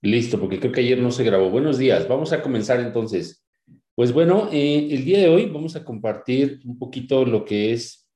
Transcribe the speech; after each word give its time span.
Listo, 0.00 0.38
porque 0.38 0.60
creo 0.60 0.70
que 0.70 0.80
ayer 0.80 0.98
no 1.00 1.10
se 1.10 1.24
grabó. 1.24 1.50
Buenos 1.50 1.76
días, 1.76 2.06
vamos 2.06 2.32
a 2.32 2.40
comenzar 2.40 2.78
entonces. 2.78 3.44
Pues 3.96 4.12
bueno, 4.12 4.48
eh, 4.52 4.86
el 4.92 5.04
día 5.04 5.18
de 5.18 5.28
hoy 5.28 5.46
vamos 5.46 5.74
a 5.74 5.84
compartir 5.84 6.60
un 6.64 6.78
poquito 6.78 7.24
lo 7.24 7.44
que 7.44 7.72
es, 7.72 8.08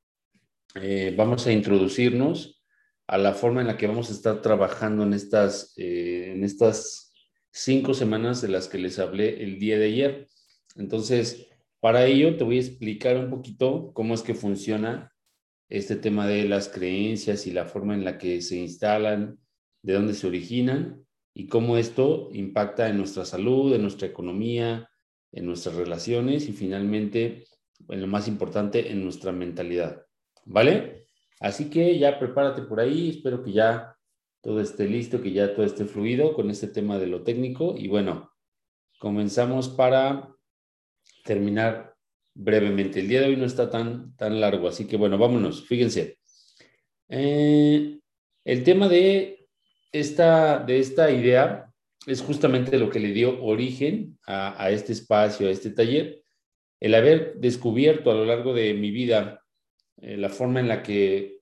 eh, 0.77 1.13
vamos 1.17 1.45
a 1.49 1.53
introducirnos 1.53 2.63
a 3.09 3.19
la 3.19 3.35
forma 3.35 3.63
en 3.63 3.67
la 3.67 3.77
que 3.77 3.89
vamos 3.89 4.11
a 4.11 4.13
estar 4.13 4.41
trabajando 4.41 5.03
en 5.03 5.13
estas, 5.13 5.75
eh, 5.77 6.35
en 6.37 6.45
estas 6.45 7.13
cinco 7.51 7.95
semanas 7.95 8.41
de 8.41 8.49
las 8.49 8.69
que 8.69 8.79
les 8.79 9.01
hablé 9.01 9.43
el 9.43 9.59
día 9.59 9.77
de 9.77 9.87
ayer. 9.87 10.29
Entonces, 10.77 11.49
para 11.81 12.07
ello 12.07 12.37
te 12.37 12.45
voy 12.45 12.59
a 12.59 12.61
explicar 12.61 13.17
un 13.17 13.29
poquito 13.29 13.91
cómo 13.93 14.15
es 14.15 14.23
que 14.23 14.35
funciona 14.35 15.13
este 15.69 15.97
tema 15.97 16.29
de 16.29 16.45
las 16.45 16.69
creencias 16.69 17.49
y 17.49 17.51
la 17.51 17.65
forma 17.65 17.95
en 17.95 18.05
la 18.05 18.19
que 18.19 18.41
se 18.41 18.57
instalan, 18.57 19.41
de 19.83 19.95
dónde 19.95 20.15
se 20.15 20.29
originan 20.29 21.05
y 21.35 21.47
cómo 21.47 21.77
esto 21.77 22.29
impacta 22.33 22.89
en 22.89 22.99
nuestra 22.99 23.25
salud, 23.25 23.75
en 23.75 23.83
nuestra 23.83 24.09
economía, 24.09 24.91
en 25.33 25.47
nuestras 25.47 25.77
relaciones 25.77 26.49
y 26.49 26.53
finalmente, 26.53 27.45
en 27.89 28.01
lo 28.01 28.07
más 28.07 28.29
importante, 28.29 28.91
en 28.91 29.03
nuestra 29.03 29.33
mentalidad. 29.33 30.05
¿Vale? 30.45 31.07
Así 31.41 31.71
que 31.71 31.99
ya 31.99 32.19
prepárate 32.19 32.63
por 32.63 32.81
ahí, 32.81 33.11
espero 33.11 33.43
que 33.43 33.53
ya 33.53 33.97
todo 34.43 34.61
esté 34.61 34.87
listo, 34.87 35.23
que 35.23 35.33
ya 35.33 35.55
todo 35.55 35.65
esté 35.65 35.85
fluido 35.85 36.35
con 36.35 36.51
este 36.51 36.69
tema 36.69 36.99
de 36.99 37.07
lo 37.07 37.23
técnico 37.23 37.75
y 37.77 37.89
bueno, 37.89 38.33
comenzamos 38.99 39.69
para 39.69 40.29
terminar 41.25 41.95
brevemente. 42.35 43.01
El 43.01 43.09
día 43.09 43.21
de 43.21 43.29
hoy 43.29 43.37
no 43.37 43.45
está 43.45 43.71
tan, 43.71 44.15
tan 44.17 44.41
largo, 44.41 44.69
así 44.69 44.87
que 44.87 44.97
bueno, 44.97 45.19
vámonos, 45.19 45.67
fíjense. 45.67 46.19
Eh, 47.09 48.01
el 48.45 48.65
tema 48.65 48.89
de 48.89 49.42
esta, 49.93 50.59
de 50.59 50.79
esta 50.79 51.11
idea 51.11 51.73
es 52.07 52.21
justamente 52.23 52.79
lo 52.79 52.91
que 52.91 53.01
le 53.01 53.13
dio 53.13 53.43
origen 53.45 54.19
a, 54.27 54.71
este 54.71 54.93
espacio, 54.93 55.47
a 55.47 55.51
este 55.51 55.71
taller, 55.71 56.23
el 56.81 56.95
haber 56.95 57.37
descubierto 57.37 58.11
a 58.11 58.15
lo 58.15 58.25
largo 58.25 58.55
de 58.55 58.75
mi 58.75 58.91
vida 58.91 59.43
eh, 60.01 60.17
la 60.17 60.31
forma 60.31 60.59
en 60.59 60.69
la 60.69 60.83
que 60.83 61.41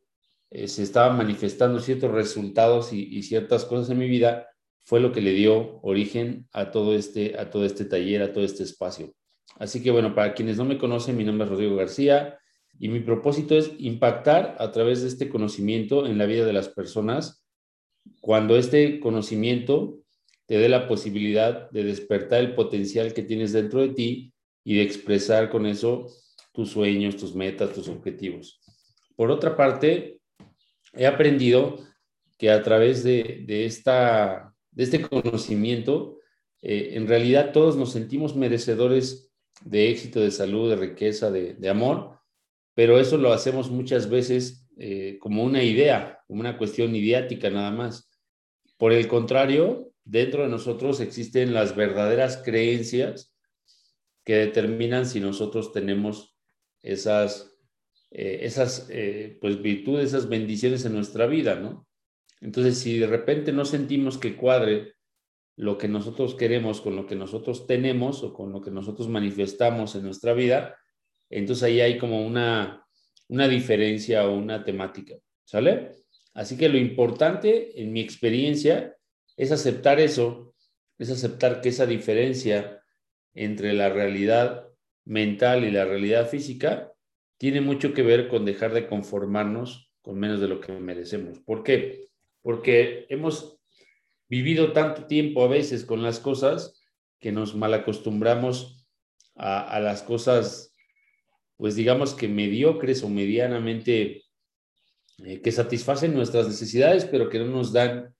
eh, 0.50 0.68
se 0.68 0.82
estaban 0.82 1.16
manifestando 1.16 1.78
ciertos 1.78 2.10
resultados 2.10 2.92
y, 2.92 3.22
ciertas 3.22 3.64
cosas 3.64 3.90
en 3.90 3.98
mi 3.98 4.08
vida, 4.08 4.48
fue 4.82 5.00
lo 5.00 5.12
que 5.12 5.20
le 5.20 5.32
dio 5.32 5.78
origen 5.82 6.48
a 6.52 6.70
todo, 6.70 6.94
este, 6.94 7.38
a 7.38 7.48
todo 7.48 7.64
este 7.64 7.84
taller, 7.84 8.22
a 8.22 8.32
todo 8.32 8.44
este 8.44 8.64
espacio. 8.64 9.14
Así 9.58 9.82
que 9.82 9.90
bueno, 9.90 10.14
para 10.14 10.34
quienes 10.34 10.56
no 10.56 10.64
me 10.64 10.78
conocen, 10.78 11.16
mi 11.16 11.24
nombre 11.24 11.44
es 11.44 11.50
Rodrigo 11.50 11.76
García 11.76 12.38
y 12.78 12.88
mi 12.88 13.00
propósito 13.00 13.56
es 13.56 13.72
impactar 13.78 14.56
a 14.58 14.70
través 14.72 15.02
de 15.02 15.08
este 15.08 15.28
conocimiento 15.28 16.06
en 16.06 16.18
la 16.18 16.26
vida 16.26 16.44
de 16.44 16.52
las 16.52 16.68
personas 16.68 17.39
cuando 18.20 18.56
este 18.56 19.00
conocimiento 19.00 20.00
te 20.46 20.58
dé 20.58 20.68
la 20.68 20.88
posibilidad 20.88 21.70
de 21.70 21.84
despertar 21.84 22.40
el 22.40 22.54
potencial 22.54 23.14
que 23.14 23.22
tienes 23.22 23.52
dentro 23.52 23.80
de 23.80 23.90
ti 23.90 24.32
y 24.64 24.76
de 24.76 24.82
expresar 24.82 25.50
con 25.50 25.66
eso 25.66 26.06
tus 26.52 26.70
sueños, 26.70 27.16
tus 27.16 27.34
metas, 27.34 27.72
tus 27.72 27.88
objetivos. 27.88 28.60
Por 29.16 29.30
otra 29.30 29.56
parte, 29.56 30.20
he 30.92 31.06
aprendido 31.06 31.78
que 32.36 32.50
a 32.50 32.62
través 32.62 33.04
de, 33.04 33.44
esta, 33.66 34.54
de 34.70 34.84
este 34.84 35.02
conocimiento, 35.02 36.18
eh, 36.62 36.92
en 36.94 37.06
realidad 37.06 37.52
todos 37.52 37.76
nos 37.76 37.92
sentimos 37.92 38.34
merecedores 38.34 39.30
de 39.62 39.90
éxito, 39.90 40.20
de 40.20 40.30
salud, 40.30 40.70
de 40.70 40.76
riqueza, 40.76 41.30
de, 41.30 41.68
amor, 41.68 42.18
pero 42.74 42.98
eso 42.98 43.18
lo 43.18 43.32
hacemos 43.32 43.70
muchas 43.70 44.08
veces 44.08 44.59
eh, 44.78 45.18
como 45.18 45.44
una 45.44 45.62
idea, 45.62 46.20
como 46.26 46.40
una 46.40 46.56
cuestión 46.56 46.94
idiática 46.94 47.50
nada 47.50 47.70
más. 47.70 48.10
Por 48.78 48.92
el 48.92 49.08
contrario, 49.08 49.92
dentro 50.04 50.42
de 50.42 50.48
nosotros 50.48 51.00
existen 51.00 51.52
las 51.52 51.76
verdaderas 51.76 52.38
creencias 52.44 53.34
que 54.24 54.36
determinan 54.36 55.06
si 55.06 55.20
nosotros 55.20 55.72
tenemos 55.72 56.36
esas, 56.82 57.56
eh, 58.10 58.40
esas 58.42 58.86
eh, 58.90 59.38
pues, 59.40 59.60
virtudes, 59.60 60.08
esas 60.08 60.28
bendiciones 60.28 60.84
en 60.84 60.94
nuestra 60.94 61.26
vida, 61.26 61.56
¿no? 61.56 61.86
Entonces, 62.40 62.78
si 62.78 62.98
de 62.98 63.06
repente 63.06 63.52
no 63.52 63.64
sentimos 63.64 64.18
que 64.18 64.36
cuadre 64.36 64.94
lo 65.56 65.76
que 65.76 65.88
nosotros 65.88 66.34
queremos 66.34 66.80
con 66.80 66.96
lo 66.96 67.06
que 67.06 67.16
nosotros 67.16 67.66
tenemos 67.66 68.22
o 68.22 68.32
con 68.32 68.50
lo 68.50 68.62
que 68.62 68.70
nosotros 68.70 69.08
manifestamos 69.08 69.94
en 69.94 70.04
nuestra 70.04 70.32
vida, 70.32 70.76
entonces 71.28 71.64
ahí 71.64 71.80
hay 71.80 71.98
como 71.98 72.26
una, 72.26 72.86
una 73.30 73.46
diferencia 73.46 74.26
o 74.26 74.34
una 74.36 74.64
temática, 74.64 75.14
¿sale? 75.44 75.92
Así 76.34 76.56
que 76.56 76.68
lo 76.68 76.78
importante 76.78 77.80
en 77.80 77.92
mi 77.92 78.00
experiencia 78.00 78.96
es 79.36 79.52
aceptar 79.52 80.00
eso, 80.00 80.52
es 80.98 81.10
aceptar 81.10 81.60
que 81.60 81.68
esa 81.68 81.86
diferencia 81.86 82.82
entre 83.32 83.72
la 83.72 83.88
realidad 83.88 84.68
mental 85.04 85.64
y 85.64 85.70
la 85.70 85.84
realidad 85.84 86.28
física 86.28 86.92
tiene 87.38 87.60
mucho 87.60 87.94
que 87.94 88.02
ver 88.02 88.26
con 88.28 88.44
dejar 88.44 88.74
de 88.74 88.88
conformarnos 88.88 89.92
con 90.02 90.18
menos 90.18 90.40
de 90.40 90.48
lo 90.48 90.60
que 90.60 90.72
merecemos. 90.72 91.38
¿Por 91.38 91.62
qué? 91.62 92.08
Porque 92.42 93.06
hemos 93.10 93.60
vivido 94.28 94.72
tanto 94.72 95.06
tiempo 95.06 95.44
a 95.44 95.48
veces 95.48 95.84
con 95.84 96.02
las 96.02 96.18
cosas 96.18 96.82
que 97.20 97.30
nos 97.30 97.54
malacostumbramos 97.54 98.88
a, 99.36 99.62
a 99.62 99.78
las 99.78 100.02
cosas, 100.02 100.69
pues 101.60 101.76
digamos 101.76 102.14
que 102.14 102.26
mediocres 102.26 103.02
o 103.02 103.10
medianamente 103.10 104.24
eh, 105.18 105.42
que 105.42 105.52
satisfacen 105.52 106.14
nuestras 106.14 106.48
necesidades, 106.48 107.04
pero 107.04 107.28
que 107.28 107.38
no 107.38 107.44
nos 107.44 107.74
dan 107.74 108.14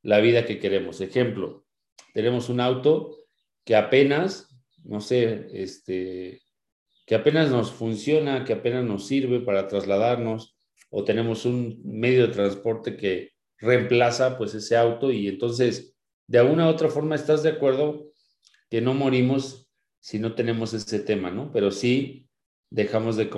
la 0.00 0.18
vida 0.20 0.46
que 0.46 0.58
queremos. 0.58 1.02
Ejemplo, 1.02 1.66
tenemos 2.14 2.48
un 2.48 2.58
auto 2.58 3.18
que 3.66 3.76
apenas, 3.76 4.48
no 4.82 5.02
sé, 5.02 5.46
este, 5.52 6.40
que 7.04 7.14
apenas 7.14 7.50
nos 7.50 7.70
funciona, 7.70 8.44
que 8.44 8.54
apenas 8.54 8.82
nos 8.82 9.06
sirve 9.06 9.40
para 9.40 9.68
trasladarnos, 9.68 10.56
o 10.88 11.04
tenemos 11.04 11.44
un 11.44 11.82
medio 11.84 12.26
de 12.26 12.32
transporte 12.32 12.96
que 12.96 13.32
reemplaza 13.58 14.38
pues 14.38 14.54
ese 14.54 14.74
auto 14.74 15.10
y 15.10 15.28
entonces 15.28 15.94
de 16.26 16.38
alguna 16.38 16.66
u 16.66 16.70
otra 16.70 16.88
forma 16.88 17.14
estás 17.14 17.42
de 17.42 17.50
acuerdo 17.50 18.10
que 18.70 18.80
no 18.80 18.94
morimos 18.94 19.68
si 20.00 20.18
no 20.18 20.34
tenemos 20.34 20.72
ese 20.72 21.00
tema, 21.00 21.30
¿no? 21.30 21.52
Pero 21.52 21.70
sí 21.70 22.25
dejamos 22.70 23.16
de, 23.16 23.30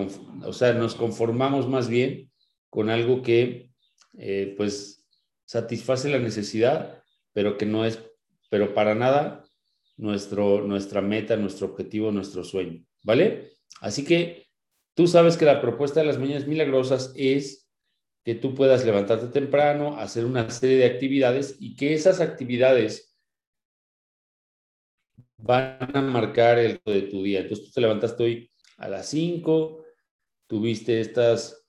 o 0.45 0.53
sea, 0.53 0.73
nos 0.73 0.95
conformamos 0.95 1.69
más 1.69 1.89
bien 1.89 2.31
con 2.71 2.91
algo 2.91 3.23
que 3.23 3.71
eh, 4.19 4.55
pues 4.57 5.07
satisface 5.45 6.11
la 6.11 6.19
necesidad, 6.19 7.03
pero 7.33 7.57
que 7.57 7.67
no 7.67 7.85
es, 7.85 8.03
pero 8.51 8.75
para 8.75 8.95
nada 8.95 9.45
nuestro, 9.97 10.63
nuestra 10.63 11.01
meta, 11.01 11.37
nuestro 11.37 11.69
objetivo, 11.69 12.11
nuestro 12.13 12.45
sueño, 12.45 12.85
¿vale? 13.03 13.53
Así 13.81 14.05
que 14.05 14.49
tú 14.95 15.07
sabes 15.07 15.37
que 15.37 15.45
la 15.45 15.61
propuesta 15.61 16.01
de 16.01 16.07
las 16.07 16.19
mañanas 16.19 16.47
milagrosas 16.47 17.13
es 17.17 17.69
que 18.25 18.35
tú 18.35 18.55
puedas 18.55 18.85
levantarte 18.85 19.29
temprano, 19.29 19.99
hacer 19.99 20.25
una 20.25 20.51
serie 20.51 20.77
de 20.77 20.87
actividades 20.87 21.57
y 21.61 21.77
que 21.77 21.95
esas 21.95 22.21
actividades 22.21 23.17
van 25.39 25.97
a 25.97 26.03
marcar 26.03 26.59
el 26.59 26.81
de 26.85 27.03
tu 27.03 27.23
día. 27.23 27.41
Entonces 27.41 27.67
tú 27.67 27.73
te 27.73 27.81
levantaste 27.81 28.23
hoy 28.23 28.51
a 28.79 28.89
las 28.89 29.09
5, 29.11 29.85
tuviste 30.47 31.01
estas 31.01 31.65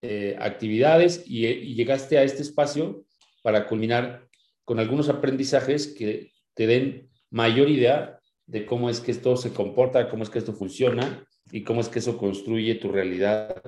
eh, 0.00 0.36
actividades 0.40 1.22
y, 1.26 1.74
llegaste 1.74 2.18
a 2.18 2.22
este 2.22 2.42
espacio 2.42 3.04
para 3.42 3.66
culminar 3.66 4.28
con 4.64 4.78
algunos 4.78 5.08
aprendizajes 5.08 5.88
que 5.88 6.32
te 6.54 6.66
den 6.66 7.10
mayor 7.30 7.68
idea 7.68 8.18
de 8.46 8.64
cómo 8.64 8.90
es 8.90 9.00
que 9.00 9.10
esto 9.10 9.36
se 9.36 9.52
comporta, 9.52 10.08
cómo 10.08 10.22
es 10.22 10.30
que 10.30 10.38
esto 10.38 10.52
funciona 10.52 11.26
y 11.50 11.62
cómo 11.62 11.80
es 11.80 11.88
que 11.88 11.98
eso 11.98 12.16
construye 12.16 12.76
tu 12.76 12.90
realidad 12.90 13.60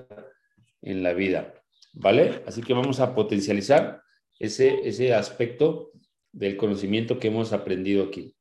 en 0.83 1.03
la 1.03 1.13
vida. 1.13 1.55
¿Vale? 1.93 2.43
Así 2.47 2.63
que 2.63 2.75
vamos 2.75 3.01
a 3.01 3.15
potencializar 3.15 4.03
ese, 4.39 4.89
ese 4.89 5.15
aspecto 5.15 5.93
del 6.33 6.57
conocimiento 6.57 7.19
que 7.19 7.29
hemos 7.29 7.53
aprendido 7.53 8.05
aquí. 8.05 8.35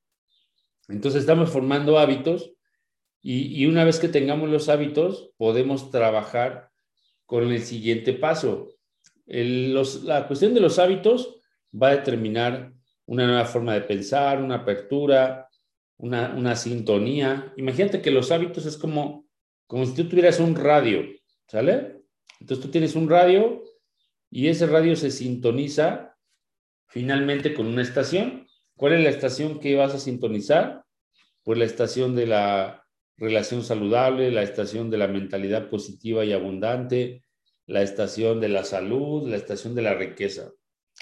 Entonces 0.90 1.22
estamos 1.22 1.50
formando 1.52 2.00
hábitos 2.00 2.54
y, 3.26 3.66
una 3.68 3.86
vez 3.86 4.00
que 4.00 4.10
tengamos 4.10 4.50
los 4.50 4.68
hábitos, 4.68 5.32
podemos 5.38 5.92
trabajar 5.92 6.70
con 7.26 7.50
el 7.52 7.64
siguiente 7.64 8.12
paso. 8.12 8.68
la 9.26 10.28
cuestión 10.28 10.54
de 10.54 10.60
los 10.60 10.78
hábitos 10.78 11.40
va 11.74 11.88
a 11.88 11.96
determinar 11.96 12.74
una 13.06 13.26
nueva 13.26 13.46
forma 13.46 13.74
de 13.74 13.82
pensar, 13.82 14.44
una 14.44 14.56
apertura, 14.56 15.48
una, 15.98 16.56
sintonía. 16.58 17.54
Imagínate 17.56 18.02
que 18.02 18.12
los 18.12 18.30
hábitos 18.30 18.66
es 18.66 18.76
como, 18.76 19.26
como 19.68 19.86
si 19.86 19.96
tú 19.96 20.10
tuvieras 20.10 20.42
un 20.42 20.56
radio, 20.56 21.04
¿sale? 21.48 22.04
Entonces 22.42 22.66
tú 22.66 22.72
tienes 22.72 22.94
un 22.94 23.10
radio 23.10 23.64
y 24.30 24.50
ese 24.50 24.68
radio 24.68 24.98
se 24.98 25.12
sintoniza 25.12 26.18
finalmente 26.88 27.54
con 27.54 27.68
una 27.68 27.82
estación. 27.84 28.48
¿Cuál 28.76 28.94
es 28.94 29.04
la 29.04 29.12
estación 29.12 29.62
que 29.62 29.76
vas 29.76 29.96
a 29.96 30.00
sintonizar? 30.00 30.84
Pues 31.44 31.58
la 31.58 31.66
estación 31.66 32.16
de 32.16 32.28
la 32.28 32.83
relación 33.18 33.64
saludable, 33.64 34.32
la 34.32 34.44
estación 34.44 34.90
de 34.90 34.98
la 34.98 35.08
mentalidad 35.08 35.70
positiva 35.70 36.26
y 36.26 36.34
abundante, 36.34 37.24
la 37.68 37.82
estación 37.82 38.40
de 38.40 38.50
la 38.50 38.64
salud, 38.64 39.30
la 39.30 39.38
estación 39.38 39.76
de 39.76 39.82
la 39.82 39.94
riqueza. 39.94 40.52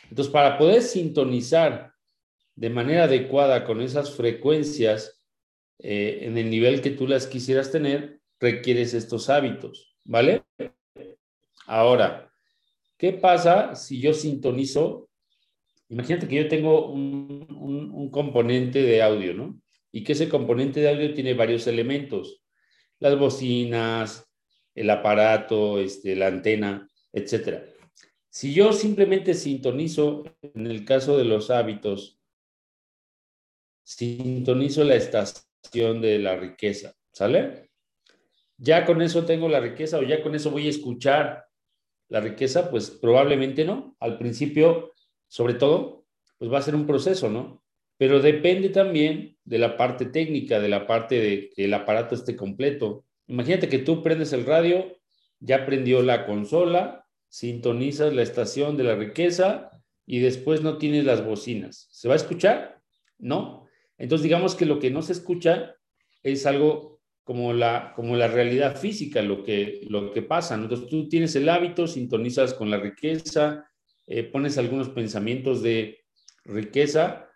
Entonces, 0.10 0.32
para 0.32 0.58
poder 0.58 0.82
sintonizar 0.82 1.94
de 2.56 2.70
manera 2.70 3.06
adecuada 3.06 3.66
con 3.66 3.82
esas 3.82 4.12
frecuencias 4.12 5.24
eh, 5.80 6.20
en 6.24 6.38
el 6.38 6.50
nivel 6.50 6.82
que 6.82 6.92
tú 6.92 7.08
las 7.08 7.28
quisieras 7.28 7.72
tener, 7.72 8.20
requieres 8.40 8.94
estos 8.94 9.30
hábitos, 9.30 9.96
¿vale? 10.04 10.44
Ahora, 11.66 12.32
¿qué 12.98 13.14
pasa 13.14 13.76
si 13.76 14.02
yo 14.02 14.14
sintonizo? 14.14 15.10
Imagínate 15.90 16.28
que 16.28 16.36
yo 16.36 16.48
tengo 16.48 16.92
un, 16.92 17.48
un 17.50 18.12
componente 18.12 18.82
de 18.82 19.02
audio, 19.02 19.34
¿no? 19.34 19.61
Y 19.92 20.04
que 20.04 20.14
ese 20.14 20.30
componente 20.30 20.80
de 20.80 20.90
audio 20.90 21.14
tiene 21.14 21.34
varios 21.34 21.68
elementos, 21.68 22.44
las 23.00 23.18
bocinas, 23.18 24.32
el 24.76 24.90
aparato, 24.90 25.80
este, 25.80 26.16
la 26.16 26.28
antena, 26.28 26.90
etcétera. 27.12 27.66
Si 28.30 28.54
yo 28.54 28.72
simplemente 28.72 29.34
sintonizo, 29.34 30.24
en 30.42 30.68
el 30.68 30.86
caso 30.86 31.18
de 31.18 31.26
los 31.26 31.50
hábitos, 31.50 32.22
sintonizo 33.84 34.84
la 34.86 34.96
estación 34.96 36.02
de 36.02 36.20
la 36.20 36.38
riqueza, 36.38 36.96
¿sale? 37.12 37.72
Ya 38.58 38.86
con 38.86 39.02
eso 39.02 39.26
tengo 39.26 39.50
la 39.50 39.60
riqueza 39.60 39.98
o 39.98 40.04
ya 40.04 40.24
con 40.24 40.36
eso 40.36 40.52
voy 40.52 40.68
a 40.68 40.70
escuchar 40.70 41.46
la 42.08 42.22
riqueza, 42.22 42.70
pues 42.70 42.90
probablemente 42.90 43.66
no. 43.66 43.96
Al 44.00 44.18
principio, 44.18 44.94
sobre 45.28 45.56
todo, 45.56 46.06
pues 46.38 46.52
va 46.52 46.60
a 46.60 46.62
ser 46.62 46.76
un 46.76 46.86
proceso, 46.86 47.30
¿no? 47.30 47.61
Pero 48.02 48.20
depende 48.20 48.70
también 48.70 49.38
de 49.44 49.60
la 49.60 49.78
parte 49.78 50.08
técnica, 50.08 50.60
de 50.60 50.70
la 50.70 50.88
parte 50.88 51.22
de 51.22 51.52
que 51.52 51.66
el 51.66 51.74
aparato 51.76 52.16
esté 52.16 52.36
completo. 52.36 53.06
Imagínate 53.28 53.70
que 53.70 53.78
tú 53.78 54.02
prendes 54.02 54.34
el 54.34 54.48
radio, 54.48 54.98
ya 55.40 55.68
prendió 55.68 56.02
la 56.02 56.26
consola, 56.26 57.06
sintonizas 57.30 58.12
la 58.12 58.24
estación 58.24 58.76
de 58.76 58.86
la 58.86 58.96
riqueza 58.96 59.70
y 60.08 60.18
después 60.18 60.64
no 60.64 60.80
tienes 60.80 61.06
las 61.06 61.24
bocinas. 61.24 61.90
¿Se 61.92 62.08
va 62.08 62.16
a 62.16 62.18
escuchar? 62.18 62.82
No. 63.20 63.68
Entonces 64.00 64.24
digamos 64.24 64.56
que 64.56 64.66
lo 64.66 64.80
que 64.80 64.90
no 64.90 65.04
se 65.04 65.14
escucha 65.14 65.76
es 66.24 66.48
algo 66.48 67.02
como 67.24 67.54
la, 67.54 67.94
como 67.96 68.16
la 68.16 68.30
realidad 68.30 68.78
física, 68.78 69.22
lo 69.22 69.44
que, 69.44 69.82
lo 69.88 70.12
que 70.12 70.24
pasa. 70.24 70.56
Entonces 70.56 70.90
tú 70.90 71.08
tienes 71.08 71.36
el 71.36 71.48
hábito, 71.48 71.86
sintonizas 71.86 72.56
con 72.56 72.72
la 72.72 72.78
riqueza, 72.78 73.70
eh, 74.08 74.24
pones 74.24 74.58
algunos 74.58 74.90
pensamientos 74.90 75.62
de 75.62 76.00
riqueza, 76.46 77.28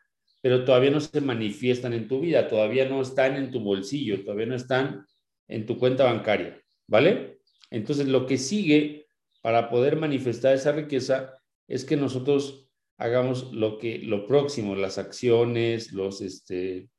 pero 0.46 0.64
todavía 0.64 0.92
no 0.92 1.00
se 1.00 1.22
manifiestan 1.22 1.94
en 1.94 2.08
tu 2.08 2.20
vida, 2.20 2.48
todavía 2.48 2.88
no 2.88 3.02
están 3.02 3.36
en 3.36 3.50
tu 3.50 3.62
bolsillo, 3.62 4.24
todavía 4.24 4.46
no 4.46 4.54
están 4.54 5.04
en 5.48 5.66
tu 5.66 5.80
cuenta 5.80 6.04
bancaria, 6.04 6.62
¿vale? 6.86 7.40
Entonces 7.72 8.08
lo 8.08 8.28
que 8.28 8.38
sigue 8.38 9.08
para 9.42 9.72
poder 9.72 9.96
manifestar 9.96 10.54
esa 10.54 10.72
riqueza 10.72 11.34
es 11.68 11.84
que 11.84 11.98
nosotros 11.98 12.70
hagamos 12.98 13.54
lo 13.54 13.80
que 13.80 13.98
lo 13.98 14.28
próximo, 14.28 14.76
las 14.76 15.00
acciones, 15.00 15.94
los 15.94 16.22
este, 16.22 16.90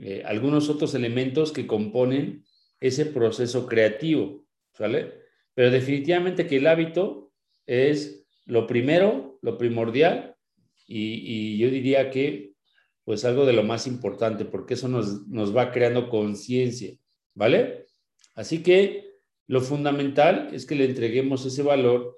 eh, 0.00 0.22
algunos 0.24 0.68
otros 0.70 0.94
elementos 0.94 1.50
que 1.50 1.66
componen 1.66 2.44
ese 2.78 3.04
proceso 3.06 3.66
creativo, 3.66 4.46
¿sale? 4.74 5.12
Pero 5.54 5.72
definitivamente 5.72 6.46
que 6.46 6.58
el 6.58 6.68
hábito 6.68 7.32
es 7.66 8.28
lo 8.44 8.68
primero, 8.68 9.40
lo 9.42 9.58
primordial, 9.58 10.36
y, 10.86 11.14
y 11.24 11.58
yo 11.58 11.68
diría 11.68 12.10
que 12.12 12.54
pues 13.06 13.24
algo 13.24 13.46
de 13.46 13.52
lo 13.52 13.62
más 13.62 13.86
importante, 13.86 14.44
porque 14.44 14.74
eso 14.74 14.88
nos, 14.88 15.28
nos 15.28 15.56
va 15.56 15.70
creando 15.70 16.08
conciencia, 16.08 16.92
¿vale? 17.34 17.86
Así 18.34 18.64
que 18.64 19.20
lo 19.46 19.60
fundamental 19.60 20.48
es 20.52 20.66
que 20.66 20.74
le 20.74 20.86
entreguemos 20.86 21.46
ese 21.46 21.62
valor 21.62 22.16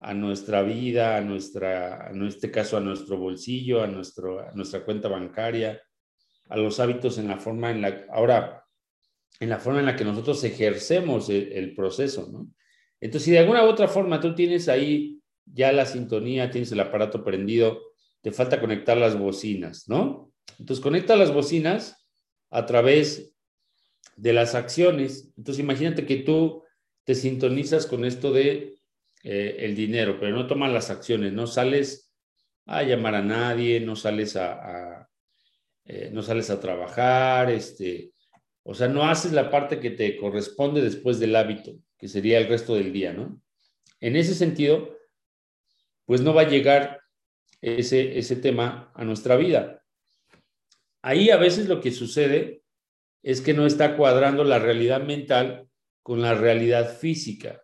a 0.00 0.14
nuestra 0.14 0.62
vida, 0.62 1.18
a 1.18 1.20
nuestra, 1.20 2.10
en 2.10 2.26
este 2.26 2.50
caso, 2.50 2.78
a 2.78 2.80
nuestro 2.80 3.18
bolsillo, 3.18 3.82
a, 3.82 3.86
nuestro, 3.86 4.50
nuestra 4.54 4.82
cuenta 4.82 5.08
bancaria, 5.08 5.78
a 6.48 6.56
los 6.56 6.80
hábitos 6.80 7.18
en 7.18 7.28
la 7.28 7.36
forma 7.36 7.70
en 7.70 7.82
la, 7.82 8.06
ahora, 8.10 8.64
en 9.40 9.50
la 9.50 9.58
forma 9.58 9.80
en 9.80 9.86
la 9.86 9.94
que 9.94 10.06
nosotros 10.06 10.42
ejercemos 10.42 11.28
el, 11.28 11.74
proceso, 11.74 12.30
¿no? 12.32 12.48
Entonces, 12.98 13.26
si 13.26 13.30
de 13.32 13.40
alguna 13.40 13.62
u 13.62 13.68
otra 13.68 13.88
forma 13.88 14.20
tú 14.20 14.34
tienes 14.34 14.70
ahí 14.70 15.20
ya 15.44 15.70
la 15.70 15.84
sintonía, 15.84 16.50
tienes 16.50 16.72
el 16.72 16.80
aparato 16.80 17.22
prendido, 17.22 17.82
te 18.22 18.32
falta 18.32 18.58
conectar 18.58 18.96
las 18.96 19.18
bocinas, 19.18 19.86
¿no? 19.86 20.29
Entonces, 20.58 20.82
conecta 20.82 21.16
las 21.16 21.32
bocinas 21.32 22.06
a 22.50 22.66
través 22.66 23.34
de 24.16 24.32
las 24.32 24.54
acciones. 24.54 25.32
Entonces, 25.36 25.62
imagínate 25.62 26.06
que 26.06 26.16
tú 26.16 26.64
te 27.04 27.14
sintonizas 27.14 27.86
con 27.86 28.04
esto 28.04 28.32
de 28.32 28.80
eh, 29.22 29.56
el 29.60 29.74
dinero, 29.74 30.18
pero 30.18 30.34
no 30.34 30.46
tomas 30.46 30.72
las 30.72 30.90
acciones, 30.90 31.32
no 31.32 31.46
sales 31.46 32.12
a 32.66 32.82
llamar 32.82 33.14
a 33.14 33.22
nadie, 33.22 33.80
no 33.80 33.96
sales 33.96 34.36
a, 34.36 35.08
eh, 35.84 36.10
no 36.12 36.22
sales 36.22 36.50
a 36.50 36.60
trabajar, 36.60 37.50
este, 37.50 38.12
o 38.62 38.74
sea, 38.74 38.88
no 38.88 39.04
haces 39.04 39.32
la 39.32 39.50
parte 39.50 39.80
que 39.80 39.90
te 39.90 40.16
corresponde 40.16 40.80
después 40.80 41.18
del 41.18 41.34
hábito, 41.36 41.72
que 41.98 42.08
sería 42.08 42.38
el 42.38 42.48
resto 42.48 42.74
del 42.74 42.92
día, 42.92 43.12
¿no? 43.12 43.42
En 44.00 44.16
ese 44.16 44.34
sentido, 44.34 44.96
pues 46.06 46.20
no 46.20 46.32
va 46.32 46.42
a 46.42 46.48
llegar 46.48 47.00
ese, 47.60 48.18
ese 48.18 48.36
tema 48.36 48.92
a 48.94 49.04
nuestra 49.04 49.36
vida. 49.36 49.79
Ahí 51.02 51.30
a 51.30 51.36
veces 51.36 51.68
lo 51.68 51.80
que 51.80 51.92
sucede 51.92 52.62
es 53.22 53.40
que 53.40 53.54
no 53.54 53.66
está 53.66 53.96
cuadrando 53.96 54.44
la 54.44 54.58
realidad 54.58 55.02
mental 55.02 55.66
con 56.02 56.22
la 56.22 56.34
realidad 56.34 56.96
física, 56.96 57.62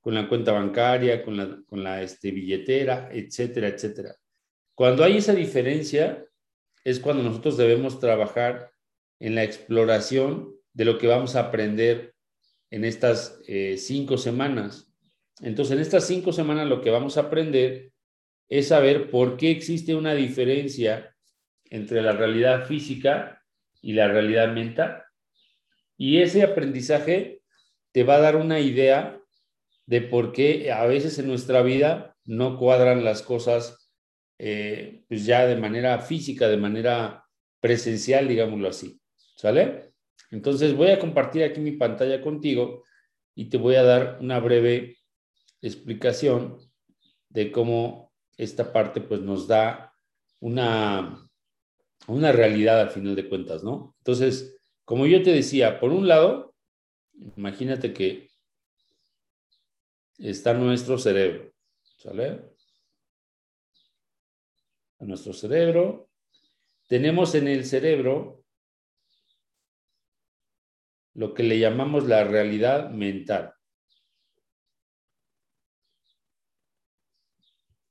con 0.00 0.14
la 0.14 0.28
cuenta 0.28 0.52
bancaria, 0.52 1.22
con 1.24 1.36
la, 1.36 1.62
con 1.66 1.82
la 1.82 2.02
este, 2.02 2.30
billetera, 2.30 3.10
etcétera, 3.12 3.68
etcétera. 3.68 4.16
Cuando 4.74 5.04
hay 5.04 5.18
esa 5.18 5.34
diferencia, 5.34 6.26
es 6.84 7.00
cuando 7.00 7.22
nosotros 7.22 7.56
debemos 7.56 8.00
trabajar 8.00 8.70
en 9.18 9.34
la 9.34 9.44
exploración 9.44 10.54
de 10.72 10.84
lo 10.84 10.98
que 10.98 11.06
vamos 11.06 11.36
a 11.36 11.40
aprender 11.40 12.14
en 12.70 12.84
estas 12.84 13.40
eh, 13.46 13.76
cinco 13.76 14.16
semanas. 14.16 14.90
Entonces, 15.42 15.74
en 15.74 15.82
estas 15.82 16.06
cinco 16.06 16.32
semanas 16.32 16.68
lo 16.68 16.80
que 16.80 16.90
vamos 16.90 17.16
a 17.16 17.22
aprender 17.22 17.92
es 18.48 18.68
saber 18.68 19.10
por 19.10 19.36
qué 19.36 19.50
existe 19.50 19.94
una 19.94 20.14
diferencia 20.14 21.14
entre 21.70 22.02
la 22.02 22.12
realidad 22.12 22.66
física 22.66 23.42
y 23.80 23.94
la 23.94 24.08
realidad 24.08 24.52
mental. 24.52 25.02
Y 25.96 26.20
ese 26.20 26.42
aprendizaje 26.42 27.42
te 27.92 28.04
va 28.04 28.16
a 28.16 28.20
dar 28.20 28.36
una 28.36 28.60
idea 28.60 29.20
de 29.86 30.00
por 30.02 30.32
qué 30.32 30.70
a 30.72 30.84
veces 30.86 31.18
en 31.18 31.26
nuestra 31.26 31.62
vida 31.62 32.16
no 32.24 32.58
cuadran 32.58 33.04
las 33.04 33.22
cosas 33.22 33.90
eh, 34.38 35.02
pues 35.08 35.26
ya 35.26 35.46
de 35.46 35.56
manera 35.56 35.98
física, 35.98 36.48
de 36.48 36.56
manera 36.56 37.24
presencial, 37.60 38.28
digámoslo 38.28 38.68
así. 38.68 39.00
¿Sale? 39.36 39.92
Entonces 40.30 40.74
voy 40.74 40.90
a 40.90 40.98
compartir 40.98 41.44
aquí 41.44 41.60
mi 41.60 41.72
pantalla 41.72 42.20
contigo 42.20 42.84
y 43.34 43.46
te 43.46 43.56
voy 43.56 43.74
a 43.74 43.82
dar 43.82 44.18
una 44.20 44.38
breve 44.38 44.96
explicación 45.60 46.58
de 47.28 47.52
cómo 47.52 48.12
esta 48.36 48.72
parte 48.72 49.00
pues 49.00 49.20
nos 49.20 49.46
da 49.46 49.92
una, 50.40 51.29
una 52.06 52.32
realidad 52.32 52.80
al 52.80 52.90
final 52.90 53.14
de 53.14 53.28
cuentas, 53.28 53.62
¿no? 53.62 53.94
Entonces, 53.98 54.56
como 54.84 55.06
yo 55.06 55.22
te 55.22 55.32
decía, 55.32 55.78
por 55.78 55.90
un 55.92 56.08
lado, 56.08 56.50
Imagínate 57.36 57.92
que 57.92 58.30
está 60.18 60.54
nuestro 60.54 60.98
cerebro, 60.98 61.52
¿sale? 61.98 62.42
Nuestro 65.00 65.32
cerebro. 65.32 66.10
Tenemos 66.88 67.34
en 67.34 67.48
el 67.48 67.64
cerebro 67.64 68.44
lo 71.14 71.34
que 71.34 71.42
le 71.42 71.58
llamamos 71.58 72.06
la 72.06 72.24
realidad 72.24 72.90
mental. 72.90 73.54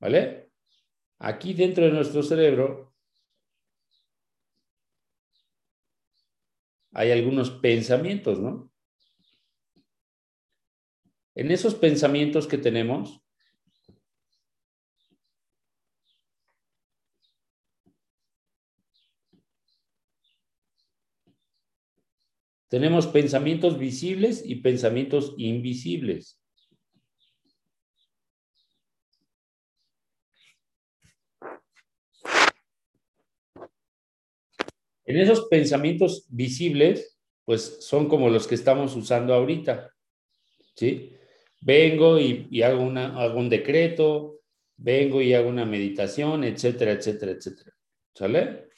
¿Vale? 0.00 0.50
Aquí 1.18 1.54
dentro 1.54 1.84
de 1.84 1.92
nuestro 1.92 2.22
cerebro 2.22 2.89
hay 6.92 7.10
algunos 7.12 7.50
pensamientos, 7.50 8.40
¿no? 8.40 8.70
En 11.34 11.50
esos 11.50 11.74
pensamientos 11.74 12.46
que 12.46 12.58
tenemos, 12.58 13.22
tenemos 22.68 23.06
pensamientos 23.06 23.78
visibles 23.78 24.42
y 24.44 24.56
pensamientos 24.56 25.34
invisibles. 25.38 26.39
En 35.10 35.18
esos 35.18 35.48
pensamientos 35.48 36.24
visibles, 36.28 37.18
pues 37.44 37.84
son 37.84 38.08
como 38.08 38.30
los 38.30 38.46
que 38.46 38.54
estamos 38.54 38.94
usando 38.94 39.34
ahorita, 39.34 39.92
¿sí? 40.76 41.12
vengo 41.62 42.16
y, 42.20 42.62
hago, 42.62 42.80
una, 42.80 43.26
un 43.34 43.48
decreto, 43.48 44.38
vengo 44.76 45.20
y 45.20 45.34
hago 45.34 45.48
una 45.48 45.64
meditación, 45.64 46.44
etcétera, 46.44 46.92
etcétera, 46.92 47.32
etcétera. 47.32 47.72
¿Sale? 48.14 48.68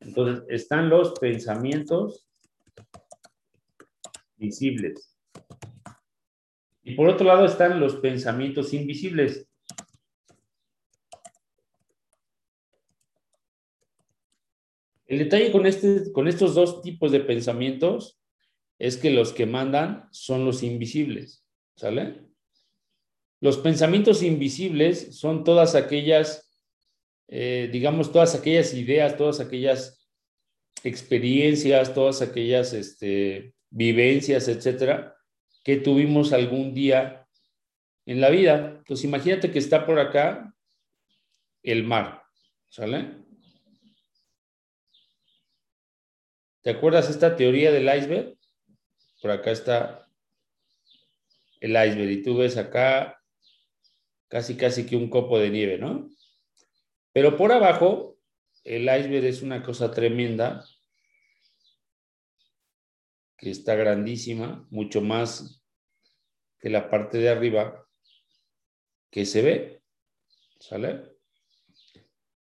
Entonces, 0.00 0.44
están 0.48 0.88
los 0.88 1.12
pensamientos 1.18 2.26
visibles. 4.36 5.14
Y 6.82 6.94
por 6.94 7.10
otro 7.10 7.26
lado 7.26 7.44
están 7.44 7.80
los 7.80 7.96
pensamientos 7.96 8.72
invisibles. 8.72 9.46
El 15.06 15.18
detalle 15.18 15.52
con, 15.52 15.66
este, 15.66 16.12
con 16.12 16.28
estos 16.28 16.54
dos 16.54 16.82
tipos 16.82 17.12
de 17.12 17.20
pensamientos 17.20 18.18
es 18.78 18.96
que 18.96 19.10
los 19.10 19.32
que 19.32 19.46
mandan 19.46 20.08
son 20.10 20.44
los 20.44 20.62
invisibles, 20.62 21.44
¿sale? 21.76 22.22
Los 23.40 23.58
pensamientos 23.58 24.22
invisibles 24.22 25.16
son 25.18 25.44
todas 25.44 25.74
aquellas, 25.74 26.50
eh, 27.28 27.68
digamos, 27.70 28.10
todas 28.10 28.34
aquellas 28.34 28.72
ideas, 28.72 29.16
todas 29.16 29.40
aquellas 29.40 30.08
experiencias, 30.82 31.94
todas 31.94 32.22
aquellas 32.22 32.72
este, 32.72 33.54
vivencias, 33.70 34.48
etcétera, 34.48 35.16
que 35.62 35.76
tuvimos 35.76 36.32
algún 36.32 36.74
día 36.74 37.26
en 38.06 38.20
la 38.20 38.30
vida. 38.30 38.76
Entonces, 38.78 39.04
imagínate 39.04 39.50
que 39.50 39.58
está 39.58 39.84
por 39.86 39.98
acá 39.98 40.54
el 41.62 41.84
mar, 41.84 42.22
¿sale? 42.68 43.23
¿Te 46.64 46.70
acuerdas 46.70 47.10
esta 47.10 47.36
teoría 47.36 47.70
del 47.70 47.94
iceberg? 47.94 48.38
Por 49.20 49.30
acá 49.30 49.50
está 49.50 50.08
el 51.60 51.72
iceberg 51.72 52.10
y 52.10 52.22
tú 52.22 52.38
ves 52.38 52.56
acá 52.56 53.22
casi 54.28 54.56
casi 54.56 54.86
que 54.86 54.96
un 54.96 55.10
copo 55.10 55.38
de 55.38 55.50
nieve, 55.50 55.76
¿no? 55.76 56.08
Pero 57.12 57.36
por 57.36 57.52
abajo, 57.52 58.16
el 58.64 58.84
iceberg 58.84 59.26
es 59.26 59.42
una 59.42 59.62
cosa 59.62 59.90
tremenda 59.90 60.64
que 63.36 63.50
está 63.50 63.74
grandísima, 63.74 64.66
mucho 64.70 65.02
más 65.02 65.62
que 66.60 66.70
la 66.70 66.88
parte 66.88 67.18
de 67.18 67.28
arriba 67.28 67.86
que 69.10 69.26
se 69.26 69.42
ve. 69.42 69.82
¿Sale? 70.60 71.14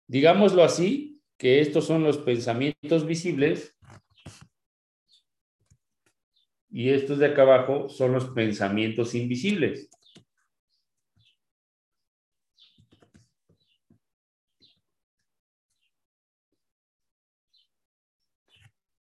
Digámoslo 0.07 0.63
así, 0.63 1.21
que 1.37 1.59
estos 1.59 1.85
son 1.85 2.03
los 2.03 2.17
pensamientos 2.17 3.05
visibles 3.05 3.76
y 6.69 6.89
estos 6.89 7.19
de 7.19 7.27
acá 7.27 7.43
abajo 7.43 7.89
son 7.89 8.13
los 8.13 8.29
pensamientos 8.29 9.15
invisibles. 9.15 9.89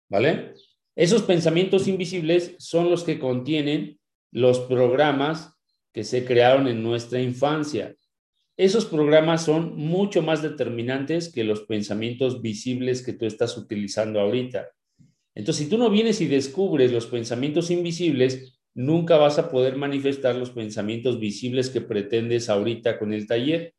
¿Vale? 0.09 0.53
Esos 0.95 1.23
pensamientos 1.23 1.87
invisibles 1.87 2.55
son 2.59 2.89
los 2.89 3.03
que 3.03 3.17
contienen 3.17 3.97
los 4.31 4.59
programas 4.59 5.57
que 5.93 6.03
se 6.03 6.25
crearon 6.25 6.67
en 6.67 6.83
nuestra 6.83 7.21
infancia. 7.21 7.95
Esos 8.57 8.85
programas 8.85 9.45
son 9.45 9.75
mucho 9.77 10.21
más 10.21 10.41
determinantes 10.41 11.31
que 11.31 11.45
los 11.45 11.61
pensamientos 11.61 12.41
visibles 12.41 13.01
que 13.01 13.13
tú 13.13 13.25
estás 13.25 13.57
utilizando 13.57 14.19
ahorita. 14.19 14.69
Entonces, 15.35 15.63
si 15.63 15.69
tú 15.69 15.77
no 15.77 15.89
vienes 15.89 16.21
y 16.21 16.27
descubres 16.27 16.91
los 16.91 17.07
pensamientos 17.07 17.71
invisibles, 17.71 18.59
nunca 18.73 19.17
vas 19.17 19.39
a 19.39 19.49
poder 19.49 19.75
manifestar 19.75 20.35
los 20.35 20.51
pensamientos 20.51 21.19
visibles 21.19 21.69
que 21.69 21.81
pretendes 21.81 22.49
ahorita 22.49 22.99
con 22.99 23.13
el 23.13 23.27
taller. 23.27 23.73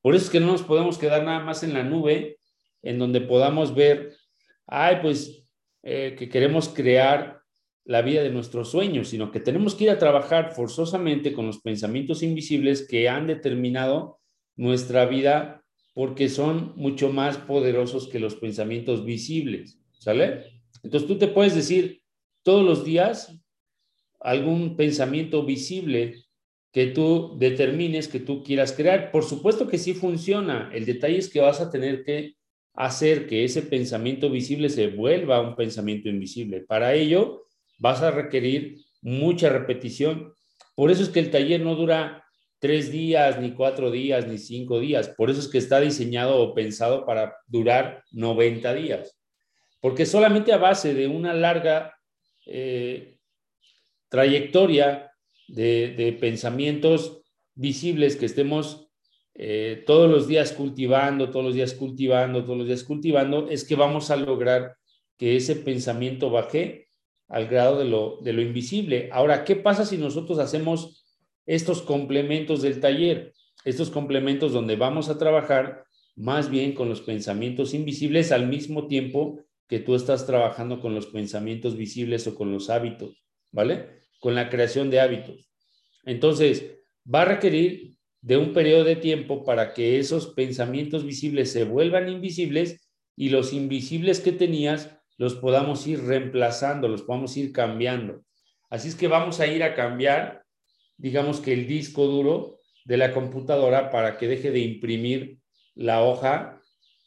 Por 0.00 0.14
eso 0.14 0.26
es 0.26 0.30
que 0.30 0.40
no 0.40 0.46
nos 0.46 0.62
podemos 0.62 0.98
quedar 0.98 1.24
nada 1.24 1.40
más 1.40 1.62
en 1.62 1.74
la 1.74 1.84
nube, 1.84 2.38
en 2.82 2.98
donde 2.98 3.20
podamos 3.20 3.74
ver, 3.74 4.14
ay, 4.66 4.98
pues 5.02 5.44
eh, 5.82 6.14
que 6.18 6.28
queremos 6.28 6.68
crear 6.68 7.40
la 7.84 8.02
vida 8.02 8.22
de 8.22 8.30
nuestros 8.30 8.70
sueños, 8.70 9.08
sino 9.08 9.30
que 9.30 9.40
tenemos 9.40 9.74
que 9.74 9.84
ir 9.84 9.90
a 9.90 9.98
trabajar 9.98 10.52
forzosamente 10.52 11.32
con 11.32 11.46
los 11.46 11.60
pensamientos 11.60 12.22
invisibles 12.22 12.86
que 12.86 13.08
han 13.08 13.26
determinado 13.26 14.20
nuestra 14.56 15.06
vida 15.06 15.64
porque 15.94 16.28
son 16.28 16.74
mucho 16.76 17.10
más 17.10 17.38
poderosos 17.38 18.08
que 18.08 18.20
los 18.20 18.36
pensamientos 18.36 19.04
visibles. 19.04 19.80
¿Sale? 19.98 20.44
Entonces 20.82 21.08
tú 21.08 21.18
te 21.18 21.28
puedes 21.28 21.54
decir 21.54 22.02
todos 22.42 22.64
los 22.64 22.84
días 22.84 23.32
algún 24.20 24.76
pensamiento 24.76 25.44
visible 25.44 26.24
que 26.72 26.86
tú 26.86 27.36
determines 27.38 28.08
que 28.08 28.20
tú 28.20 28.42
quieras 28.42 28.72
crear. 28.72 29.10
Por 29.10 29.24
supuesto 29.24 29.68
que 29.68 29.78
sí 29.78 29.94
funciona. 29.94 30.70
El 30.72 30.86
detalle 30.86 31.18
es 31.18 31.28
que 31.28 31.40
vas 31.40 31.60
a 31.60 31.70
tener 31.70 32.04
que 32.04 32.36
hacer 32.74 33.26
que 33.26 33.44
ese 33.44 33.62
pensamiento 33.62 34.30
visible 34.30 34.68
se 34.68 34.88
vuelva 34.88 35.40
un 35.40 35.56
pensamiento 35.56 36.08
invisible. 36.08 36.60
Para 36.60 36.94
ello 36.94 37.46
vas 37.78 38.02
a 38.02 38.10
requerir 38.10 38.78
mucha 39.00 39.48
repetición. 39.48 40.32
Por 40.76 40.90
eso 40.90 41.02
es 41.02 41.08
que 41.08 41.20
el 41.20 41.30
taller 41.30 41.60
no 41.60 41.74
dura 41.74 42.24
tres 42.60 42.92
días, 42.92 43.40
ni 43.40 43.52
cuatro 43.52 43.90
días, 43.90 44.28
ni 44.28 44.38
cinco 44.38 44.78
días. 44.78 45.08
Por 45.08 45.30
eso 45.30 45.40
es 45.40 45.48
que 45.48 45.58
está 45.58 45.80
diseñado 45.80 46.40
o 46.40 46.54
pensado 46.54 47.04
para 47.04 47.36
durar 47.48 48.04
90 48.12 48.74
días 48.74 49.17
porque 49.80 50.06
solamente 50.06 50.52
a 50.52 50.58
base 50.58 50.94
de 50.94 51.06
una 51.06 51.34
larga 51.34 51.94
eh, 52.46 53.18
trayectoria 54.08 55.12
de, 55.48 56.16
pensamientos 56.20 57.22
visibles 57.54 58.16
que 58.16 58.26
estemos 58.26 58.88
eh, 59.34 59.82
todos 59.86 60.10
los 60.10 60.26
días 60.26 60.52
cultivando, 60.52 61.30
todos 61.30 61.44
los 61.46 61.54
días 61.54 61.74
cultivando, 61.74 62.44
todos 62.44 62.58
los 62.58 62.66
días 62.66 62.84
cultivando, 62.84 63.48
es 63.48 63.64
que 63.64 63.76
vamos 63.76 64.10
a 64.10 64.16
lograr 64.16 64.76
que 65.16 65.36
ese 65.36 65.56
pensamiento 65.56 66.30
baje 66.30 66.88
al 67.28 67.46
grado 67.46 67.78
de 67.78 67.84
lo, 67.84 68.18
de 68.22 68.32
lo 68.32 68.42
invisible. 68.42 69.08
Ahora, 69.12 69.44
¿qué 69.44 69.56
pasa 69.56 69.84
si 69.84 69.96
nosotros 69.96 70.38
hacemos 70.38 71.06
estos 71.46 71.82
complementos 71.82 72.62
del 72.62 72.80
taller? 72.80 73.32
Estos 73.64 73.90
complementos 73.90 74.52
donde 74.52 74.76
vamos 74.76 75.08
a 75.08 75.18
trabajar 75.18 75.84
más 76.16 76.50
bien 76.50 76.72
con 76.72 76.88
los 76.88 77.00
pensamientos 77.00 77.74
invisibles 77.74 78.32
al 78.32 78.48
mismo 78.48 78.86
tiempo 78.86 79.44
que 79.68 79.78
tú 79.78 79.94
estás 79.94 80.26
trabajando 80.26 80.80
con 80.80 80.94
los 80.94 81.06
pensamientos 81.06 81.76
visibles 81.76 82.26
o 82.26 82.34
con 82.34 82.50
los 82.50 82.70
hábitos, 82.70 83.22
¿vale? 83.52 84.00
Con 84.18 84.34
la 84.34 84.48
creación 84.48 84.90
de 84.90 85.00
hábitos. 85.00 85.50
Entonces, 86.04 86.78
va 87.12 87.22
a 87.22 87.26
requerir 87.26 87.96
de 88.20 88.36
un 88.36 88.52
periodo 88.52 88.84
de 88.84 88.96
tiempo 88.96 89.44
para 89.44 89.74
que 89.74 89.98
esos 89.98 90.28
pensamientos 90.28 91.04
visibles 91.04 91.52
se 91.52 91.64
vuelvan 91.64 92.08
invisibles 92.08 92.90
y 93.14 93.28
los 93.28 93.52
invisibles 93.52 94.20
que 94.20 94.32
tenías 94.32 94.90
los 95.18 95.34
podamos 95.34 95.86
ir 95.86 96.04
reemplazando, 96.04 96.88
los 96.88 97.02
podamos 97.02 97.36
ir 97.36 97.52
cambiando. 97.52 98.22
Así 98.70 98.88
es 98.88 98.94
que 98.94 99.08
vamos 99.08 99.40
a 99.40 99.46
ir 99.46 99.62
a 99.62 99.74
cambiar, 99.74 100.44
digamos 100.96 101.40
que 101.40 101.52
el 101.52 101.66
disco 101.66 102.06
duro 102.06 102.60
de 102.84 102.96
la 102.96 103.12
computadora 103.12 103.90
para 103.90 104.16
que 104.16 104.28
deje 104.28 104.50
de 104.50 104.60
imprimir 104.60 105.38
la 105.74 106.02
hoja 106.02 106.57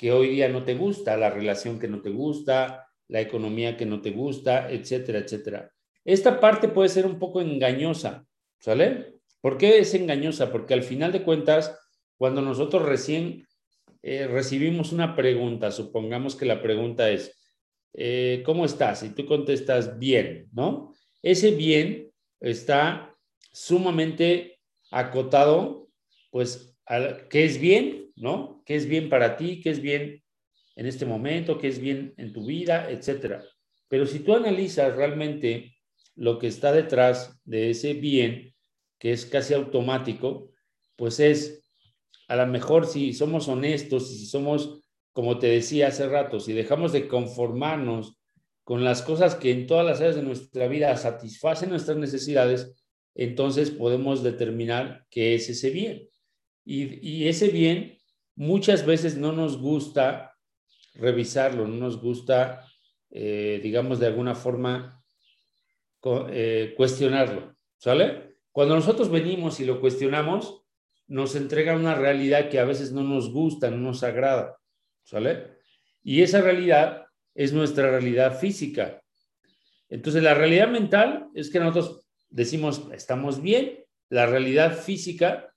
que 0.01 0.11
hoy 0.11 0.29
día 0.29 0.49
no 0.49 0.63
te 0.63 0.73
gusta, 0.73 1.15
la 1.15 1.29
relación 1.29 1.77
que 1.77 1.87
no 1.87 2.01
te 2.01 2.09
gusta, 2.09 2.87
la 3.07 3.21
economía 3.21 3.77
que 3.77 3.85
no 3.85 4.01
te 4.01 4.09
gusta, 4.09 4.71
etcétera, 4.71 5.19
etcétera. 5.19 5.71
Esta 6.03 6.39
parte 6.39 6.69
puede 6.69 6.89
ser 6.89 7.05
un 7.05 7.19
poco 7.19 7.39
engañosa, 7.39 8.25
¿sale? 8.57 9.19
¿Por 9.41 9.59
qué 9.59 9.77
es 9.77 9.93
engañosa? 9.93 10.51
Porque 10.51 10.73
al 10.73 10.81
final 10.81 11.11
de 11.11 11.21
cuentas, 11.21 11.79
cuando 12.17 12.41
nosotros 12.41 12.81
recién 12.81 13.45
eh, 14.01 14.25
recibimos 14.25 14.91
una 14.91 15.15
pregunta, 15.15 15.69
supongamos 15.69 16.35
que 16.35 16.47
la 16.47 16.63
pregunta 16.63 17.11
es, 17.11 17.39
eh, 17.93 18.41
¿cómo 18.43 18.65
estás? 18.65 19.03
Y 19.03 19.11
tú 19.11 19.27
contestas 19.27 19.99
bien, 19.99 20.49
¿no? 20.51 20.95
Ese 21.21 21.51
bien 21.51 22.09
está 22.39 23.15
sumamente 23.51 24.57
acotado, 24.89 25.89
pues, 26.31 26.70
¿qué 27.29 27.45
es 27.45 27.59
bien? 27.59 28.01
¿no? 28.21 28.61
¿Qué 28.65 28.75
es 28.75 28.87
bien 28.87 29.09
para 29.09 29.35
ti? 29.35 29.59
¿Qué 29.61 29.71
es 29.71 29.81
bien 29.81 30.23
en 30.75 30.85
este 30.85 31.05
momento? 31.05 31.57
¿Qué 31.57 31.67
es 31.67 31.79
bien 31.79 32.13
en 32.17 32.31
tu 32.33 32.45
vida? 32.45 32.89
Etcétera. 32.89 33.43
Pero 33.87 34.05
si 34.05 34.19
tú 34.19 34.35
analizas 34.35 34.95
realmente 34.95 35.75
lo 36.15 36.37
que 36.37 36.47
está 36.47 36.71
detrás 36.71 37.39
de 37.43 37.71
ese 37.71 37.93
bien, 37.93 38.53
que 38.99 39.11
es 39.11 39.25
casi 39.25 39.53
automático, 39.53 40.51
pues 40.95 41.19
es, 41.19 41.67
a 42.27 42.35
lo 42.35 42.45
mejor 42.45 42.85
si 42.85 43.13
somos 43.13 43.47
honestos 43.47 44.11
y 44.11 44.19
si 44.19 44.25
somos, 44.27 44.83
como 45.13 45.39
te 45.39 45.47
decía 45.47 45.87
hace 45.87 46.07
rato, 46.07 46.39
si 46.39 46.53
dejamos 46.53 46.93
de 46.93 47.07
conformarnos 47.07 48.17
con 48.63 48.83
las 48.83 49.01
cosas 49.01 49.33
que 49.33 49.51
en 49.51 49.65
todas 49.65 49.85
las 49.85 49.99
áreas 49.99 50.15
de 50.15 50.21
nuestra 50.21 50.67
vida 50.67 50.95
satisfacen 50.95 51.71
nuestras 51.71 51.97
necesidades, 51.97 52.75
entonces 53.15 53.71
podemos 53.71 54.21
determinar 54.21 55.05
qué 55.09 55.33
es 55.33 55.49
ese 55.49 55.71
bien. 55.71 56.10
Y, 56.63 57.27
ese 57.27 57.49
bien 57.49 57.97
muchas 58.35 58.85
veces 58.85 59.17
no 59.17 59.31
nos 59.31 59.57
gusta 59.57 60.35
revisarlo, 60.93 61.67
no 61.67 61.77
nos 61.77 62.01
gusta, 62.01 62.65
eh, 63.09 63.59
digamos, 63.63 63.99
de 63.99 64.07
alguna 64.07 64.35
forma 64.35 65.03
eh, 66.29 66.73
cuestionarlo, 66.77 67.55
¿sale? 67.77 68.37
Cuando 68.51 68.75
nosotros 68.75 69.09
venimos 69.09 69.59
y 69.59 69.65
lo 69.65 69.79
cuestionamos, 69.79 70.63
nos 71.07 71.35
entrega 71.35 71.75
una 71.75 71.95
realidad 71.95 72.49
que 72.49 72.59
a 72.59 72.65
veces 72.65 72.91
no 72.91 73.03
nos 73.03 73.31
gusta, 73.31 73.69
no 73.69 73.77
nos 73.77 74.03
agrada. 74.03 74.57
¿sale? 75.03 75.57
Y 76.03 76.21
esa 76.21 76.41
realidad 76.41 77.05
es 77.35 77.53
nuestra 77.53 77.89
realidad 77.89 78.39
física. 78.39 79.01
Entonces, 79.89 80.23
la 80.23 80.33
realidad 80.33 80.69
mental 80.69 81.29
es 81.33 81.49
que 81.49 81.59
nosotros 81.59 82.07
decimos, 82.29 82.87
estamos 82.93 83.41
bien. 83.41 83.83
La 84.09 84.25
realidad 84.25 84.77
física 84.77 85.50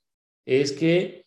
es 0.45 0.73
que 0.73 1.25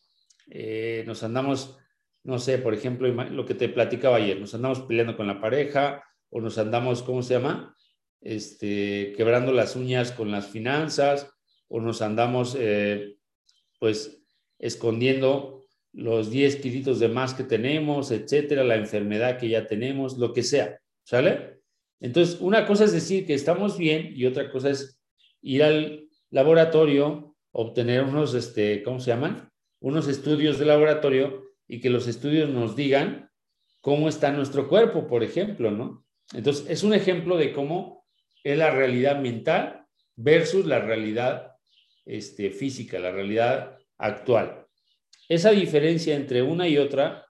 eh, 0.49 1.03
nos 1.05 1.23
andamos, 1.23 1.77
no 2.23 2.39
sé, 2.39 2.57
por 2.57 2.73
ejemplo, 2.73 3.07
lo 3.07 3.45
que 3.45 3.55
te 3.55 3.69
platicaba 3.69 4.17
ayer, 4.17 4.39
nos 4.39 4.53
andamos 4.53 4.81
peleando 4.81 5.17
con 5.17 5.27
la 5.27 5.41
pareja 5.41 6.03
o 6.29 6.41
nos 6.41 6.57
andamos, 6.57 7.03
¿cómo 7.03 7.23
se 7.23 7.35
llama? 7.35 7.75
Este, 8.21 9.13
quebrando 9.15 9.51
las 9.51 9.75
uñas 9.75 10.11
con 10.11 10.31
las 10.31 10.47
finanzas 10.47 11.29
o 11.67 11.79
nos 11.81 12.01
andamos, 12.01 12.55
eh, 12.59 13.17
pues, 13.79 14.23
escondiendo 14.59 15.65
los 15.93 16.29
10 16.29 16.57
kilitos 16.57 16.99
de 16.99 17.07
más 17.07 17.33
que 17.33 17.43
tenemos, 17.43 18.11
etcétera, 18.11 18.63
la 18.63 18.75
enfermedad 18.75 19.37
que 19.37 19.49
ya 19.49 19.67
tenemos, 19.67 20.17
lo 20.17 20.33
que 20.33 20.43
sea, 20.43 20.79
¿sale? 21.03 21.61
Entonces, 21.99 22.39
una 22.39 22.67
cosa 22.67 22.85
es 22.85 22.91
decir 22.91 23.25
que 23.25 23.33
estamos 23.33 23.77
bien 23.77 24.11
y 24.15 24.25
otra 24.25 24.51
cosa 24.51 24.69
es 24.69 25.01
ir 25.41 25.63
al 25.63 26.07
laboratorio, 26.29 27.35
obtener 27.59 28.03
unos, 28.03 28.35
este, 28.35 28.83
¿cómo 28.83 28.99
se 28.99 29.09
llaman? 29.09 29.49
Unos 29.79 30.07
estudios 30.07 30.59
de 30.59 30.65
laboratorio 30.65 31.43
y 31.67 31.79
que 31.79 31.89
los 31.89 32.07
estudios 32.07 32.47
nos 32.49 32.75
digan 32.75 33.31
cómo 33.81 34.09
está 34.09 34.31
nuestro 34.31 34.69
cuerpo, 34.69 35.07
por 35.07 35.23
ejemplo, 35.23 35.71
¿no? 35.71 36.05
Entonces, 36.35 36.69
es 36.69 36.83
un 36.83 36.93
ejemplo 36.93 37.35
de 37.35 37.53
cómo 37.53 38.05
es 38.43 38.55
la 38.59 38.69
realidad 38.69 39.19
mental 39.19 39.87
versus 40.15 40.67
la 40.67 40.79
realidad 40.79 41.53
este, 42.05 42.51
física, 42.51 42.99
la 42.99 43.11
realidad 43.11 43.79
actual. 43.97 44.67
Esa 45.27 45.49
diferencia 45.49 46.15
entre 46.15 46.43
una 46.43 46.67
y 46.67 46.77
otra 46.77 47.25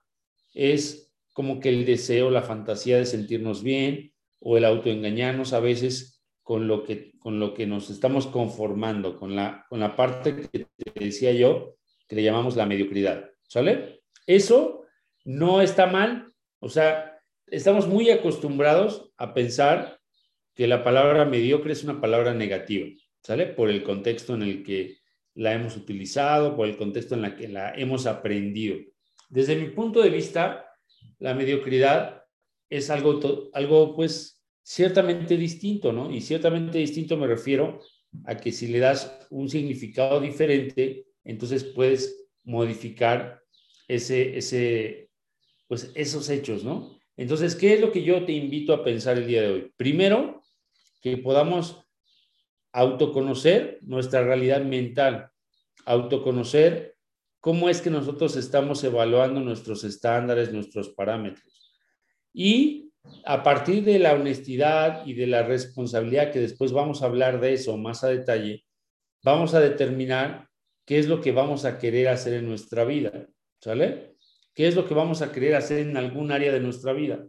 es 0.52 1.10
como 1.32 1.58
que 1.58 1.70
el 1.70 1.86
deseo, 1.86 2.30
la 2.30 2.42
fantasía 2.42 2.98
de 2.98 3.06
sentirnos 3.06 3.62
bien 3.62 4.12
o 4.40 4.58
el 4.58 4.66
autoengañarnos 4.66 5.54
a 5.54 5.60
veces 5.60 6.17
con 6.48 6.66
lo 6.66 6.82
que, 6.82 7.12
con 7.18 7.38
lo 7.38 7.52
que 7.52 7.66
nos 7.66 7.90
estamos 7.90 8.26
conformando, 8.26 9.18
con 9.18 9.36
la, 9.36 9.66
con 9.68 9.80
la 9.80 9.94
parte 9.94 10.34
que 10.34 10.48
te 10.64 11.04
decía 11.04 11.30
yo, 11.32 11.76
que 12.08 12.16
le 12.16 12.22
llamamos 12.22 12.56
la 12.56 12.64
mediocridad. 12.64 13.28
¿Sale? 13.46 14.00
Eso 14.26 14.86
no 15.26 15.60
está 15.60 15.88
mal. 15.88 16.32
O 16.60 16.70
sea, 16.70 17.20
estamos 17.48 17.86
muy 17.86 18.08
acostumbrados 18.08 19.12
a 19.18 19.34
pensar 19.34 20.00
que 20.54 20.66
la 20.66 20.82
palabra 20.82 21.26
mediocre 21.26 21.74
es 21.74 21.84
una 21.84 22.00
palabra 22.00 22.32
negativa, 22.32 22.88
¿sale? 23.22 23.44
Por 23.44 23.68
el 23.68 23.82
contexto 23.82 24.34
en 24.34 24.40
el 24.40 24.62
que 24.62 24.96
la 25.34 25.52
hemos 25.52 25.76
utilizado, 25.76 26.56
por 26.56 26.66
el 26.66 26.78
contexto 26.78 27.14
en 27.14 27.26
el 27.26 27.36
que 27.36 27.48
la 27.48 27.74
hemos 27.74 28.06
aprendido. 28.06 28.78
Desde 29.28 29.54
mi 29.54 29.68
punto 29.68 30.00
de 30.00 30.08
vista, 30.08 30.64
la 31.18 31.34
mediocridad 31.34 32.24
es 32.70 32.88
algo, 32.88 33.20
algo 33.52 33.94
pues 33.94 34.37
ciertamente 34.68 35.34
distinto, 35.38 35.94
¿no? 35.94 36.10
Y 36.10 36.20
ciertamente 36.20 36.76
distinto 36.76 37.16
me 37.16 37.26
refiero 37.26 37.80
a 38.26 38.36
que 38.36 38.52
si 38.52 38.66
le 38.66 38.80
das 38.80 39.26
un 39.30 39.48
significado 39.48 40.20
diferente, 40.20 41.06
entonces 41.24 41.64
puedes 41.64 42.28
modificar 42.44 43.42
ese, 43.88 44.36
ese, 44.36 45.08
pues 45.68 45.90
esos 45.94 46.28
hechos, 46.28 46.64
¿no? 46.64 46.98
Entonces, 47.16 47.56
¿qué 47.56 47.72
es 47.72 47.80
lo 47.80 47.90
que 47.90 48.02
yo 48.02 48.26
te 48.26 48.32
invito 48.32 48.74
a 48.74 48.84
pensar 48.84 49.16
el 49.16 49.26
día 49.26 49.40
de 49.40 49.48
hoy? 49.48 49.72
Primero, 49.74 50.42
que 51.00 51.16
podamos 51.16 51.82
autoconocer 52.70 53.78
nuestra 53.80 54.22
realidad 54.22 54.62
mental, 54.62 55.30
autoconocer 55.86 56.94
cómo 57.40 57.70
es 57.70 57.80
que 57.80 57.88
nosotros 57.88 58.36
estamos 58.36 58.84
evaluando 58.84 59.40
nuestros 59.40 59.82
estándares, 59.84 60.52
nuestros 60.52 60.90
parámetros. 60.90 61.74
Y 62.34 62.87
a 63.24 63.42
partir 63.42 63.84
de 63.84 63.98
la 63.98 64.14
honestidad 64.14 65.04
y 65.06 65.14
de 65.14 65.26
la 65.26 65.42
responsabilidad, 65.42 66.32
que 66.32 66.40
después 66.40 66.72
vamos 66.72 67.02
a 67.02 67.06
hablar 67.06 67.40
de 67.40 67.52
eso 67.52 67.76
más 67.76 68.04
a 68.04 68.08
detalle, 68.08 68.64
vamos 69.22 69.54
a 69.54 69.60
determinar 69.60 70.48
qué 70.84 70.98
es 70.98 71.08
lo 71.08 71.20
que 71.20 71.32
vamos 71.32 71.64
a 71.64 71.78
querer 71.78 72.08
hacer 72.08 72.34
en 72.34 72.46
nuestra 72.46 72.84
vida, 72.84 73.26
¿sale? 73.60 74.14
¿Qué 74.54 74.66
es 74.66 74.74
lo 74.74 74.86
que 74.86 74.94
vamos 74.94 75.22
a 75.22 75.30
querer 75.30 75.54
hacer 75.54 75.78
en 75.80 75.96
algún 75.96 76.32
área 76.32 76.52
de 76.52 76.60
nuestra 76.60 76.92
vida? 76.92 77.24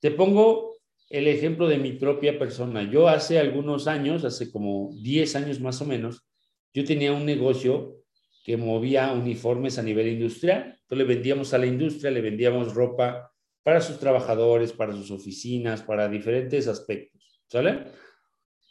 Te 0.00 0.10
pongo 0.10 0.76
el 1.10 1.28
ejemplo 1.28 1.68
de 1.68 1.78
mi 1.78 1.92
propia 1.92 2.38
persona. 2.38 2.82
Yo 2.90 3.08
hace 3.08 3.38
algunos 3.38 3.86
años, 3.86 4.24
hace 4.24 4.50
como 4.50 4.90
10 5.02 5.36
años 5.36 5.60
más 5.60 5.80
o 5.80 5.84
menos, 5.84 6.26
yo 6.72 6.84
tenía 6.84 7.12
un 7.12 7.24
negocio 7.24 7.96
que 8.44 8.56
movía 8.56 9.12
uniformes 9.12 9.78
a 9.78 9.82
nivel 9.82 10.08
industrial. 10.08 10.78
Entonces 10.82 10.98
le 10.98 11.14
vendíamos 11.14 11.52
a 11.52 11.58
la 11.58 11.66
industria, 11.66 12.10
le 12.10 12.20
vendíamos 12.20 12.74
ropa 12.74 13.32
para 13.66 13.80
sus 13.80 13.98
trabajadores, 13.98 14.72
para 14.72 14.92
sus 14.92 15.10
oficinas, 15.10 15.82
para 15.82 16.08
diferentes 16.08 16.68
aspectos. 16.68 17.42
¿Sale? 17.48 17.86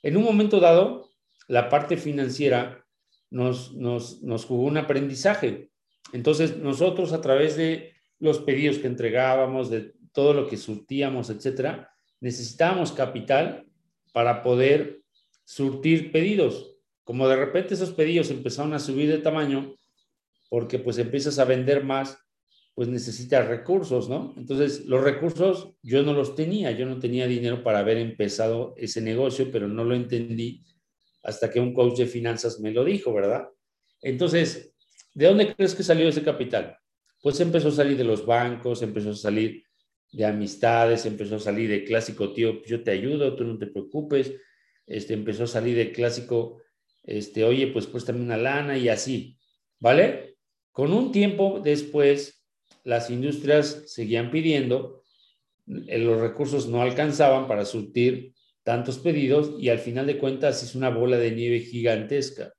En 0.02 0.16
un 0.16 0.24
momento 0.24 0.62
dado, 0.62 1.10
la 1.50 1.68
parte 1.68 1.98
financiera 1.98 2.82
nos, 3.30 3.74
nos, 3.74 4.24
nos 4.24 4.46
jugó 4.46 4.64
un 4.64 4.78
aprendizaje. 4.78 5.70
Entonces, 6.14 6.56
nosotros 6.60 7.12
a 7.12 7.20
través 7.20 7.58
de 7.58 7.92
los 8.20 8.40
pedidos 8.40 8.78
que 8.78 8.88
entregábamos, 8.88 9.70
de 9.70 9.92
todo 10.14 10.34
lo 10.34 10.48
que 10.48 10.56
surtíamos, 10.56 11.30
etcétera, 11.30 11.92
necesitábamos 12.22 12.94
capital 12.94 13.66
para 14.14 14.44
poder 14.44 15.02
surtir 15.44 16.14
pedidos. 16.14 16.74
Como 17.04 17.28
de 17.28 17.36
repente 17.36 17.74
esos 17.74 17.92
pedidos 17.92 18.30
empezaron 18.32 18.74
a 18.74 18.80
subir 18.80 19.10
de 19.10 19.18
tamaño, 19.18 19.76
porque 20.50 20.80
pues 20.80 20.98
empiezas 21.00 21.38
a 21.38 21.44
vender 21.44 21.84
más, 21.84 22.18
pues 22.76 22.90
necesitas 22.90 23.48
recursos, 23.48 24.10
¿no? 24.10 24.34
Entonces, 24.36 24.86
los 24.86 25.02
recursos 25.02 25.72
yo 25.82 26.04
no 26.04 26.14
los 26.14 26.36
tenía, 26.36 26.72
yo 26.72 26.86
no 26.86 27.00
tenía 27.00 27.26
dinero 27.26 27.64
para 27.64 27.80
haber 27.80 27.98
empezado 27.98 28.76
ese 28.78 29.02
negocio, 29.02 29.50
pero 29.50 29.70
no 29.70 29.86
lo 29.86 29.96
entendí 29.96 30.62
hasta 31.24 31.50
que 31.50 31.62
un 31.62 31.74
coach 31.74 31.98
de 31.98 32.06
finanzas 32.06 32.60
me 32.60 32.72
lo 32.72 32.84
dijo, 32.84 33.14
¿verdad? 33.14 33.48
Entonces, 34.02 34.76
¿de 35.14 35.26
dónde 35.26 35.56
crees 35.56 35.74
que 35.74 35.84
salió 35.84 36.08
ese 36.10 36.22
capital? 36.22 36.78
Pues 37.22 37.40
empezó 37.40 37.70
a 37.70 37.72
salir 37.72 37.98
de 37.98 38.04
los 38.04 38.26
bancos, 38.26 38.82
empezó 38.82 39.12
a 39.12 39.16
salir 39.16 39.64
de 40.12 40.26
amistades, 40.26 41.06
empezó 41.06 41.38
a 41.38 41.40
salir 41.40 41.70
de 41.70 41.86
clásico, 41.86 42.34
tío, 42.34 42.62
yo 42.66 42.84
te 42.84 42.92
ayudo, 42.92 43.36
tú 43.36 43.46
no 43.46 43.58
te 43.58 43.68
preocupes, 43.68 44.34
este, 44.86 45.14
empezó 45.14 45.46
a 45.46 45.48
salir 45.48 45.78
de 45.78 45.92
clásico, 45.92 46.62
este, 47.04 47.44
oye, 47.46 47.68
pues 47.68 47.88
préstame 47.88 48.22
una 48.22 48.38
lana 48.38 48.78
y 48.78 48.90
así, 48.90 49.38
¿vale? 49.80 50.38
Con 50.72 50.94
un 50.94 51.12
tiempo 51.12 51.62
después, 51.64 52.35
las 52.84 53.10
industrias 53.10 53.84
seguían 53.88 54.32
pidiendo, 54.32 55.04
eh, 55.88 55.98
los 55.98 56.20
recursos 56.22 56.68
no 56.68 56.82
alcanzaban 56.82 57.48
para 57.48 57.66
surtir 57.66 58.34
tantos 58.64 59.00
pedidos 59.00 59.54
y 59.60 59.70
al 59.70 59.80
final 59.80 60.08
de 60.08 60.18
cuentas 60.18 60.64
es 60.64 60.76
una 60.76 60.90
bola 60.90 61.18
de 61.18 61.32
nieve 61.32 61.60
gigantesca. 61.60 62.54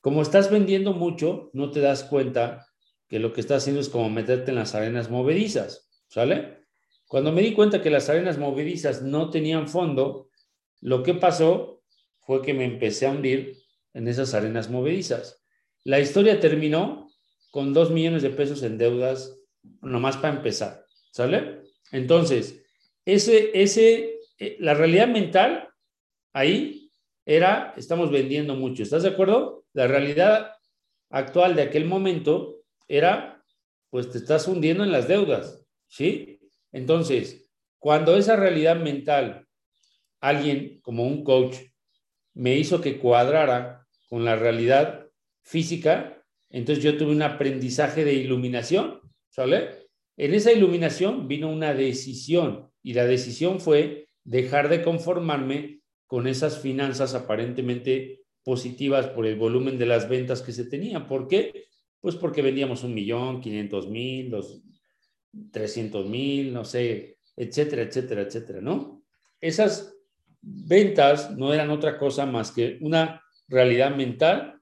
Como 0.00 0.22
estás 0.22 0.50
vendiendo 0.50 0.92
mucho, 0.92 1.50
no 1.52 1.70
te 1.70 1.80
das 1.80 2.04
cuenta 2.04 2.66
que 3.08 3.18
lo 3.18 3.32
que 3.32 3.40
estás 3.40 3.62
haciendo 3.62 3.80
es 3.80 3.88
como 3.88 4.08
meterte 4.10 4.50
en 4.50 4.56
las 4.56 4.74
arenas 4.74 5.10
movedizas. 5.10 5.90
¿Sale? 6.08 6.66
Cuando 7.06 7.30
me 7.30 7.42
di 7.42 7.52
cuenta 7.52 7.82
que 7.82 7.90
las 7.90 8.08
arenas 8.08 8.38
movedizas 8.38 9.02
no 9.02 9.30
tenían 9.30 9.68
fondo, 9.68 10.30
lo 10.80 11.02
que 11.02 11.14
pasó 11.14 11.82
fue 12.20 12.42
que 12.42 12.54
me 12.54 12.64
empecé 12.64 13.06
a 13.06 13.10
hundir 13.10 13.58
en 13.94 14.08
esas 14.08 14.34
arenas 14.34 14.70
movedizas. 14.70 15.42
La 15.84 16.00
historia 16.00 16.40
terminó 16.40 17.01
con 17.52 17.74
dos 17.74 17.90
millones 17.90 18.22
de 18.22 18.30
pesos 18.30 18.62
en 18.62 18.78
deudas, 18.78 19.38
nomás 19.82 20.16
para 20.16 20.34
empezar, 20.34 20.86
¿sale? 21.10 21.60
Entonces, 21.92 22.64
ese, 23.04 23.50
ese, 23.52 24.20
eh, 24.38 24.56
la 24.58 24.72
realidad 24.72 25.06
mental 25.06 25.68
ahí 26.32 26.90
era, 27.26 27.74
estamos 27.76 28.10
vendiendo 28.10 28.56
mucho, 28.56 28.82
¿estás 28.82 29.02
de 29.02 29.10
acuerdo? 29.10 29.66
La 29.74 29.86
realidad 29.86 30.52
actual 31.10 31.54
de 31.54 31.62
aquel 31.62 31.84
momento 31.84 32.62
era, 32.88 33.44
pues 33.90 34.08
te 34.10 34.16
estás 34.16 34.48
hundiendo 34.48 34.82
en 34.82 34.90
las 34.90 35.06
deudas. 35.06 35.62
¿Sí? 35.88 36.40
Entonces, 36.72 37.50
cuando 37.78 38.16
esa 38.16 38.34
realidad 38.34 38.76
mental, 38.76 39.46
alguien 40.20 40.80
como 40.80 41.06
un 41.06 41.22
coach, 41.22 41.56
me 42.32 42.56
hizo 42.56 42.80
que 42.80 42.98
cuadrara 42.98 43.86
con 44.08 44.24
la 44.24 44.36
realidad 44.36 45.06
física, 45.42 46.21
entonces 46.52 46.84
yo 46.84 46.96
tuve 46.96 47.12
un 47.12 47.22
aprendizaje 47.22 48.04
de 48.04 48.14
iluminación, 48.14 49.00
¿sale? 49.30 49.88
En 50.16 50.34
esa 50.34 50.52
iluminación 50.52 51.26
vino 51.26 51.50
una 51.50 51.74
decisión 51.74 52.70
y 52.82 52.92
la 52.92 53.06
decisión 53.06 53.58
fue 53.58 54.08
dejar 54.22 54.68
de 54.68 54.82
conformarme 54.82 55.80
con 56.06 56.26
esas 56.26 56.60
finanzas 56.60 57.14
aparentemente 57.14 58.20
positivas 58.44 59.06
por 59.08 59.26
el 59.26 59.36
volumen 59.36 59.78
de 59.78 59.86
las 59.86 60.08
ventas 60.08 60.42
que 60.42 60.52
se 60.52 60.66
tenían. 60.66 61.06
¿Por 61.06 61.26
qué? 61.26 61.64
Pues 62.00 62.16
porque 62.16 62.42
vendíamos 62.42 62.84
un 62.84 62.92
millón, 62.92 63.40
quinientos 63.40 63.88
mil, 63.88 64.30
dos, 64.30 64.62
300 65.50 66.06
mil, 66.06 66.52
no 66.52 66.64
sé, 66.64 67.18
etcétera, 67.36 67.82
etcétera, 67.82 68.22
etcétera, 68.22 68.60
¿no? 68.60 69.02
Esas 69.40 69.94
ventas 70.42 71.30
no 71.36 71.54
eran 71.54 71.70
otra 71.70 71.98
cosa 71.98 72.26
más 72.26 72.50
que 72.50 72.76
una 72.80 73.22
realidad 73.48 73.94
mental 73.96 74.60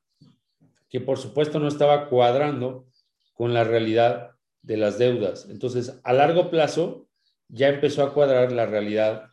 que 0.90 1.00
por 1.00 1.18
supuesto 1.18 1.58
no 1.58 1.68
estaba 1.68 2.08
cuadrando 2.08 2.86
con 3.32 3.54
la 3.54 3.64
realidad 3.64 4.32
de 4.62 4.76
las 4.76 4.98
deudas. 4.98 5.48
Entonces, 5.48 5.98
a 6.02 6.12
largo 6.12 6.50
plazo, 6.50 7.08
ya 7.48 7.68
empezó 7.68 8.02
a 8.02 8.12
cuadrar 8.12 8.52
la 8.52 8.66
realidad, 8.66 9.30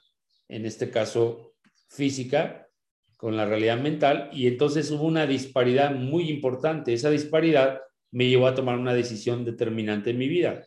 en 0.48 0.66
este 0.66 0.90
caso 0.90 1.54
física, 1.90 2.70
con 3.18 3.36
la 3.36 3.46
realidad 3.46 3.80
mental, 3.80 4.30
y 4.32 4.48
entonces 4.48 4.92
hubo 4.92 5.06
una 5.06 5.26
disparidad 5.26 5.92
muy 5.92 6.30
importante. 6.30 6.94
Esa 6.94 7.10
disparidad 7.10 7.82
me 8.12 8.28
llevó 8.28 8.48
a 8.48 8.56
tomar 8.56 8.78
una 8.78 8.94
decisión 8.94 9.44
determinante 9.44 10.12
en 10.12 10.20
mi 10.20 10.28
vida. 10.28 10.66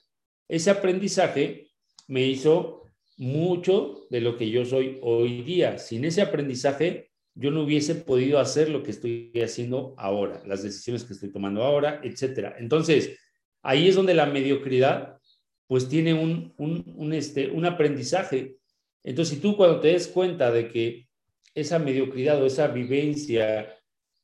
Ese 0.49 0.71
aprendizaje 0.71 1.71
me 2.09 2.27
hizo 2.27 2.83
mucho 3.17 4.07
de 4.11 4.21
lo 4.21 4.37
que 4.37 4.51
yo 4.51 4.65
soy 4.65 4.99
hoy 5.03 5.43
día. 5.43 5.79
Sin 5.79 6.05
ese 6.05 6.23
aprendizaje, 6.23 7.10
yo 7.35 7.51
no 7.51 7.63
hubiese 7.63 7.95
podido 7.95 8.39
hacer 8.39 8.69
lo 8.69 8.83
que 8.83 8.91
estoy 8.91 9.33
haciendo 9.43 9.95
ahora, 9.97 10.43
las 10.47 10.63
decisiones 10.63 11.05
que 11.05 11.13
estoy 11.13 11.31
tomando 11.31 11.63
ahora, 11.63 12.01
etcétera. 12.03 12.57
Entonces, 12.59 13.19
ahí 13.63 13.89
es 13.89 13.95
donde 13.95 14.15
la 14.15 14.27
mediocridad 14.27 15.19
pues 15.67 15.89
tiene 15.89 16.15
un, 16.15 16.53
un, 16.57 17.13
este, 17.13 17.49
un 17.51 17.65
aprendizaje. 17.65 18.57
Entonces, 19.05 19.37
si 19.37 19.41
tú 19.41 19.57
cuando 19.57 19.79
te 19.79 19.89
des 19.89 20.09
cuenta 20.09 20.51
de 20.51 20.69
que 20.69 21.09
esa 21.55 21.79
mediocridad 21.79 22.43
o 22.43 22.47
esa 22.47 22.67
vivencia, 22.67 23.73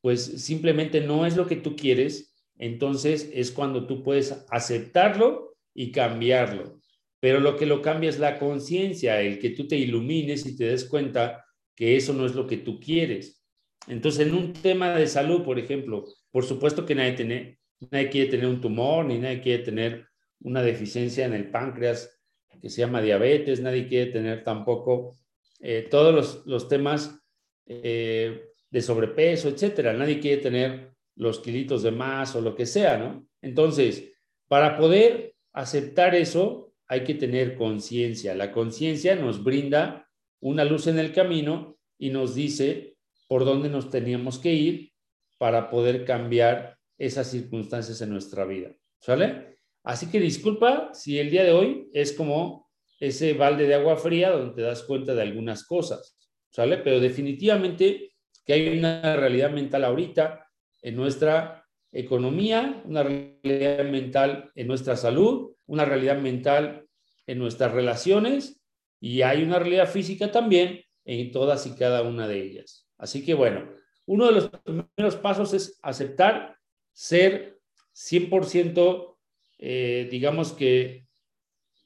pues 0.01 0.25
simplemente 0.43 1.01
no 1.01 1.25
es 1.25 1.37
lo 1.37 1.47
que 1.47 1.57
tú 1.57 1.77
quieres, 1.77 2.35
entonces 2.59 3.31
es 3.33 3.53
cuando 3.53 3.87
tú 3.87 4.03
puedes 4.03 4.45
aceptarlo 4.51 5.57
y 5.73 5.93
cambiarlo. 5.93 6.81
Pero 7.21 7.39
lo 7.39 7.57
que 7.57 7.67
lo 7.67 7.81
cambia 7.81 8.11
es 8.11 8.19
la 8.19 8.39
conciencia, 8.39 9.21
el 9.21 9.39
que 9.39 9.51
tú 9.51 9.69
te 9.69 9.77
ilumines 9.77 10.47
y 10.47 10.57
te 10.57 10.65
des 10.65 10.85
cuenta 10.85 11.46
que 11.77 11.97
eso 11.97 12.13
no 12.13 12.27
es 12.27 12.35
lo 12.35 12.47
que 12.47 12.57
tú 12.57 12.81
quieres. 12.81 13.45
Entonces, 13.87 14.27
en 14.27 14.35
un 14.35 14.53
tema 14.53 14.97
de 14.97 15.07
salud, 15.07 15.45
por 15.45 15.59
ejemplo, 15.59 16.07
por 16.33 16.45
supuesto 16.45 16.85
que 16.85 16.95
nadie, 16.95 17.13
tiene, 17.13 17.61
nadie 17.91 18.09
quiere 18.09 18.31
tener 18.31 18.47
un 18.47 18.61
tumor, 18.61 19.05
ni 19.05 19.19
nadie 19.19 19.41
quiere 19.41 19.63
tener 19.63 20.07
una 20.41 20.63
deficiencia 20.63 21.27
en 21.27 21.35
el 21.35 21.51
páncreas 21.51 22.19
que 22.61 22.71
se 22.71 22.81
llama 22.81 23.03
diabetes, 23.03 23.61
nadie 23.61 23.87
quiere 23.87 24.11
tener 24.11 24.43
tampoco 24.43 25.17
eh, 25.61 25.87
todos 25.91 26.15
los, 26.15 26.47
los 26.47 26.69
temas 26.69 27.21
eh, 27.67 28.47
de 28.71 28.83
sobrepeso, 28.83 29.49
etcétera. 29.49 29.93
Nadie 29.93 30.19
quiere 30.19 30.43
tener 30.43 30.93
los 31.15 31.41
kilitos 31.41 31.83
de 31.83 31.91
más 31.91 32.35
o 32.35 32.41
lo 32.41 32.55
que 32.55 32.67
sea, 32.67 32.99
¿no? 32.99 33.27
Entonces, 33.43 34.13
para 34.49 34.77
poder 34.77 35.35
aceptar 35.53 36.15
eso, 36.15 36.73
hay 36.89 37.05
que 37.05 37.15
tener 37.15 37.57
conciencia. 37.57 38.35
La 38.35 38.53
conciencia 38.53 39.17
nos 39.17 39.43
brinda 39.43 40.06
una 40.41 40.65
luz 40.65 40.87
en 40.87 40.99
el 40.99 41.13
camino 41.13 41.79
y 41.99 42.11
nos 42.11 42.35
dice 42.35 42.97
por 43.29 43.45
dónde 43.45 43.69
nos 43.69 43.91
teníamos 43.91 44.39
que 44.39 44.53
ir 44.53 44.93
para 45.39 45.71
poder 45.71 46.05
cambiar 46.05 46.79
esas 46.99 47.31
circunstancias 47.31 48.01
en 48.01 48.11
nuestra 48.11 48.45
vida. 48.45 48.73
¿Sale? 49.01 49.59
Así 49.83 50.11
que 50.11 50.21
disculpa 50.21 50.91
si 50.93 51.19
el 51.19 51.31
día 51.31 51.45
de 51.45 51.53
hoy 51.53 51.89
es 51.93 52.13
como 52.13 52.71
ese 52.99 53.35
balde 53.35 53.67
de 53.67 53.75
agua 53.75 53.97
fría 53.97 54.31
donde 54.31 54.55
te 54.55 54.63
das 54.63 54.83
cuenta 54.83 55.15
de 55.15 55.23
algunas 55.23 55.65
cosas. 55.65 56.17
¿Sale? 56.51 56.79
Pero 56.79 57.01
definitivamente 57.01 58.13
que 58.45 58.53
hay 58.53 58.79
una 58.79 59.17
realidad 59.17 59.51
mental 59.51 59.85
ahorita 59.85 60.47
en 60.83 60.97
nuestra 60.97 61.67
economía, 61.93 62.83
una 62.85 63.03
realidad 63.03 63.85
mental 63.85 64.51
en 64.55 64.67
nuestra 64.67 64.97
salud, 64.97 65.55
una 65.67 65.85
realidad 65.85 66.19
mental 66.19 66.87
en 67.27 67.39
nuestras 67.39 67.73
relaciones 67.73 68.61
y 69.07 69.23
hay 69.23 69.45
una 69.45 69.61
realidad 69.61 69.89
física 69.89 70.33
también 70.33 70.83
en 71.05 71.31
todas 71.31 71.65
y 71.69 71.77
cada 71.77 72.03
una 72.03 72.27
de 72.27 72.43
ellas. 72.43 72.89
Así 72.99 73.25
que 73.25 73.35
bueno, 73.35 73.71
uno 74.05 74.27
de 74.27 74.33
los 74.33 74.49
primeros 74.49 75.15
pasos 75.15 75.55
es 75.55 75.79
aceptar 75.81 76.57
ser 76.93 77.61
100%, 77.95 79.17
eh, 79.59 80.09
digamos 80.11 80.53
que, 80.53 81.07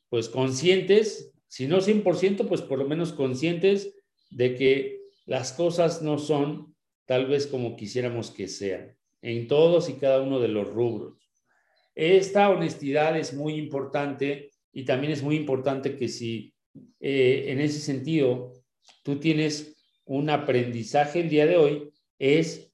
pues 0.08 0.30
conscientes, 0.30 1.34
si 1.46 1.66
no 1.66 1.82
100%, 1.82 2.48
pues 2.48 2.62
por 2.62 2.78
lo 2.78 2.88
menos 2.88 3.12
conscientes 3.12 3.94
de 4.30 4.54
que 4.54 5.00
las 5.26 5.52
cosas 5.52 6.00
no 6.00 6.16
son 6.16 6.74
tal 7.04 7.26
vez 7.26 7.46
como 7.46 7.76
quisiéramos 7.76 8.30
que 8.30 8.48
sean 8.48 8.96
en 9.20 9.46
todos 9.46 9.90
y 9.90 9.94
cada 9.94 10.22
uno 10.22 10.40
de 10.40 10.48
los 10.48 10.68
rubros. 10.68 11.30
Esta 11.94 12.48
honestidad 12.48 13.18
es 13.18 13.34
muy 13.34 13.56
importante 13.56 14.52
y 14.72 14.86
también 14.86 15.12
es 15.12 15.22
muy 15.22 15.36
importante 15.36 15.96
que 15.96 16.08
si 16.08 16.54
eh, 17.00 17.44
en 17.48 17.60
ese 17.60 17.80
sentido 17.80 18.52
tú 19.02 19.18
tienes 19.18 19.76
un 20.04 20.30
aprendizaje 20.30 21.20
el 21.20 21.28
día 21.28 21.46
de 21.46 21.56
hoy, 21.56 21.92
es 22.18 22.72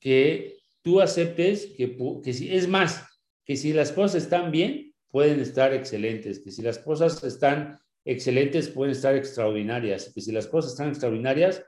que 0.00 0.58
tú 0.82 1.00
aceptes 1.00 1.66
que, 1.76 1.96
que 2.22 2.32
si, 2.32 2.54
es 2.54 2.68
más, 2.68 3.04
que 3.44 3.56
si 3.56 3.72
las 3.72 3.92
cosas 3.92 4.22
están 4.22 4.50
bien, 4.50 4.94
pueden 5.08 5.40
estar 5.40 5.72
excelentes, 5.72 6.40
que 6.40 6.50
si 6.50 6.62
las 6.62 6.78
cosas 6.78 7.22
están 7.24 7.78
excelentes, 8.04 8.68
pueden 8.68 8.92
estar 8.92 9.16
extraordinarias, 9.16 10.12
que 10.14 10.20
si 10.20 10.32
las 10.32 10.46
cosas 10.46 10.72
están 10.72 10.88
extraordinarias, 10.88 11.64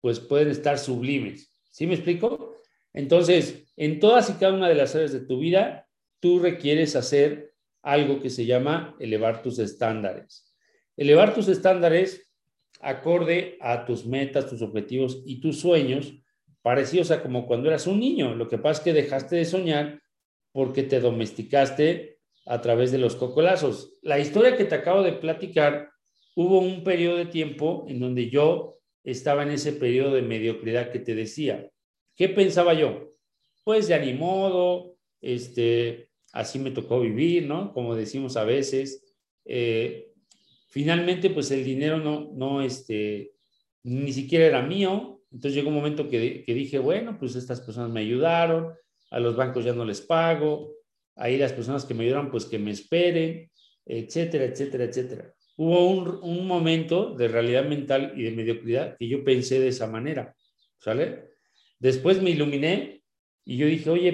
pues 0.00 0.20
pueden 0.20 0.48
estar 0.48 0.78
sublimes. 0.78 1.56
¿Sí 1.70 1.86
me 1.86 1.94
explico? 1.94 2.56
Entonces, 2.92 3.64
en 3.76 4.00
todas 4.00 4.28
y 4.30 4.34
cada 4.34 4.52
una 4.52 4.68
de 4.68 4.74
las 4.74 4.94
áreas 4.94 5.12
de 5.12 5.20
tu 5.20 5.38
vida, 5.38 5.86
tú 6.20 6.40
requieres 6.40 6.96
hacer 6.96 7.54
algo 7.82 8.20
que 8.20 8.30
se 8.30 8.44
llama 8.44 8.96
elevar 8.98 9.42
tus 9.42 9.58
estándares. 9.58 10.47
Elevar 10.98 11.32
tus 11.32 11.46
estándares 11.46 12.28
acorde 12.80 13.56
a 13.60 13.86
tus 13.86 14.04
metas, 14.04 14.50
tus 14.50 14.62
objetivos 14.62 15.22
y 15.24 15.40
tus 15.40 15.60
sueños, 15.60 16.12
parecidos 16.60 17.12
a 17.12 17.22
como 17.22 17.46
cuando 17.46 17.68
eras 17.68 17.86
un 17.86 18.00
niño. 18.00 18.34
Lo 18.34 18.48
que 18.48 18.58
pasa 18.58 18.80
es 18.80 18.84
que 18.84 18.92
dejaste 18.92 19.36
de 19.36 19.44
soñar 19.44 20.02
porque 20.50 20.82
te 20.82 20.98
domesticaste 20.98 22.18
a 22.46 22.60
través 22.60 22.90
de 22.90 22.98
los 22.98 23.14
cocolazos. 23.14 23.96
La 24.02 24.18
historia 24.18 24.56
que 24.56 24.64
te 24.64 24.74
acabo 24.74 25.04
de 25.04 25.12
platicar, 25.12 25.88
hubo 26.34 26.58
un 26.58 26.82
periodo 26.82 27.16
de 27.16 27.26
tiempo 27.26 27.84
en 27.88 28.00
donde 28.00 28.28
yo 28.28 28.80
estaba 29.04 29.44
en 29.44 29.52
ese 29.52 29.74
periodo 29.74 30.14
de 30.14 30.22
mediocridad 30.22 30.90
que 30.90 30.98
te 30.98 31.14
decía. 31.14 31.70
¿Qué 32.16 32.28
pensaba 32.28 32.74
yo? 32.74 33.12
Pues 33.62 33.86
de 33.86 34.00
ni 34.00 34.14
modo, 34.14 34.96
este, 35.20 36.10
así 36.32 36.58
me 36.58 36.72
tocó 36.72 36.98
vivir, 36.98 37.46
¿no? 37.46 37.72
Como 37.72 37.94
decimos 37.94 38.36
a 38.36 38.42
veces. 38.42 39.04
Eh, 39.44 40.07
finalmente, 40.68 41.30
pues 41.30 41.50
el 41.50 41.64
dinero 41.64 41.98
no, 41.98 42.30
no, 42.34 42.62
este, 42.62 43.32
ni 43.82 44.12
siquiera 44.12 44.46
era 44.46 44.62
mío. 44.62 45.20
Entonces 45.30 45.54
llegó 45.54 45.68
un 45.68 45.74
momento 45.74 46.08
que, 46.08 46.42
que 46.44 46.54
dije, 46.54 46.78
bueno, 46.78 47.18
pues 47.18 47.34
estas 47.36 47.60
personas 47.60 47.90
me 47.90 48.00
ayudaron, 48.00 48.72
a 49.10 49.20
los 49.20 49.36
bancos 49.36 49.64
ya 49.64 49.74
no 49.74 49.84
les 49.84 50.00
pago, 50.00 50.74
ahí 51.16 51.36
las 51.36 51.52
personas 51.52 51.84
que 51.84 51.94
me 51.94 52.04
ayudaron, 52.04 52.30
pues 52.30 52.46
que 52.46 52.58
me 52.58 52.70
esperen, 52.70 53.50
etcétera, 53.84 54.44
etcétera, 54.44 54.84
etcétera. 54.84 55.34
Hubo 55.56 55.90
un, 55.90 56.20
un 56.22 56.46
momento 56.46 57.14
de 57.14 57.28
realidad 57.28 57.66
mental 57.66 58.12
y 58.16 58.22
de 58.22 58.30
mediocridad 58.30 58.96
que 58.96 59.08
yo 59.08 59.24
pensé 59.24 59.60
de 59.60 59.68
esa 59.68 59.86
manera, 59.86 60.34
¿sale? 60.78 61.24
Después 61.78 62.22
me 62.22 62.30
iluminé 62.30 63.02
y 63.44 63.56
yo 63.56 63.66
dije, 63.66 63.90
oye, 63.90 64.12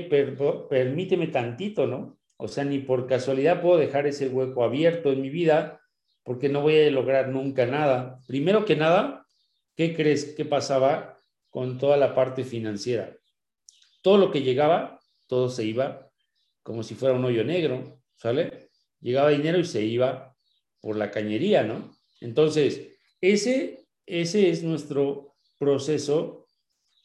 permíteme 0.71 1.27
tantito, 1.29 1.87
¿no? 1.87 2.19
O 2.37 2.49
sea, 2.49 2.65
ni 2.65 2.79
por 2.79 3.07
casualidad 3.07 3.63
puedo 3.63 3.79
dejar 3.79 4.07
ese 4.07 4.29
hueco 4.29 4.65
abierto 4.65 5.13
en 5.13 5.21
mi 5.21 5.31
vida 5.31 5.81
porque 6.25 6.49
no 6.49 6.63
voy 6.63 6.81
a 6.81 6.91
lograr 6.91 7.29
nunca 7.29 7.67
nada. 7.67 8.19
Primero 8.27 8.65
que 8.65 8.77
nada, 8.77 9.27
¿qué 9.77 9.95
crees 9.95 10.35
que 10.35 10.45
pasaba 10.45 11.19
con 11.51 11.79
toda 11.79 11.97
la 11.97 12.15
parte 12.15 12.43
financiera? 12.43 13.17
Todo 14.03 14.19
lo 14.19 14.31
que 14.33 14.43
llegaba, 14.43 15.01
todo 15.29 15.49
se 15.49 15.65
iba 15.65 16.11
como 16.65 16.83
si 16.83 16.95
fuera 16.95 17.15
un 17.15 17.25
hoyo 17.25 17.45
negro, 17.45 18.01
¿sale? 18.17 18.71
Llegaba 19.01 19.31
dinero 19.31 19.59
y 19.59 19.65
se 19.65 19.85
iba 19.85 20.35
por 20.81 20.97
la 20.97 21.11
cañería, 21.11 21.63
¿no? 21.63 21.95
Entonces, 22.21 22.97
ese, 23.21 23.87
ese 24.07 24.49
es 24.49 24.63
nuestro 24.63 25.37
proceso 25.59 26.49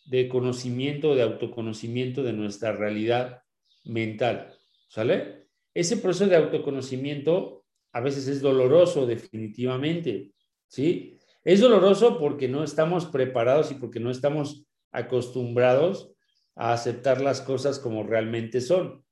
de 0.06 0.30
conocimiento, 0.30 1.14
de 1.14 1.24
autoconocimiento 1.24 2.24
de 2.24 2.34
nuestra 2.34 2.72
realidad 2.72 3.44
mental. 3.84 4.58
¿Sale? 4.88 5.50
Ese 5.74 5.98
proceso 5.98 6.30
de 6.30 6.38
autoconocimiento 6.38 7.59
a 7.92 8.02
veces 8.02 8.28
es 8.28 8.42
doloroso, 8.42 9.06
definitivamente. 9.06 10.32
¿Sí? 10.68 11.18
Es 11.44 11.62
doloroso 11.62 12.20
porque 12.20 12.48
no 12.48 12.64
estamos 12.64 13.06
preparados 13.06 13.72
y 13.72 13.76
porque 13.76 14.00
no 14.00 14.12
estamos 14.12 14.66
acostumbrados 14.92 16.12
a 16.56 16.74
aceptar 16.74 17.22
las 17.22 17.42
cosas 17.42 17.80
como 17.80 18.04
realmente 18.04 18.62
son. 18.62 19.04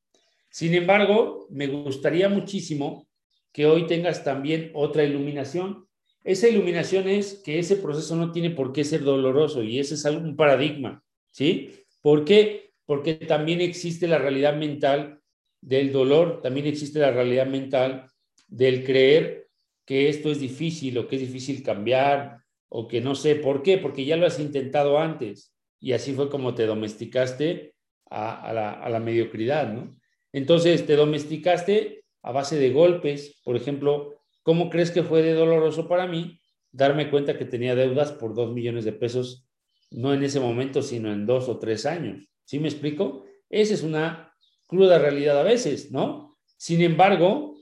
Sin 0.49 0.73
embargo, 0.73 1.47
me 1.49 1.67
gustaría 1.67 2.29
muchísimo 2.29 3.07
que 3.51 3.65
hoy 3.65 3.87
tengas 3.87 4.23
también 4.23 4.71
otra 4.73 5.03
iluminación 5.03 5.87
esa 6.27 6.49
iluminación 6.49 7.07
es 7.07 7.35
que 7.35 7.57
ese 7.57 7.77
proceso 7.77 8.13
no 8.17 8.33
tiene 8.33 8.49
por 8.49 8.73
qué 8.73 8.83
ser 8.83 9.01
doloroso 9.01 9.63
y 9.63 9.79
ese 9.79 9.93
es 9.93 10.03
un 10.03 10.35
paradigma, 10.35 11.01
¿sí? 11.31 11.69
¿Por 12.01 12.25
qué? 12.25 12.73
Porque 12.85 13.13
también 13.13 13.61
existe 13.61 14.09
la 14.09 14.17
realidad 14.17 14.53
mental 14.53 15.21
del 15.61 15.93
dolor, 15.93 16.41
también 16.41 16.67
existe 16.67 16.99
la 16.99 17.11
realidad 17.11 17.47
mental 17.47 18.07
del 18.47 18.83
creer 18.83 19.47
que 19.86 20.10
esto 20.10 20.31
es 20.31 20.39
difícil 20.39 20.97
o 20.97 21.07
que 21.07 21.15
es 21.15 21.21
difícil 21.21 21.63
cambiar 21.63 22.39
o 22.69 22.88
que 22.88 23.01
no 23.01 23.15
sé 23.15 23.36
por 23.36 23.63
qué, 23.63 23.77
porque 23.77 24.05
ya 24.05 24.17
lo 24.17 24.25
has 24.25 24.39
intentado 24.39 24.99
antes 24.99 25.53
y 25.79 25.93
así 25.93 26.13
fue 26.13 26.29
como 26.29 26.55
te 26.55 26.65
domesticaste 26.65 27.73
a, 28.10 28.51
la, 28.53 28.89
la 28.89 28.99
mediocridad, 28.99 29.71
¿no? 29.71 29.97
Entonces 30.33 30.86
te 30.86 30.95
domesticaste 30.95 32.03
a 32.21 32.31
base 32.31 32.57
de 32.57 32.71
golpes. 32.71 33.39
Por 33.43 33.55
ejemplo, 33.55 34.19
¿cómo 34.43 34.69
crees 34.69 34.91
que 34.91 35.03
fue 35.03 35.21
de 35.21 35.33
doloroso 35.33 35.88
para 35.88 36.07
mí 36.07 36.39
darme 36.71 37.10
cuenta 37.10 37.38
que 37.38 37.45
tenía 37.45 37.75
deudas 37.75 38.12
por 38.12 38.33
dos 38.33 38.53
millones 38.53 38.86
de 38.86 38.93
pesos, 38.93 39.47
no 39.91 40.13
en 40.13 40.23
ese 40.23 40.39
momento, 40.39 40.81
sino 40.81 41.12
en 41.12 41.25
dos 41.25 41.49
o 41.49 41.60
tres 41.60 41.86
años? 41.86 42.27
¿Sí 42.45 42.60
me 42.60 42.67
explico? 42.67 43.25
Esa 43.49 43.73
es 43.73 43.83
una 43.83 44.33
cruda 44.67 44.99
realidad 44.99 45.39
a 45.39 45.43
veces, 45.43 45.91
¿no? 45.91 46.38
Sin 46.57 46.81
embargo, 46.81 47.56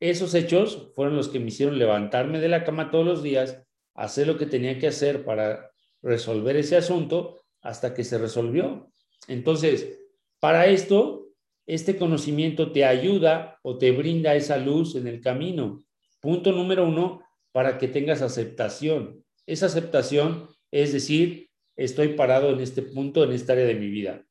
esos 0.00 0.34
hechos 0.34 0.90
fueron 0.94 1.16
los 1.16 1.28
que 1.28 1.40
me 1.40 1.48
hicieron 1.48 1.78
levantarme 1.78 2.40
de 2.40 2.48
la 2.48 2.64
cama 2.64 2.90
todos 2.90 3.06
los 3.06 3.22
días, 3.22 3.62
hacer 3.94 4.26
lo 4.26 4.36
que 4.36 4.46
tenía 4.46 4.78
que 4.78 4.88
hacer 4.88 5.24
para 5.24 5.70
resolver 6.02 6.56
ese 6.56 6.76
asunto 6.76 7.42
hasta 7.62 7.94
que 7.94 8.04
se 8.04 8.18
resolvió. 8.18 8.90
Entonces, 9.28 9.98
para 10.38 10.66
esto, 10.66 11.28
este 11.66 11.96
conocimiento 11.96 12.72
te 12.72 12.84
ayuda 12.84 13.58
o 13.62 13.78
te 13.78 13.90
brinda 13.92 14.34
esa 14.34 14.58
luz 14.58 14.94
en 14.94 15.06
el 15.06 15.20
camino. 15.20 15.84
Punto 16.20 16.52
número 16.52 16.86
uno, 16.86 17.22
para 17.52 17.78
que 17.78 17.88
tengas 17.88 18.20
aceptación. 18.20 19.24
Esa 19.46 19.66
aceptación 19.66 20.48
es 20.70 20.92
decir, 20.92 21.48
estoy 21.76 22.08
parado 22.08 22.50
en 22.50 22.60
este 22.60 22.82
punto, 22.82 23.24
en 23.24 23.32
esta 23.32 23.54
área 23.54 23.64
de 23.64 23.74
mi 23.74 23.88
vida. 23.88 24.24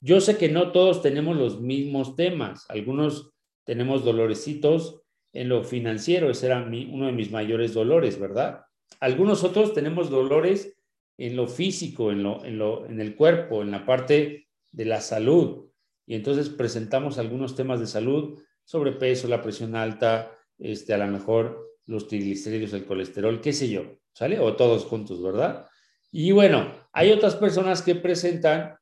Yo 0.00 0.20
sé 0.20 0.38
que 0.38 0.48
no 0.48 0.72
todos 0.72 1.02
tenemos 1.02 1.36
los 1.36 1.60
mismos 1.60 2.16
temas. 2.16 2.64
Algunos 2.70 3.32
tenemos 3.64 4.04
dolorecitos 4.04 4.99
en 5.32 5.48
lo 5.48 5.62
financiero, 5.62 6.30
ese 6.30 6.46
era 6.46 6.62
uno 6.62 7.06
de 7.06 7.12
mis 7.12 7.30
mayores 7.30 7.74
dolores, 7.74 8.18
¿verdad? 8.18 8.64
Algunos 8.98 9.44
otros 9.44 9.72
tenemos 9.72 10.10
dolores 10.10 10.76
en 11.16 11.36
lo 11.36 11.46
físico, 11.46 12.10
en, 12.10 12.22
lo, 12.22 12.44
en, 12.44 12.58
lo, 12.58 12.86
en 12.86 13.00
el 13.00 13.14
cuerpo, 13.14 13.62
en 13.62 13.70
la 13.70 13.84
parte 13.84 14.48
de 14.72 14.84
la 14.84 15.00
salud. 15.00 15.66
Y 16.06 16.14
entonces 16.14 16.48
presentamos 16.48 17.18
algunos 17.18 17.54
temas 17.54 17.78
de 17.78 17.86
salud, 17.86 18.42
sobrepeso, 18.64 19.28
la 19.28 19.42
presión 19.42 19.76
alta, 19.76 20.36
este, 20.58 20.94
a 20.94 20.98
lo 20.98 21.06
mejor 21.06 21.76
los 21.86 22.08
triglicéridos, 22.08 22.72
el 22.72 22.84
colesterol, 22.84 23.40
qué 23.40 23.52
sé 23.52 23.68
yo, 23.68 23.98
¿sale? 24.12 24.38
O 24.38 24.56
todos 24.56 24.84
juntos, 24.84 25.22
¿verdad? 25.22 25.66
Y 26.12 26.32
bueno, 26.32 26.72
hay 26.92 27.12
otras 27.12 27.36
personas 27.36 27.82
que 27.82 27.94
presentan 27.94 28.76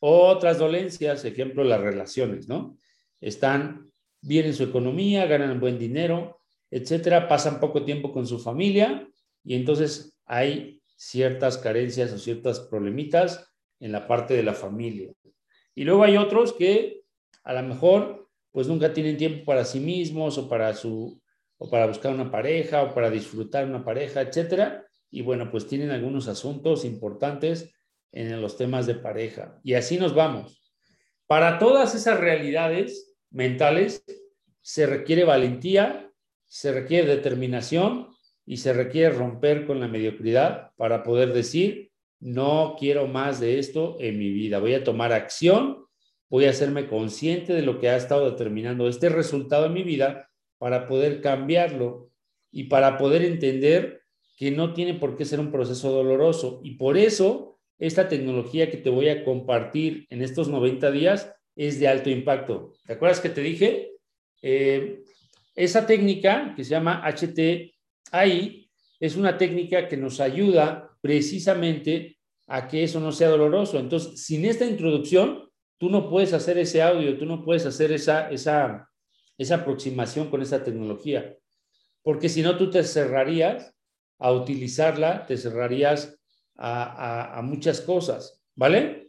otras 0.00 0.58
dolencias, 0.58 1.24
ejemplo, 1.24 1.64
las 1.64 1.80
relaciones, 1.80 2.48
¿no? 2.48 2.76
Están 3.20 3.90
bien 4.24 4.46
en 4.46 4.54
su 4.54 4.64
economía, 4.64 5.26
ganan 5.26 5.60
buen 5.60 5.78
dinero, 5.78 6.40
etcétera, 6.70 7.28
pasan 7.28 7.60
poco 7.60 7.84
tiempo 7.84 8.12
con 8.12 8.26
su 8.26 8.38
familia 8.38 9.06
y 9.44 9.54
entonces 9.54 10.16
hay 10.24 10.80
ciertas 10.96 11.58
carencias 11.58 12.12
o 12.12 12.18
ciertas 12.18 12.60
problemitas 12.60 13.52
en 13.80 13.92
la 13.92 14.06
parte 14.06 14.34
de 14.34 14.42
la 14.42 14.54
familia. 14.54 15.12
Y 15.74 15.84
luego 15.84 16.04
hay 16.04 16.16
otros 16.16 16.52
que 16.52 17.02
a 17.42 17.52
lo 17.52 17.62
mejor 17.62 18.28
pues 18.50 18.66
nunca 18.66 18.92
tienen 18.92 19.16
tiempo 19.16 19.44
para 19.44 19.64
sí 19.64 19.80
mismos 19.80 20.38
o 20.38 20.48
para 20.48 20.72
su 20.74 21.20
o 21.58 21.70
para 21.70 21.86
buscar 21.86 22.12
una 22.12 22.30
pareja 22.30 22.82
o 22.82 22.94
para 22.94 23.10
disfrutar 23.10 23.66
una 23.66 23.84
pareja, 23.84 24.20
etcétera, 24.20 24.84
y 25.10 25.22
bueno, 25.22 25.50
pues 25.50 25.68
tienen 25.68 25.90
algunos 25.90 26.26
asuntos 26.28 26.84
importantes 26.84 27.72
en 28.10 28.40
los 28.40 28.56
temas 28.56 28.86
de 28.86 28.94
pareja 28.94 29.60
y 29.62 29.74
así 29.74 29.98
nos 29.98 30.14
vamos. 30.14 30.60
Para 31.26 31.58
todas 31.58 31.94
esas 31.94 32.18
realidades 32.18 33.13
mentales 33.34 34.04
se 34.62 34.86
requiere 34.86 35.24
valentía, 35.24 36.10
se 36.46 36.72
requiere 36.72 37.06
determinación 37.06 38.08
y 38.46 38.58
se 38.58 38.72
requiere 38.72 39.10
romper 39.10 39.66
con 39.66 39.80
la 39.80 39.88
mediocridad 39.88 40.70
para 40.76 41.02
poder 41.02 41.32
decir, 41.32 41.90
no 42.20 42.76
quiero 42.78 43.06
más 43.06 43.40
de 43.40 43.58
esto 43.58 43.96
en 44.00 44.18
mi 44.18 44.30
vida, 44.30 44.60
voy 44.60 44.74
a 44.74 44.84
tomar 44.84 45.12
acción, 45.12 45.84
voy 46.30 46.46
a 46.46 46.50
hacerme 46.50 46.86
consciente 46.86 47.52
de 47.52 47.62
lo 47.62 47.78
que 47.78 47.88
ha 47.88 47.96
estado 47.96 48.30
determinando 48.30 48.88
este 48.88 49.08
resultado 49.08 49.66
en 49.66 49.74
mi 49.74 49.82
vida 49.82 50.30
para 50.58 50.86
poder 50.86 51.20
cambiarlo 51.20 52.10
y 52.52 52.64
para 52.64 52.96
poder 52.96 53.24
entender 53.24 54.02
que 54.36 54.50
no 54.50 54.72
tiene 54.74 54.94
por 54.94 55.16
qué 55.16 55.24
ser 55.24 55.40
un 55.40 55.50
proceso 55.50 55.90
doloroso. 55.90 56.60
Y 56.62 56.76
por 56.76 56.96
eso, 56.96 57.58
esta 57.78 58.08
tecnología 58.08 58.70
que 58.70 58.76
te 58.76 58.90
voy 58.90 59.08
a 59.08 59.24
compartir 59.24 60.06
en 60.10 60.22
estos 60.22 60.48
90 60.48 60.90
días 60.92 61.34
es 61.56 61.78
de 61.78 61.88
alto 61.88 62.10
impacto. 62.10 62.72
¿Te 62.86 62.94
acuerdas 62.94 63.20
que 63.20 63.30
te 63.30 63.40
dije? 63.40 63.92
Eh, 64.42 65.02
esa 65.54 65.86
técnica 65.86 66.52
que 66.56 66.64
se 66.64 66.70
llama 66.70 67.02
HT 67.04 67.74
ahí 68.10 68.68
es 69.00 69.16
una 69.16 69.38
técnica 69.38 69.88
que 69.88 69.96
nos 69.96 70.20
ayuda 70.20 70.90
precisamente 71.00 72.18
a 72.46 72.68
que 72.68 72.84
eso 72.84 73.00
no 73.00 73.12
sea 73.12 73.28
doloroso. 73.28 73.78
Entonces, 73.78 74.24
sin 74.24 74.44
esta 74.44 74.66
introducción, 74.66 75.50
tú 75.78 75.90
no 75.90 76.08
puedes 76.08 76.32
hacer 76.32 76.58
ese 76.58 76.82
audio, 76.82 77.16
tú 77.18 77.26
no 77.26 77.44
puedes 77.44 77.66
hacer 77.66 77.92
esa, 77.92 78.30
esa, 78.30 78.88
esa 79.38 79.56
aproximación 79.56 80.30
con 80.30 80.42
esa 80.42 80.62
tecnología, 80.62 81.36
porque 82.02 82.28
si 82.28 82.42
no, 82.42 82.56
tú 82.56 82.70
te 82.70 82.82
cerrarías 82.84 83.74
a 84.18 84.32
utilizarla, 84.32 85.26
te 85.26 85.36
cerrarías 85.36 86.18
a, 86.56 87.38
a 87.38 87.42
muchas 87.42 87.80
cosas, 87.80 88.42
¿vale? 88.54 89.03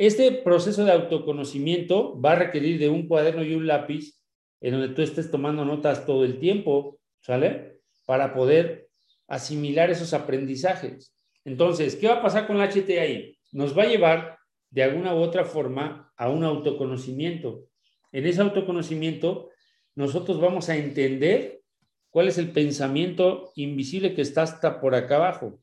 Este 0.00 0.32
proceso 0.32 0.86
de 0.86 0.92
autoconocimiento 0.92 2.18
va 2.18 2.32
a 2.32 2.36
requerir 2.36 2.78
de 2.78 2.88
un 2.88 3.06
cuaderno 3.06 3.44
y 3.44 3.54
un 3.54 3.66
lápiz 3.66 4.18
en 4.62 4.72
donde 4.72 4.94
tú 4.94 5.02
estés 5.02 5.30
tomando 5.30 5.62
notas 5.66 6.06
todo 6.06 6.24
el 6.24 6.38
tiempo, 6.38 6.98
¿sale? 7.20 7.82
para 8.06 8.32
poder 8.32 8.88
asimilar 9.28 9.90
esos 9.90 10.14
aprendizajes. 10.14 11.14
Entonces, 11.44 11.96
¿qué 11.96 12.08
va 12.08 12.14
a 12.14 12.22
pasar 12.22 12.46
con 12.46 12.56
la 12.56 12.70
HTI? 12.70 13.38
Nos 13.52 13.76
va 13.76 13.82
a 13.82 13.88
llevar 13.88 14.38
de 14.70 14.84
alguna 14.84 15.14
u 15.14 15.18
otra 15.18 15.44
forma 15.44 16.10
a 16.16 16.30
un 16.30 16.44
autoconocimiento. 16.44 17.66
En 18.10 18.24
ese 18.24 18.40
autoconocimiento, 18.40 19.50
nosotros 19.94 20.40
vamos 20.40 20.70
a 20.70 20.78
entender 20.78 21.60
cuál 22.08 22.28
es 22.28 22.38
el 22.38 22.52
pensamiento 22.52 23.52
invisible 23.54 24.14
que 24.14 24.22
está 24.22 24.44
hasta 24.44 24.80
por 24.80 24.94
acá 24.94 25.16
abajo. 25.16 25.60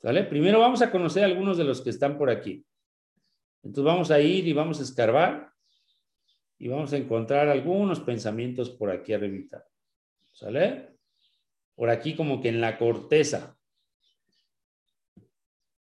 ¿Sale? 0.00 0.22
Primero 0.22 0.60
vamos 0.60 0.80
a 0.80 0.92
conocer 0.92 1.24
algunos 1.24 1.58
de 1.58 1.64
los 1.64 1.80
que 1.80 1.90
están 1.90 2.18
por 2.18 2.30
aquí. 2.30 2.64
Entonces 3.62 3.84
vamos 3.84 4.10
a 4.10 4.20
ir 4.20 4.46
y 4.46 4.52
vamos 4.52 4.80
a 4.80 4.82
escarbar 4.82 5.52
y 6.58 6.68
vamos 6.68 6.92
a 6.92 6.96
encontrar 6.96 7.48
algunos 7.48 8.00
pensamientos 8.00 8.70
por 8.70 8.90
aquí 8.90 9.12
arriba. 9.12 9.64
¿Sale? 10.32 10.98
por 11.78 11.90
aquí 11.90 12.16
como 12.16 12.42
que 12.42 12.48
en 12.48 12.60
la 12.60 12.76
corteza. 12.76 13.56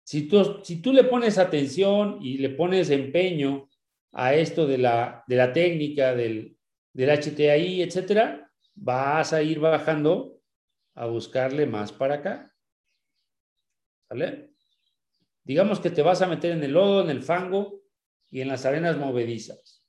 Si 0.03 0.27
tú, 0.27 0.61
si 0.65 0.83
tú 0.83 0.93
le 0.93 1.05
pones 1.05 1.39
atención 1.39 2.19
y 2.21 2.39
le 2.39 2.51
pones 2.51 2.91
empeño 2.91 3.71
a 4.11 4.35
esto 4.35 4.67
de 4.67 4.79
la, 4.79 5.23
de 5.29 5.37
la 5.37 5.53
técnica 5.53 6.13
del, 6.13 6.59
del 6.93 7.11
HTI, 7.11 7.83
etcétera, 7.83 8.51
vas 8.75 9.33
a 9.33 9.41
ir 9.41 9.61
bajando 9.61 10.41
a 10.97 11.07
buscarle 11.07 11.65
más 11.65 11.93
para 11.93 12.15
acá. 12.15 12.53
¿Sale? 14.09 14.54
Digamos 15.45 15.79
que 15.79 15.91
te 15.91 16.03
vas 16.03 16.23
a 16.23 16.27
meter 16.27 16.53
en 16.53 16.65
el 16.65 16.73
lodo, 16.73 17.03
en 17.03 17.11
el 17.11 17.23
fango 17.23 17.83
y 18.31 18.41
en 18.41 18.49
las 18.49 18.65
arenas 18.65 18.97
movedizas. 18.97 19.85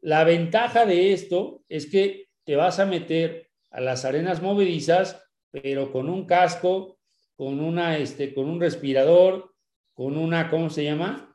La 0.00 0.22
ventaja 0.24 0.84
de 0.84 1.14
esto 1.14 1.64
es 1.68 1.86
que 1.86 2.28
te 2.44 2.56
vas 2.56 2.78
a 2.78 2.84
meter 2.84 3.50
a 3.70 3.80
las 3.80 4.04
arenas 4.04 4.42
movedizas, 4.42 5.22
pero 5.50 5.90
con 5.90 6.10
un 6.10 6.26
casco, 6.26 6.98
con, 7.36 7.58
una, 7.58 7.96
este, 7.96 8.34
con 8.34 8.48
un 8.48 8.60
respirador, 8.60 9.54
con 9.94 10.18
una, 10.18 10.50
¿cómo 10.50 10.68
se 10.68 10.84
llama? 10.84 11.34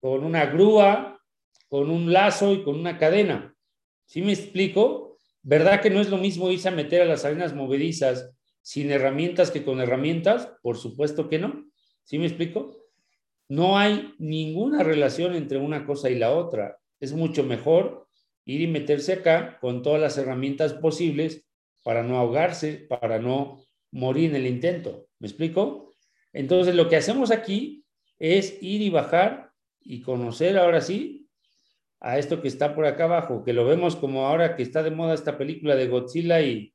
Con 0.00 0.24
una 0.24 0.46
grúa, 0.46 1.22
con 1.68 1.90
un 1.90 2.12
lazo 2.12 2.52
y 2.52 2.64
con 2.64 2.78
una 2.78 2.98
cadena. 2.98 3.54
¿Sí 4.06 4.22
me 4.22 4.32
explico? 4.32 5.18
¿Verdad 5.42 5.80
que 5.80 5.90
no 5.90 6.00
es 6.00 6.10
lo 6.10 6.18
mismo 6.18 6.50
irse 6.50 6.68
a 6.68 6.72
meter 6.72 7.02
a 7.02 7.06
las 7.06 7.24
arenas 7.24 7.54
movedizas 7.54 8.30
sin 8.60 8.90
herramientas 8.90 9.50
que 9.50 9.64
con 9.64 9.80
herramientas? 9.80 10.50
Por 10.62 10.76
supuesto 10.76 11.28
que 11.28 11.38
no. 11.38 11.64
¿Sí 12.04 12.18
me 12.18 12.26
explico? 12.26 12.76
No 13.48 13.78
hay 13.78 14.14
ninguna 14.18 14.82
relación 14.82 15.34
entre 15.34 15.58
una 15.58 15.84
cosa 15.84 16.10
y 16.10 16.18
la 16.18 16.32
otra. 16.32 16.78
Es 17.00 17.12
mucho 17.12 17.42
mejor 17.44 18.06
ir 18.44 18.60
y 18.60 18.66
meterse 18.66 19.14
acá 19.14 19.58
con 19.60 19.82
todas 19.82 20.00
las 20.00 20.16
herramientas 20.18 20.74
posibles 20.74 21.46
para 21.82 22.02
no 22.02 22.18
ahogarse, 22.18 22.86
para 22.88 23.18
no 23.18 23.62
morir 23.90 24.30
en 24.30 24.36
el 24.36 24.46
intento. 24.46 25.06
¿Me 25.18 25.28
explico? 25.28 25.92
Entonces, 26.32 26.74
lo 26.74 26.88
que 26.88 26.96
hacemos 26.96 27.30
aquí 27.30 27.84
es 28.18 28.58
ir 28.62 28.82
y 28.82 28.90
bajar 28.90 29.52
y 29.80 30.00
conocer 30.00 30.58
ahora 30.58 30.80
sí 30.80 31.28
a 32.00 32.18
esto 32.18 32.42
que 32.42 32.48
está 32.48 32.74
por 32.74 32.86
acá 32.86 33.04
abajo, 33.04 33.44
que 33.44 33.52
lo 33.52 33.64
vemos 33.64 33.96
como 33.96 34.26
ahora 34.26 34.56
que 34.56 34.62
está 34.62 34.82
de 34.82 34.90
moda 34.90 35.14
esta 35.14 35.38
película 35.38 35.74
de 35.74 35.88
Godzilla 35.88 36.40
y, 36.40 36.74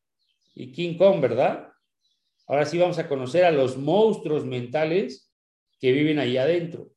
King 0.73 0.97
Kong, 0.97 1.21
¿verdad? 1.21 1.68
Ahora 2.49 2.65
sí 2.65 2.79
vamos 2.79 2.97
a 2.97 3.07
conocer 3.07 3.45
a 3.45 3.51
los 3.51 3.77
monstruos 3.77 4.43
mentales 4.43 5.31
que 5.79 5.91
viven 5.91 6.17
ahí 6.17 6.35
adentro. 6.35 6.89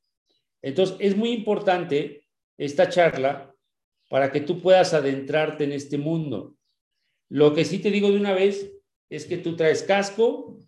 Entonces, 0.62 0.96
es 0.98 1.14
muy 1.14 1.30
importante 1.30 2.26
esta 2.56 2.88
charla 2.88 3.54
para 4.08 4.32
que 4.32 4.40
tú 4.40 4.62
puedas 4.62 4.94
adentrarte 4.94 5.64
en 5.64 5.72
este 5.72 5.98
mundo. 5.98 6.56
Lo 7.28 7.52
que 7.54 7.66
sí 7.66 7.80
te 7.80 7.90
digo 7.90 8.10
de 8.10 8.16
una 8.16 8.32
vez 8.32 8.72
es 9.10 9.26
que 9.26 9.36
tú 9.36 9.54
traes 9.54 9.82
casco, 9.82 10.58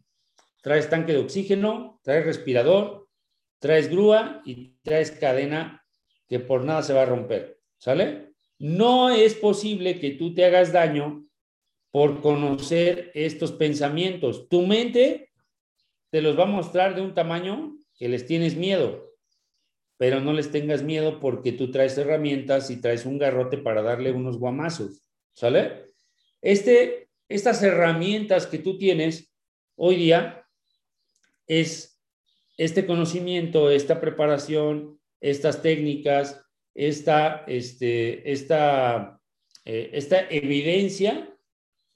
traes 0.62 0.90
tanque 0.90 1.12
de 1.12 1.20
oxígeno, 1.20 1.98
traes 2.02 2.26
respirador, 2.26 3.08
traes 3.60 3.88
grúa 3.88 4.42
y 4.44 4.76
traes 4.82 5.10
cadena 5.12 5.82
que 6.28 6.40
por 6.40 6.62
nada 6.62 6.82
se 6.82 6.92
va 6.92 7.02
a 7.02 7.06
romper. 7.06 7.58
¿Sale? 7.78 8.34
No 8.58 9.08
es 9.08 9.34
posible 9.34 9.98
que 9.98 10.10
tú 10.10 10.34
te 10.34 10.44
hagas 10.44 10.72
daño 10.72 11.24
por 11.94 12.20
conocer 12.20 13.12
estos 13.14 13.52
pensamientos. 13.52 14.48
Tu 14.48 14.66
mente 14.66 15.30
te 16.10 16.22
los 16.22 16.36
va 16.36 16.42
a 16.42 16.46
mostrar 16.46 16.96
de 16.96 17.02
un 17.02 17.14
tamaño 17.14 17.78
que 17.96 18.08
les 18.08 18.26
tienes 18.26 18.56
miedo, 18.56 19.12
pero 19.96 20.18
no 20.20 20.32
les 20.32 20.50
tengas 20.50 20.82
miedo 20.82 21.20
porque 21.20 21.52
tú 21.52 21.70
traes 21.70 21.96
herramientas 21.96 22.68
y 22.72 22.80
traes 22.80 23.06
un 23.06 23.16
garrote 23.16 23.58
para 23.58 23.80
darle 23.80 24.10
unos 24.10 24.40
guamazos, 24.40 25.04
¿sale? 25.34 25.92
Este, 26.42 27.10
estas 27.28 27.62
herramientas 27.62 28.48
que 28.48 28.58
tú 28.58 28.76
tienes 28.76 29.32
hoy 29.76 29.94
día 29.94 30.44
es 31.46 32.02
este 32.56 32.86
conocimiento, 32.86 33.70
esta 33.70 34.00
preparación, 34.00 34.98
estas 35.20 35.62
técnicas, 35.62 36.44
esta, 36.74 37.44
este, 37.46 38.32
esta, 38.32 39.20
eh, 39.64 39.90
esta 39.92 40.28
evidencia, 40.28 41.30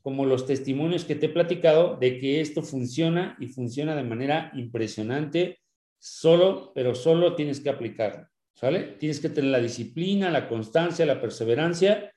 como 0.09 0.25
los 0.25 0.47
testimonios 0.47 1.05
que 1.05 1.16
te 1.16 1.27
he 1.27 1.29
platicado, 1.29 1.99
de 1.99 2.18
que 2.18 2.40
esto 2.40 2.62
funciona 2.62 3.37
y 3.38 3.49
funciona 3.49 3.94
de 3.94 4.05
manera 4.05 4.51
impresionante, 4.55 5.59
solo, 5.99 6.73
pero 6.75 6.94
solo 6.94 7.35
tienes 7.35 7.61
que 7.61 7.68
aplicarlo, 7.68 8.27
¿sale? 8.55 8.97
Tienes 8.99 9.21
que 9.21 9.29
tener 9.29 9.51
la 9.51 9.61
disciplina, 9.61 10.31
la 10.31 10.49
constancia, 10.49 11.05
la 11.05 11.21
perseverancia 11.21 12.11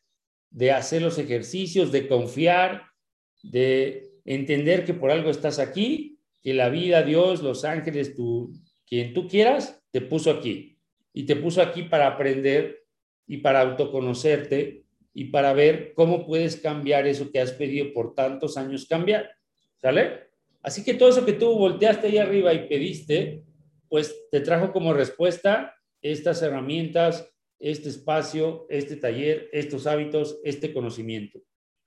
de 0.50 0.72
hacer 0.72 1.02
los 1.02 1.18
ejercicios, 1.18 1.92
de 1.92 2.08
confiar, 2.08 2.84
de 3.44 4.14
entender 4.24 4.86
que 4.86 4.94
por 4.94 5.12
algo 5.12 5.30
estás 5.30 5.60
aquí, 5.60 6.18
que 6.42 6.54
la 6.54 6.70
vida, 6.70 7.04
Dios, 7.04 7.44
los 7.44 7.66
ángeles, 7.66 8.16
tú, 8.16 8.54
quien 8.88 9.14
tú 9.14 9.28
quieras, 9.28 9.84
te 9.92 10.00
puso 10.00 10.32
aquí. 10.32 10.80
Y 11.12 11.24
te 11.24 11.36
puso 11.36 11.62
aquí 11.62 11.84
para 11.84 12.08
aprender 12.08 12.86
y 13.28 13.40
para 13.40 13.60
autoconocerte 13.60 14.86
y 15.14 15.26
para 15.26 15.54
ver 15.54 15.94
cómo 15.94 16.26
puedes 16.26 16.56
cambiar 16.58 17.08
eso 17.08 17.32
que 17.32 17.40
has 17.40 17.52
pedido 17.52 17.94
por 17.94 18.14
tantos 18.16 18.58
años 18.58 18.86
cambiar. 18.88 19.30
¿Sale? 19.78 20.30
Así 20.62 20.84
que 20.84 20.94
todo 20.94 21.10
eso 21.10 21.26
que 21.26 21.34
tú 21.34 21.58
volteaste 21.58 22.08
ahí 22.08 22.18
arriba 22.18 22.54
y 22.54 22.68
pediste, 22.68 23.44
pues 23.90 24.28
te 24.30 24.42
trajo 24.42 24.72
como 24.72 24.94
respuesta 24.94 25.76
estas 26.02 26.42
herramientas, 26.42 27.28
este 27.60 27.90
espacio, 27.90 28.66
este 28.70 28.96
taller, 28.96 29.50
estos 29.52 29.88
hábitos, 29.88 30.40
este 30.44 30.74
conocimiento. 30.74 31.40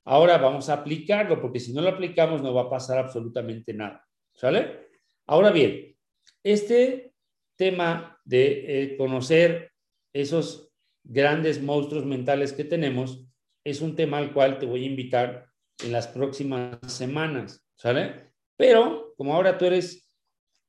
Ahora 0.04 0.36
vamos 0.38 0.68
a 0.68 0.74
aplicarlo, 0.74 1.40
porque 1.40 1.60
si 1.60 1.72
no 1.72 1.80
lo 1.80 1.88
aplicamos 1.88 2.42
no 2.42 2.52
va 2.52 2.62
a 2.62 2.70
pasar 2.70 2.98
absolutamente 2.98 3.72
nada. 3.72 4.06
¿Sale? 4.34 4.88
Ahora 5.26 5.50
bien, 5.50 5.96
este 6.42 7.12
tema 7.56 8.20
de 8.24 8.82
eh, 8.82 8.96
conocer 8.96 9.72
esos 10.12 10.73
grandes 11.04 11.62
monstruos 11.62 12.04
mentales 12.04 12.52
que 12.52 12.64
tenemos 12.64 13.24
es 13.62 13.80
un 13.80 13.94
tema 13.94 14.18
al 14.18 14.32
cual 14.32 14.58
te 14.58 14.66
voy 14.66 14.84
a 14.84 14.88
invitar 14.88 15.46
en 15.82 15.92
las 15.92 16.08
próximas 16.08 16.78
semanas, 16.92 17.64
¿sale? 17.74 18.32
Pero 18.56 19.14
como 19.16 19.34
ahora 19.34 19.58
tú 19.58 19.66
eres 19.66 20.10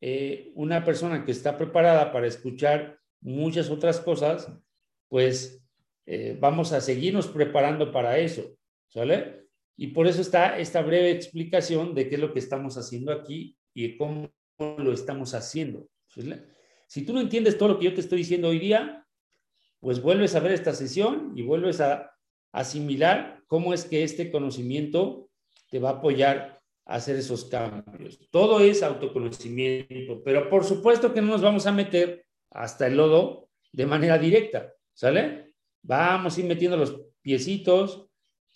eh, 0.01 0.51
una 0.55 0.83
persona 0.83 1.25
que 1.25 1.31
está 1.31 1.57
preparada 1.57 2.11
para 2.11 2.27
escuchar 2.27 2.99
muchas 3.21 3.69
otras 3.69 3.99
cosas, 3.99 4.51
pues 5.09 5.61
eh, 6.05 6.37
vamos 6.39 6.71
a 6.73 6.81
seguirnos 6.81 7.27
preparando 7.27 7.91
para 7.91 8.17
eso, 8.17 8.55
¿sale? 8.87 9.45
Y 9.77 9.87
por 9.87 10.07
eso 10.07 10.21
está 10.21 10.57
esta 10.57 10.81
breve 10.81 11.11
explicación 11.11 11.93
de 11.95 12.07
qué 12.07 12.15
es 12.15 12.21
lo 12.21 12.33
que 12.33 12.39
estamos 12.39 12.77
haciendo 12.77 13.11
aquí 13.11 13.57
y 13.73 13.97
cómo 13.97 14.31
lo 14.57 14.93
estamos 14.93 15.33
haciendo. 15.33 15.89
Si 16.87 17.05
tú 17.05 17.13
no 17.13 17.19
entiendes 17.19 17.57
todo 17.57 17.69
lo 17.69 17.79
que 17.79 17.85
yo 17.85 17.93
te 17.93 18.01
estoy 18.01 18.19
diciendo 18.19 18.49
hoy 18.49 18.59
día, 18.59 19.04
pues 19.85 20.01
vuelves 20.01 20.33
a 20.33 20.39
ver 20.39 20.51
esta 20.51 20.73
sesión 20.73 21.33
y 21.35 21.43
vuelves 21.43 21.79
a 21.79 22.11
asimilar 22.51 23.43
cómo 23.45 23.71
es 23.71 23.85
que 23.85 24.03
este 24.03 24.31
conocimiento 24.31 25.29
te 25.69 25.77
va 25.77 25.89
a 25.89 25.93
apoyar 25.97 26.59
a 26.87 26.95
hacer 26.95 27.17
esos 27.17 27.45
cambios. 27.45 28.19
Todo 28.31 28.61
es 28.61 28.81
autoconocimiento, 28.81 30.23
pero 30.23 30.49
por 30.49 30.63
supuesto 30.63 31.13
que 31.13 31.21
no 31.21 31.27
nos 31.27 31.43
vamos 31.43 31.67
a 31.67 31.71
meter 31.71 32.25
hasta 32.49 32.87
el 32.87 32.97
lodo 32.97 33.51
de 33.73 33.85
manera 33.85 34.17
directa, 34.17 34.73
¿sale? 34.91 35.53
Vamos 35.83 36.35
a 36.35 36.39
ir 36.39 36.47
metiendo 36.47 36.77
los 36.77 36.99
piecitos, 37.21 38.07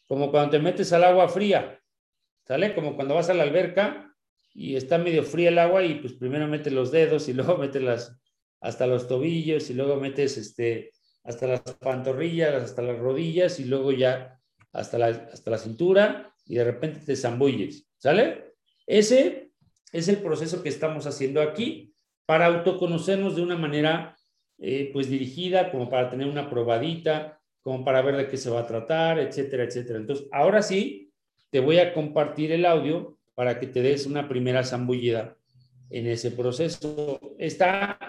como 0.07 0.31
cuando 0.31 0.49
te 0.49 0.57
metes 0.57 0.91
al 0.93 1.03
agua 1.03 1.29
fría, 1.29 1.79
¿sale? 2.47 2.73
Como 2.73 2.95
cuando 2.95 3.13
vas 3.13 3.29
a 3.29 3.35
la 3.35 3.43
alberca 3.43 4.15
y 4.55 4.77
está 4.77 4.97
medio 4.97 5.21
fría 5.21 5.49
el 5.49 5.59
agua 5.59 5.83
y 5.83 5.93
pues 5.99 6.13
primero 6.13 6.47
metes 6.47 6.73
los 6.73 6.89
dedos 6.89 7.29
y 7.29 7.33
luego 7.33 7.55
metes 7.59 7.83
las, 7.83 8.19
hasta 8.61 8.87
los 8.87 9.07
tobillos 9.07 9.69
y 9.69 9.75
luego 9.75 9.97
metes 9.97 10.35
este, 10.35 10.89
hasta 11.29 11.45
las 11.45 11.61
pantorrillas, 11.61 12.63
hasta 12.63 12.81
las 12.81 12.97
rodillas 12.97 13.59
y 13.59 13.65
luego 13.65 13.91
ya 13.91 14.39
hasta 14.73 14.97
la, 14.97 15.07
hasta 15.07 15.51
la 15.51 15.59
cintura 15.59 16.33
y 16.47 16.55
de 16.55 16.63
repente 16.63 17.01
te 17.05 17.15
zambulles, 17.15 17.87
¿sale? 17.97 18.55
Ese 18.87 19.51
es 19.91 20.07
el 20.07 20.17
proceso 20.17 20.63
que 20.63 20.69
estamos 20.69 21.05
haciendo 21.05 21.41
aquí 21.41 21.93
para 22.25 22.47
autoconocernos 22.47 23.35
de 23.35 23.43
una 23.43 23.55
manera 23.55 24.17
eh, 24.57 24.89
pues 24.91 25.07
dirigida, 25.07 25.71
como 25.71 25.87
para 25.87 26.09
tener 26.09 26.27
una 26.27 26.49
probadita, 26.49 27.39
como 27.61 27.85
para 27.85 28.01
ver 28.01 28.17
de 28.17 28.27
qué 28.27 28.37
se 28.37 28.49
va 28.49 28.61
a 28.61 28.67
tratar, 28.67 29.19
etcétera, 29.19 29.63
etcétera. 29.63 29.99
Entonces, 29.99 30.27
ahora 30.31 30.63
sí, 30.63 31.11
te 31.51 31.59
voy 31.59 31.77
a 31.77 31.93
compartir 31.93 32.51
el 32.51 32.65
audio 32.65 33.17
para 33.35 33.59
que 33.59 33.67
te 33.67 33.83
des 33.83 34.07
una 34.07 34.27
primera 34.27 34.63
zambullida 34.63 35.37
en 35.91 36.07
ese 36.07 36.31
proceso. 36.31 37.19
Está 37.37 37.99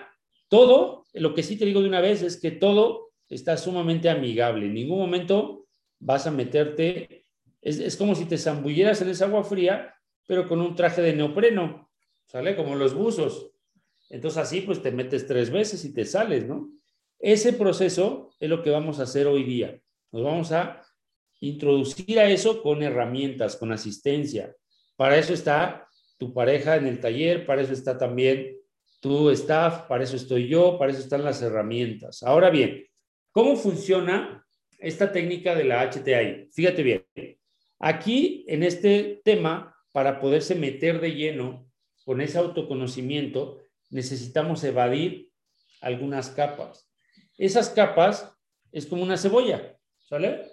todo, 0.49 1.05
lo 1.13 1.35
que 1.35 1.43
sí 1.43 1.57
te 1.57 1.67
digo 1.67 1.83
de 1.83 1.89
una 1.89 2.01
vez 2.01 2.23
es 2.23 2.41
que 2.41 2.51
todo 2.51 3.10
está 3.31 3.57
sumamente 3.57 4.11
amigable. 4.11 4.67
En 4.67 4.75
ningún 4.75 4.99
momento 4.99 5.67
vas 5.99 6.27
a 6.27 6.31
meterte, 6.31 7.25
es, 7.63 7.79
es 7.79 7.97
como 7.97 8.15
si 8.15 8.27
te 8.27 8.37
zambulleras 8.37 9.01
en 9.01 9.09
esa 9.09 9.27
agua 9.27 9.45
fría, 9.45 9.95
pero 10.27 10.47
con 10.47 10.61
un 10.61 10.75
traje 10.75 11.01
de 11.01 11.15
neopreno, 11.15 11.91
¿sale? 12.27 12.57
Como 12.57 12.75
los 12.75 12.95
buzos. 12.95 13.53
Entonces 14.11 14.39
así 14.39 14.61
pues 14.61 14.83
te 14.83 14.91
metes 14.91 15.27
tres 15.27 15.51
veces 15.51 15.85
y 15.85 15.95
te 15.95 16.05
sales, 16.05 16.47
¿no? 16.47 16.71
Ese 17.19 17.53
proceso 17.53 18.31
es 18.41 18.51
lo 18.51 18.63
que 18.63 18.71
vamos 18.71 18.99
a 18.99 19.05
hacer 19.05 19.27
hoy 19.27 19.45
día. 19.45 19.81
Nos 20.11 20.25
vamos 20.25 20.53
a 20.53 20.83
introducir 21.41 22.19
a 22.19 22.29
eso 22.29 22.63
con 22.63 22.83
herramientas, 22.83 23.57
con 23.57 23.73
asistencia. 23.73 24.55
Para 24.97 25.17
eso 25.17 25.33
está 25.33 25.87
tu 26.19 26.35
pareja 26.35 26.77
en 26.77 26.87
el 26.87 27.01
taller, 27.01 27.47
para 27.47 27.63
eso 27.63 27.73
está 27.73 27.97
también 27.97 28.57
tu 29.01 29.31
staff, 29.31 29.87
para 29.89 30.05
eso 30.05 30.17
estoy 30.17 30.49
yo, 30.49 30.79
para 30.79 30.93
eso 30.93 31.01
están 31.01 31.25
las 31.25 31.41
herramientas. 31.41 32.23
Ahora 32.23 32.51
bien, 32.51 32.85
¿cómo 33.31 33.57
funciona 33.57 34.47
esta 34.79 35.13
técnica 35.13 35.55
de 35.55 35.65
la 35.65 35.91
HTI? 35.91 36.49
Fíjate 36.53 36.83
bien, 36.83 37.07
aquí 37.79 38.45
en 38.49 38.63
este 38.63 39.21
tema, 39.25 39.77
para 39.93 40.21
poderse 40.21 40.55
meter 40.55 41.01
de 41.01 41.15
lleno 41.15 41.71
con 42.05 42.21
ese 42.21 42.39
autoconocimiento, 42.39 43.59
necesitamos 43.91 44.63
evadir 44.65 45.31
algunas 45.81 46.31
capas. 46.31 46.91
Esas 47.37 47.71
capas 47.71 48.33
es 48.73 48.87
como 48.87 49.03
una 49.03 49.17
cebolla, 49.17 49.77
¿sale? 49.99 50.47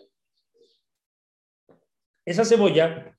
Esa 2.26 2.46
cebolla, 2.46 3.18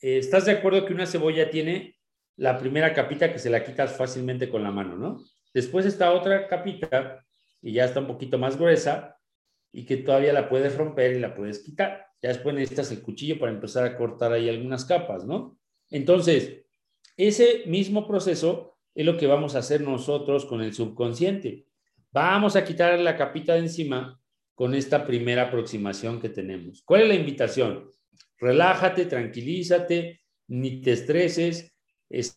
eh, 0.00 0.18
¿estás 0.18 0.46
de 0.46 0.52
acuerdo 0.52 0.86
que 0.86 0.94
una 0.94 1.06
cebolla 1.06 1.50
tiene 1.50 1.96
la 2.36 2.58
primera 2.58 2.94
capita 2.94 3.32
que 3.32 3.38
se 3.38 3.50
la 3.50 3.64
quitas 3.64 3.96
fácilmente 3.96 4.48
con 4.48 4.62
la 4.62 4.70
mano, 4.70 4.96
¿no? 4.96 5.22
Después 5.52 5.84
está 5.84 6.12
otra 6.12 6.48
capita 6.48 7.26
y 7.62 7.72
ya 7.72 7.84
está 7.84 8.00
un 8.00 8.06
poquito 8.06 8.38
más 8.38 8.58
gruesa 8.58 9.16
y 9.72 9.84
que 9.84 9.98
todavía 9.98 10.32
la 10.32 10.48
puedes 10.48 10.76
romper 10.76 11.16
y 11.16 11.20
la 11.20 11.34
puedes 11.34 11.60
quitar. 11.60 12.06
Ya 12.22 12.28
después 12.30 12.54
necesitas 12.54 12.90
el 12.92 13.02
cuchillo 13.02 13.38
para 13.38 13.52
empezar 13.52 13.84
a 13.84 13.96
cortar 13.96 14.32
ahí 14.32 14.48
algunas 14.48 14.84
capas, 14.84 15.24
¿no? 15.24 15.58
Entonces, 15.90 16.64
ese 17.16 17.64
mismo 17.66 18.06
proceso 18.06 18.76
es 18.94 19.06
lo 19.06 19.16
que 19.16 19.26
vamos 19.26 19.54
a 19.54 19.60
hacer 19.60 19.80
nosotros 19.80 20.44
con 20.46 20.60
el 20.60 20.74
subconsciente. 20.74 21.66
Vamos 22.12 22.56
a 22.56 22.64
quitar 22.64 22.98
la 22.98 23.16
capita 23.16 23.54
de 23.54 23.60
encima 23.60 24.20
con 24.54 24.74
esta 24.74 25.06
primera 25.06 25.44
aproximación 25.44 26.20
que 26.20 26.28
tenemos. 26.28 26.82
¿Cuál 26.84 27.02
es 27.02 27.08
la 27.08 27.14
invitación? 27.14 27.90
Relájate, 28.38 29.06
tranquilízate, 29.06 30.20
ni 30.48 30.82
te 30.82 30.92
estreses, 30.92 31.72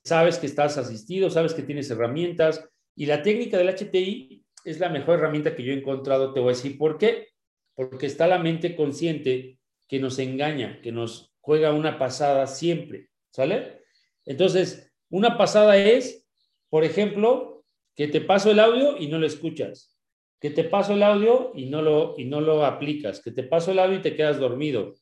sabes 0.04 0.38
que 0.38 0.46
estás 0.46 0.78
asistido, 0.78 1.30
sabes 1.30 1.54
que 1.54 1.64
tienes 1.64 1.90
herramientas 1.90 2.64
y 2.96 3.08
la 3.08 3.24
técnica 3.24 3.58
del 3.58 3.70
HTI 3.70 4.43
es 4.64 4.80
la 4.80 4.90
mejor 4.90 5.20
herramienta 5.20 5.56
que 5.56 5.64
yo 5.64 5.74
he 5.74 5.78
encontrado. 5.78 6.34
Te 6.34 6.40
voy 6.40 6.54
a 6.54 6.56
decir 6.56 6.78
por 6.78 6.98
qué. 6.98 7.30
Porque 7.76 8.06
está 8.06 8.28
la 8.28 8.38
mente 8.38 8.76
consciente 8.76 9.58
que 9.88 10.00
nos 10.00 10.20
engaña, 10.20 10.80
que 10.82 10.92
nos 10.92 11.34
juega 11.42 11.74
una 11.74 11.98
pasada 11.98 12.48
siempre, 12.48 13.10
¿sale? 13.32 13.82
Entonces, 14.26 14.94
una 15.10 15.38
pasada 15.38 15.78
es, 15.78 16.26
por 16.70 16.84
ejemplo, 16.84 17.66
que 17.96 18.08
te 18.08 18.22
paso 18.22 18.52
el 18.52 18.60
audio 18.60 18.98
y 18.98 19.08
no 19.08 19.20
lo 19.20 19.28
escuchas, 19.28 19.98
que 20.40 20.50
te 20.50 20.64
paso 20.64 20.94
el 20.94 21.04
audio 21.04 21.52
y 21.54 21.66
no 21.66 21.82
lo, 21.82 22.16
y 22.18 22.26
no 22.26 22.42
lo 22.42 22.66
aplicas, 22.66 23.22
que 23.22 23.32
te 23.32 23.44
paso 23.44 23.72
el 23.72 23.80
audio 23.80 23.98
y 23.98 24.02
te 24.02 24.16
quedas 24.16 24.40
dormido, 24.40 24.96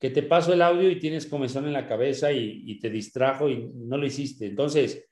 que 0.00 0.10
te 0.10 0.22
paso 0.22 0.52
el 0.52 0.62
audio 0.62 0.90
y 0.90 0.98
tienes 0.98 1.26
comezón 1.26 1.66
en 1.66 1.72
la 1.72 1.86
cabeza 1.86 2.32
y, 2.32 2.62
y 2.66 2.78
te 2.78 2.90
distrajo 2.90 3.48
y 3.48 3.70
no 3.74 3.96
lo 3.96 4.06
hiciste. 4.06 4.46
Entonces, 4.46 5.08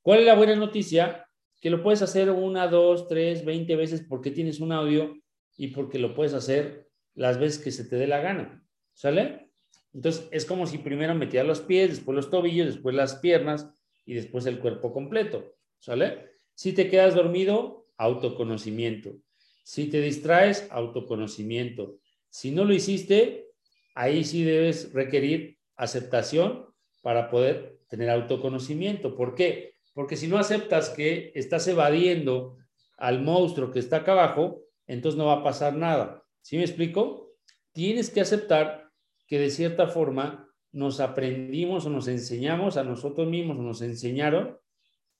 ¿cuál 0.00 0.20
es 0.20 0.26
la 0.26 0.36
buena 0.36 0.56
noticia? 0.56 1.26
Que 1.60 1.70
lo 1.70 1.82
puedes 1.82 2.02
hacer 2.02 2.30
una, 2.30 2.68
dos, 2.68 3.08
tres, 3.08 3.44
veinte 3.44 3.76
veces 3.76 4.04
porque 4.08 4.30
tienes 4.30 4.60
un 4.60 4.72
audio 4.72 5.14
y 5.56 5.68
porque 5.68 5.98
lo 5.98 6.14
puedes 6.14 6.34
hacer 6.34 6.88
las 7.14 7.38
veces 7.38 7.62
que 7.62 7.70
se 7.70 7.84
te 7.84 7.96
dé 7.96 8.06
la 8.06 8.20
gana, 8.20 8.64
¿sale? 8.94 9.50
Entonces, 9.92 10.28
es 10.30 10.44
como 10.44 10.66
si 10.66 10.78
primero 10.78 11.14
metías 11.14 11.46
los 11.46 11.60
pies, 11.60 11.90
después 11.90 12.16
los 12.16 12.30
tobillos, 12.30 12.66
después 12.66 12.94
las 12.94 13.16
piernas 13.16 13.68
y 14.06 14.14
después 14.14 14.46
el 14.46 14.60
cuerpo 14.60 14.92
completo, 14.92 15.54
¿sale? 15.78 16.30
Si 16.54 16.72
te 16.72 16.88
quedas 16.88 17.14
dormido, 17.14 17.88
autoconocimiento. 17.96 19.16
Si 19.64 19.86
te 19.86 20.00
distraes, 20.00 20.66
autoconocimiento. 20.70 21.98
Si 22.30 22.50
no 22.50 22.64
lo 22.64 22.72
hiciste, 22.72 23.50
ahí 23.94 24.24
sí 24.24 24.44
debes 24.44 24.92
requerir 24.92 25.58
aceptación 25.76 26.66
para 27.02 27.30
poder 27.30 27.80
tener 27.88 28.10
autoconocimiento. 28.10 29.14
¿Por 29.14 29.34
qué? 29.34 29.74
Porque 30.00 30.16
si 30.16 30.28
no 30.28 30.38
aceptas 30.38 30.88
que 30.88 31.30
estás 31.34 31.68
evadiendo 31.68 32.56
al 32.96 33.20
monstruo 33.20 33.70
que 33.70 33.80
está 33.80 33.98
acá 33.98 34.12
abajo, 34.12 34.62
entonces 34.86 35.18
no 35.18 35.26
va 35.26 35.34
a 35.34 35.42
pasar 35.42 35.76
nada. 35.76 36.24
¿Sí 36.40 36.56
me 36.56 36.62
explico? 36.62 37.34
Tienes 37.72 38.08
que 38.08 38.22
aceptar 38.22 38.90
que 39.26 39.38
de 39.38 39.50
cierta 39.50 39.88
forma 39.88 40.50
nos 40.72 41.00
aprendimos 41.00 41.84
o 41.84 41.90
nos 41.90 42.08
enseñamos 42.08 42.78
a 42.78 42.82
nosotros 42.82 43.28
mismos 43.28 43.58
o 43.58 43.62
nos 43.62 43.82
enseñaron 43.82 44.56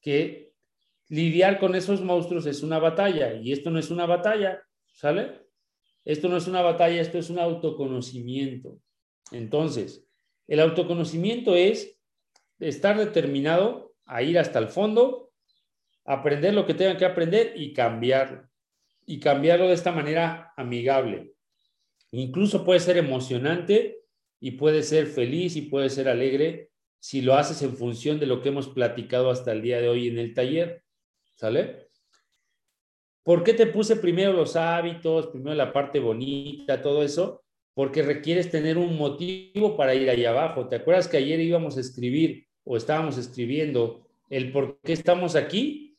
que 0.00 0.54
lidiar 1.10 1.60
con 1.60 1.74
esos 1.74 2.00
monstruos 2.00 2.46
es 2.46 2.62
una 2.62 2.78
batalla 2.78 3.34
y 3.34 3.52
esto 3.52 3.68
no 3.68 3.78
es 3.78 3.90
una 3.90 4.06
batalla, 4.06 4.62
¿sale? 4.94 5.42
Esto 6.06 6.30
no 6.30 6.38
es 6.38 6.48
una 6.48 6.62
batalla, 6.62 7.02
esto 7.02 7.18
es 7.18 7.28
un 7.28 7.38
autoconocimiento. 7.38 8.78
Entonces, 9.30 10.06
el 10.48 10.58
autoconocimiento 10.58 11.54
es 11.54 12.00
estar 12.58 12.96
determinado 12.96 13.89
a 14.10 14.22
ir 14.22 14.38
hasta 14.38 14.58
el 14.58 14.68
fondo, 14.68 15.30
aprender 16.04 16.52
lo 16.52 16.66
que 16.66 16.74
tengan 16.74 16.96
que 16.96 17.04
aprender 17.04 17.52
y 17.54 17.72
cambiarlo. 17.72 18.48
Y 19.06 19.20
cambiarlo 19.20 19.68
de 19.68 19.74
esta 19.74 19.92
manera 19.92 20.52
amigable. 20.56 21.34
Incluso 22.10 22.64
puede 22.64 22.80
ser 22.80 22.96
emocionante 22.96 24.00
y 24.40 24.52
puede 24.52 24.82
ser 24.82 25.06
feliz 25.06 25.54
y 25.54 25.62
puede 25.62 25.90
ser 25.90 26.08
alegre 26.08 26.70
si 26.98 27.22
lo 27.22 27.34
haces 27.34 27.62
en 27.62 27.76
función 27.76 28.18
de 28.18 28.26
lo 28.26 28.42
que 28.42 28.48
hemos 28.48 28.68
platicado 28.68 29.30
hasta 29.30 29.52
el 29.52 29.62
día 29.62 29.80
de 29.80 29.88
hoy 29.88 30.08
en 30.08 30.18
el 30.18 30.34
taller. 30.34 30.82
¿Sale? 31.36 31.88
¿Por 33.22 33.44
qué 33.44 33.54
te 33.54 33.66
puse 33.66 33.96
primero 33.96 34.32
los 34.32 34.56
hábitos, 34.56 35.28
primero 35.28 35.54
la 35.54 35.72
parte 35.72 36.00
bonita, 36.00 36.82
todo 36.82 37.04
eso? 37.04 37.44
Porque 37.74 38.02
requieres 38.02 38.50
tener 38.50 38.76
un 38.76 38.96
motivo 38.98 39.76
para 39.76 39.94
ir 39.94 40.10
ahí 40.10 40.24
abajo. 40.24 40.68
¿Te 40.68 40.76
acuerdas 40.76 41.06
que 41.06 41.18
ayer 41.18 41.38
íbamos 41.38 41.76
a 41.76 41.80
escribir 41.80 42.49
o 42.64 42.76
estábamos 42.76 43.18
escribiendo 43.18 44.06
el 44.28 44.52
por 44.52 44.80
qué 44.80 44.92
estamos 44.92 45.36
aquí? 45.36 45.96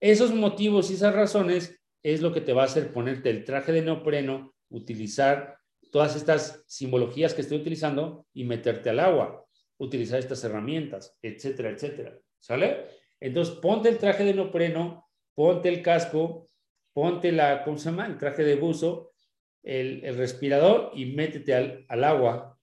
Esos 0.00 0.34
motivos 0.34 0.90
y 0.90 0.94
esas 0.94 1.14
razones 1.14 1.80
es 2.02 2.20
lo 2.20 2.32
que 2.32 2.40
te 2.40 2.52
va 2.52 2.62
a 2.62 2.66
hacer 2.66 2.92
ponerte 2.92 3.30
el 3.30 3.44
traje 3.44 3.72
de 3.72 3.82
neopreno, 3.82 4.54
utilizar 4.68 5.58
todas 5.90 6.16
estas 6.16 6.62
simbologías 6.66 7.34
que 7.34 7.40
estoy 7.40 7.58
utilizando 7.58 8.26
y 8.32 8.44
meterte 8.44 8.90
al 8.90 9.00
agua, 9.00 9.46
utilizar 9.78 10.18
estas 10.18 10.42
herramientas, 10.44 11.16
etcétera, 11.22 11.70
etcétera. 11.70 12.18
¿Sale? 12.38 12.86
Entonces, 13.20 13.54
ponte 13.56 13.88
el 13.88 13.98
traje 13.98 14.24
de 14.24 14.34
neopreno, 14.34 15.08
ponte 15.34 15.68
el 15.68 15.82
casco, 15.82 16.50
ponte 16.92 17.32
la, 17.32 17.64
¿cómo 17.64 17.78
se 17.78 17.90
llama? 17.90 18.06
El 18.06 18.18
traje 18.18 18.44
de 18.44 18.56
buzo, 18.56 19.12
el, 19.62 20.02
respirador 20.16 20.90
y 20.94 21.06
métete 21.06 21.54
al, 21.88 22.04
agua. 22.04 22.53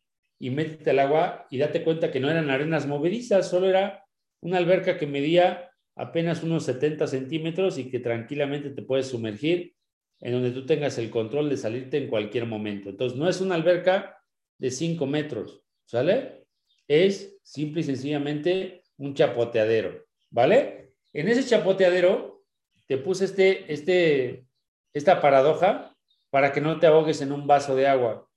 Y 0.41 0.49
métete 0.49 0.89
al 0.89 0.97
agua 0.97 1.45
y 1.51 1.59
date 1.59 1.83
cuenta 1.83 2.09
que 2.09 2.19
no 2.19 2.27
eran 2.27 2.49
arenas 2.49 2.87
movedizas, 2.87 3.47
solo 3.47 3.69
era 3.69 4.07
una 4.41 4.57
alberca 4.57 4.97
que 4.97 5.05
medía 5.05 5.69
apenas 5.95 6.41
unos 6.41 6.63
70 6.65 7.05
centímetros 7.05 7.77
y 7.77 7.91
que 7.91 7.99
tranquilamente 7.99 8.71
te 8.71 8.81
puedes 8.81 9.05
sumergir 9.05 9.75
en 10.19 10.33
donde 10.33 10.49
tú 10.49 10.65
tengas 10.65 10.97
el 10.97 11.11
control 11.11 11.47
de 11.47 11.57
salirte 11.57 11.99
en 11.99 12.07
cualquier 12.07 12.47
momento. 12.47 12.89
Entonces, 12.89 13.19
no 13.19 13.29
es 13.29 13.39
una 13.39 13.53
alberca 13.53 14.17
de 14.57 14.71
5 14.71 15.05
metros, 15.05 15.61
¿sale? 15.85 16.47
Es 16.87 17.37
simple 17.43 17.81
y 17.81 17.83
sencillamente 17.83 18.81
un 18.97 19.13
chapoteadero, 19.13 20.05
¿vale? 20.31 20.95
En 21.13 21.27
ese 21.27 21.45
chapoteadero 21.47 22.43
te 22.87 22.97
puse 22.97 23.25
este, 23.25 23.71
este, 23.71 24.47
esta 24.91 25.21
paradoja 25.21 25.95
para 26.31 26.51
que 26.51 26.61
no 26.61 26.79
te 26.79 26.87
ahogues 26.87 27.21
en 27.21 27.31
un 27.31 27.45
vaso 27.45 27.75
de 27.75 27.85
agua, 27.85 28.27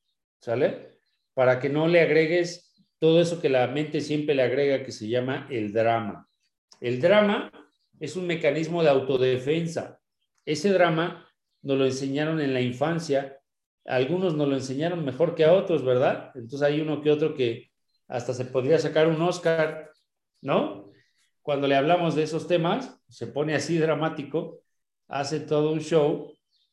¿sale? 0.42 0.93
Para 1.34 1.60
que 1.60 1.68
no 1.68 1.88
le 1.88 2.00
agregues 2.00 2.74
todo 2.98 3.20
eso 3.20 3.40
que 3.40 3.48
la 3.48 3.66
mente 3.66 4.00
siempre 4.00 4.34
le 4.34 4.42
agrega 4.42 4.84
que 4.84 4.92
se 4.92 5.08
llama 5.08 5.46
el 5.50 5.72
drama. 5.72 6.28
El 6.80 7.00
drama 7.00 7.50
es 8.00 8.16
un 8.16 8.26
mecanismo 8.26 8.82
de 8.82 8.90
autodefensa. 8.90 10.00
Ese 10.44 10.72
drama 10.72 11.28
nos 11.62 11.78
lo 11.78 11.86
enseñaron 11.86 12.40
en 12.40 12.54
la 12.54 12.60
infancia, 12.60 13.38
algunos 13.84 14.34
nos 14.34 14.48
lo 14.48 14.54
enseñaron 14.54 15.04
mejor 15.04 15.34
que 15.34 15.44
a 15.44 15.52
otros, 15.52 15.84
¿verdad? 15.84 16.30
Entonces 16.34 16.62
hay 16.62 16.80
uno 16.80 17.02
que 17.02 17.10
otro 17.10 17.34
que 17.34 17.70
hasta 18.08 18.34
se 18.34 18.44
podría 18.44 18.78
sacar 18.78 19.08
un 19.08 19.20
Oscar, 19.22 19.90
¿no? 20.40 20.90
Cuando 21.42 21.66
le 21.66 21.76
hablamos 21.76 22.14
de 22.14 22.22
esos 22.22 22.46
temas, 22.46 22.98
se 23.08 23.26
pone 23.26 23.54
así 23.54 23.76
dramático, 23.78 24.62
hace 25.08 25.40
todo 25.40 25.72
un 25.72 25.80
show 25.80 26.32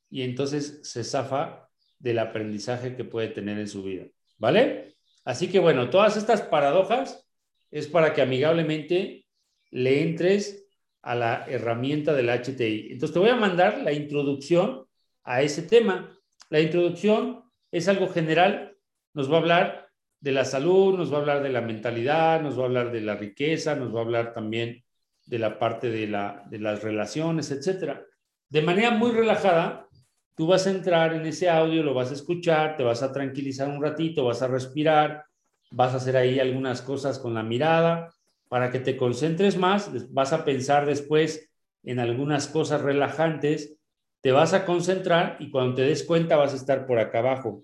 y 0.10 0.24
entonces 0.24 0.82
se 0.84 1.04
zafa 1.04 1.70
del 2.00 2.20
aprendizaje 2.20 2.96
que 2.96 3.04
puede 3.04 3.28
tener 3.30 3.58
en 3.60 3.68
su 3.68 3.84
vida, 3.84 4.06
¿vale? 4.42 4.96
Así 5.24 5.50
que 5.50 5.60
bueno, 5.60 5.92
todas 5.92 6.18
estas 6.18 6.42
paradojas 6.42 7.30
es 7.70 7.88
para 7.88 8.12
que 8.14 8.24
amigablemente 8.24 9.28
le 9.70 10.02
entres 10.02 10.66
a 11.04 11.14
la 11.14 11.46
herramienta 11.48 12.14
del 12.14 12.30
HTI. 12.30 12.88
Entonces 12.92 13.14
te 13.14 13.20
voy 13.20 13.30
a 13.30 13.36
mandar 13.36 13.82
la 13.84 13.94
introducción 13.94 14.88
a 15.24 15.44
ese 15.44 15.62
tema. 15.62 16.18
La 16.50 16.60
introducción 16.60 17.44
es 17.72 17.88
algo 17.88 18.10
general, 18.10 18.76
nos 19.14 19.32
va 19.32 19.36
a 19.36 19.42
hablar 19.42 19.90
de 20.20 20.32
la 20.32 20.44
salud, 20.44 20.98
nos 20.98 21.14
va 21.14 21.18
a 21.18 21.20
hablar 21.22 21.44
de 21.44 21.50
la 21.50 21.62
mentalidad, 21.62 22.42
nos 22.42 22.58
va 22.58 22.64
a 22.64 22.66
hablar 22.66 22.92
de 22.92 23.02
la 23.02 23.16
riqueza, 23.16 23.76
nos 23.76 23.94
va 23.94 24.00
a 24.00 24.04
hablar 24.04 24.34
también 24.34 24.84
de 25.28 25.38
la 25.38 25.60
parte 25.60 25.92
de, 25.92 26.08
la, 26.08 26.44
de 26.50 26.58
las 26.58 26.82
relaciones, 26.82 27.52
etcétera. 27.52 28.04
De 28.50 28.64
manera 28.64 28.90
muy 28.90 29.12
relajada, 29.12 29.88
tú 30.36 30.48
vas 30.48 30.68
a 30.68 30.72
entrar 30.72 31.14
en 31.14 31.26
ese 31.26 31.50
audio, 31.50 31.84
lo 31.84 31.94
vas 31.94 32.12
a 32.12 32.16
escuchar, 32.16 32.78
te 32.78 32.84
vas 32.84 33.04
a 33.04 33.12
tranquilizar 33.12 33.70
un 33.70 33.82
ratito, 33.82 34.26
vas 34.26 34.42
a 34.42 34.48
respirar, 34.48 35.26
vas 35.72 35.94
a 35.94 35.98
hacer 35.98 36.18
ahí 36.18 36.40
algunas 36.40 36.82
cosas 36.82 37.20
con 37.20 37.34
la 37.34 37.44
mirada 37.44 38.14
para 38.48 38.72
que 38.72 38.80
te 38.80 38.98
concentres 38.98 39.58
más, 39.58 40.12
vas 40.14 40.34
a 40.34 40.44
pensar 40.44 40.86
después 40.86 41.50
en 41.84 42.00
algunas 42.00 42.48
cosas 42.48 42.82
relajantes, 42.82 43.78
te 44.22 44.32
vas 44.32 44.54
a 44.54 44.66
concentrar 44.66 45.38
y 45.40 45.50
cuando 45.50 45.76
te 45.76 45.84
des 45.84 46.04
cuenta 46.04 46.36
vas 46.36 46.54
a 46.54 46.58
estar 46.58 46.86
por 46.86 47.00
acá 47.00 47.20
abajo, 47.20 47.64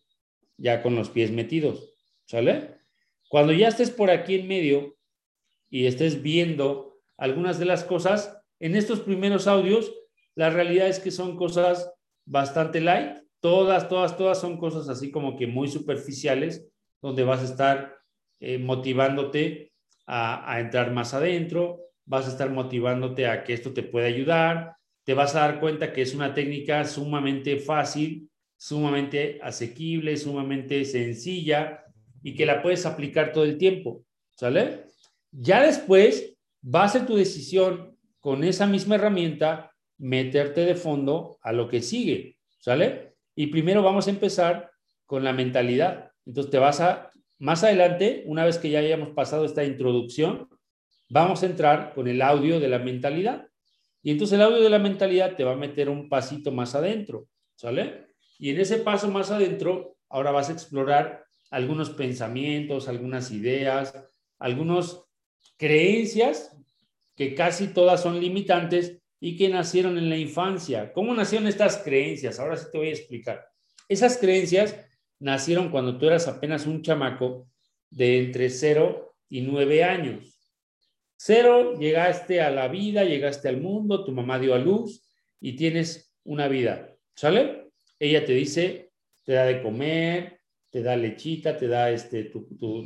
ya 0.58 0.82
con 0.82 0.96
los 0.96 1.10
pies 1.10 1.32
metidos, 1.32 1.94
¿sale? 2.26 2.78
Cuando 3.30 3.54
ya 3.54 3.68
estés 3.68 3.92
por 3.92 4.10
aquí 4.10 4.36
en 4.36 4.48
medio 4.48 4.96
y 5.70 5.86
estés 5.86 6.22
viendo 6.22 6.98
algunas 7.18 7.60
de 7.60 7.66
las 7.66 7.84
cosas, 7.84 8.40
en 8.60 8.76
estos 8.76 9.02
primeros 9.02 9.48
audios, 9.48 9.94
la 10.36 10.50
realidad 10.50 10.88
es 10.88 11.00
que 11.00 11.12
son 11.12 11.36
cosas 11.36 11.92
bastante 12.28 12.82
light, 12.82 13.18
todas, 13.40 13.88
todas, 13.88 14.18
todas 14.18 14.40
son 14.40 14.58
cosas 14.58 14.90
así 14.90 15.10
como 15.10 15.36
que 15.36 15.48
muy 15.48 15.68
superficiales, 15.70 16.68
donde 17.02 17.24
vas 17.24 17.42
a 17.42 17.46
estar 17.46 17.98
eh, 18.40 18.60
motivándote 18.60 19.72
a, 20.06 20.60
entrar 20.60 20.92
más 20.92 21.14
adentro, 21.14 21.80
vas 22.06 22.28
a 22.28 22.30
estar 22.30 22.50
motivándote 22.50 23.28
a 23.28 23.44
que 23.44 23.54
esto 23.54 23.74
te 23.74 23.84
pueda 23.84 24.08
ayudar, 24.08 24.76
te 25.04 25.14
vas 25.14 25.36
a 25.36 25.42
dar 25.42 25.60
cuenta 25.60 25.92
que 25.92 26.02
es 26.02 26.14
una 26.14 26.34
técnica 26.34 26.84
sumamente 26.86 27.58
fácil, 27.58 28.30
sumamente 28.58 29.40
asequible, 29.42 30.16
sumamente 30.18 30.84
sencilla 30.86 31.84
y 32.24 32.36
que 32.36 32.46
la 32.46 32.62
puedes 32.62 32.86
aplicar 32.86 33.32
todo 33.32 33.44
el 33.44 33.58
tiempo, 33.58 34.04
¿sale? 34.36 34.86
Ya 35.32 35.62
después 35.62 36.38
va 36.64 36.84
a 36.84 36.90
ser 36.90 37.06
tu 37.06 37.16
decisión 37.16 37.98
con 38.20 38.44
esa 38.44 38.66
misma 38.66 38.96
herramienta 38.96 39.72
meterte 39.98 40.66
de 40.66 40.76
fondo 40.76 41.38
a 41.42 41.52
lo 41.52 41.68
que 41.68 41.82
sigue, 41.82 42.38
¿sale? 42.60 43.16
Y 43.36 43.48
primero 43.48 43.84
vamos 43.84 44.08
a 44.08 44.12
empezar 44.12 44.72
con 45.06 45.24
la 45.24 45.34
mentalidad. 45.34 46.12
Entonces 46.26 46.52
te 46.52 46.60
vas 46.60 46.82
a 46.82 47.12
más 47.40 47.64
adelante, 47.64 48.24
una 48.26 48.46
vez 48.46 48.58
que 48.58 48.70
ya 48.70 48.80
hayamos 48.80 49.10
pasado 49.10 49.46
esta 49.46 49.64
introducción, 49.64 50.50
vamos 51.10 51.44
a 51.44 51.46
entrar 51.46 51.94
con 51.94 52.08
el 52.08 52.22
audio 52.22 52.60
de 52.60 52.68
la 52.68 52.80
mentalidad. 52.80 53.48
Y 54.02 54.12
entonces 54.12 54.36
el 54.36 54.46
audio 54.46 54.62
de 54.62 54.70
la 54.70 54.80
mentalidad 54.80 55.36
te 55.36 55.44
va 55.44 55.54
a 55.54 55.58
meter 55.58 55.90
un 55.90 56.10
pasito 56.10 56.52
más 56.52 56.74
adentro, 56.76 57.28
¿sale? 57.56 58.08
Y 58.40 58.52
en 58.52 58.60
ese 58.60 58.78
paso 58.78 59.10
más 59.10 59.32
adentro, 59.32 59.98
ahora 60.10 60.32
vas 60.32 60.50
a 60.50 60.54
explorar 60.54 61.26
algunos 61.52 61.92
pensamientos, 61.92 62.88
algunas 62.88 63.32
ideas, 63.32 63.94
algunas 64.40 65.02
creencias 65.58 66.56
que 67.16 67.36
casi 67.36 67.68
todas 67.68 68.02
son 68.02 68.20
limitantes 68.20 68.97
y 69.20 69.36
que 69.36 69.50
nacieron 69.50 69.98
en 69.98 70.10
la 70.10 70.18
infancia. 70.18 70.94
¿Cómo 70.94 71.14
nacieron 71.14 71.48
estas 71.48 71.78
creencias? 71.78 72.40
Ahora 72.40 72.58
sí 72.58 72.68
te 72.72 72.78
voy 72.78 72.90
a 72.90 72.94
explicar. 72.94 73.48
Esas 73.90 74.18
creencias 74.18 74.76
nacieron 75.20 75.70
cuando 75.70 75.98
tú 75.98 76.08
eras 76.08 76.28
apenas 76.28 76.66
un 76.66 76.82
chamaco 76.82 77.48
de 77.90 78.20
entre 78.20 78.50
0 78.50 79.16
y 79.30 79.42
9 79.42 79.84
años. 79.84 80.38
Cero, 81.18 81.80
llegaste 81.80 82.42
a 82.42 82.52
la 82.52 82.68
vida, 82.68 83.04
llegaste 83.04 83.50
al 83.50 83.60
mundo, 83.60 84.06
tu 84.06 84.12
mamá 84.12 84.38
dio 84.38 84.54
a 84.54 84.60
luz 84.60 85.04
y 85.40 85.56
tienes 85.56 86.14
una 86.24 86.48
vida. 86.48 86.96
¿Sale? 87.16 87.72
Ella 88.00 88.24
te 88.24 88.34
dice, 88.34 88.92
te 89.24 89.34
da 89.34 89.46
de 89.46 89.64
comer, 89.64 90.40
te 90.70 90.84
da 90.84 90.96
lechita, 90.96 91.58
te 91.58 91.68
da 91.68 91.90
este, 91.90 92.32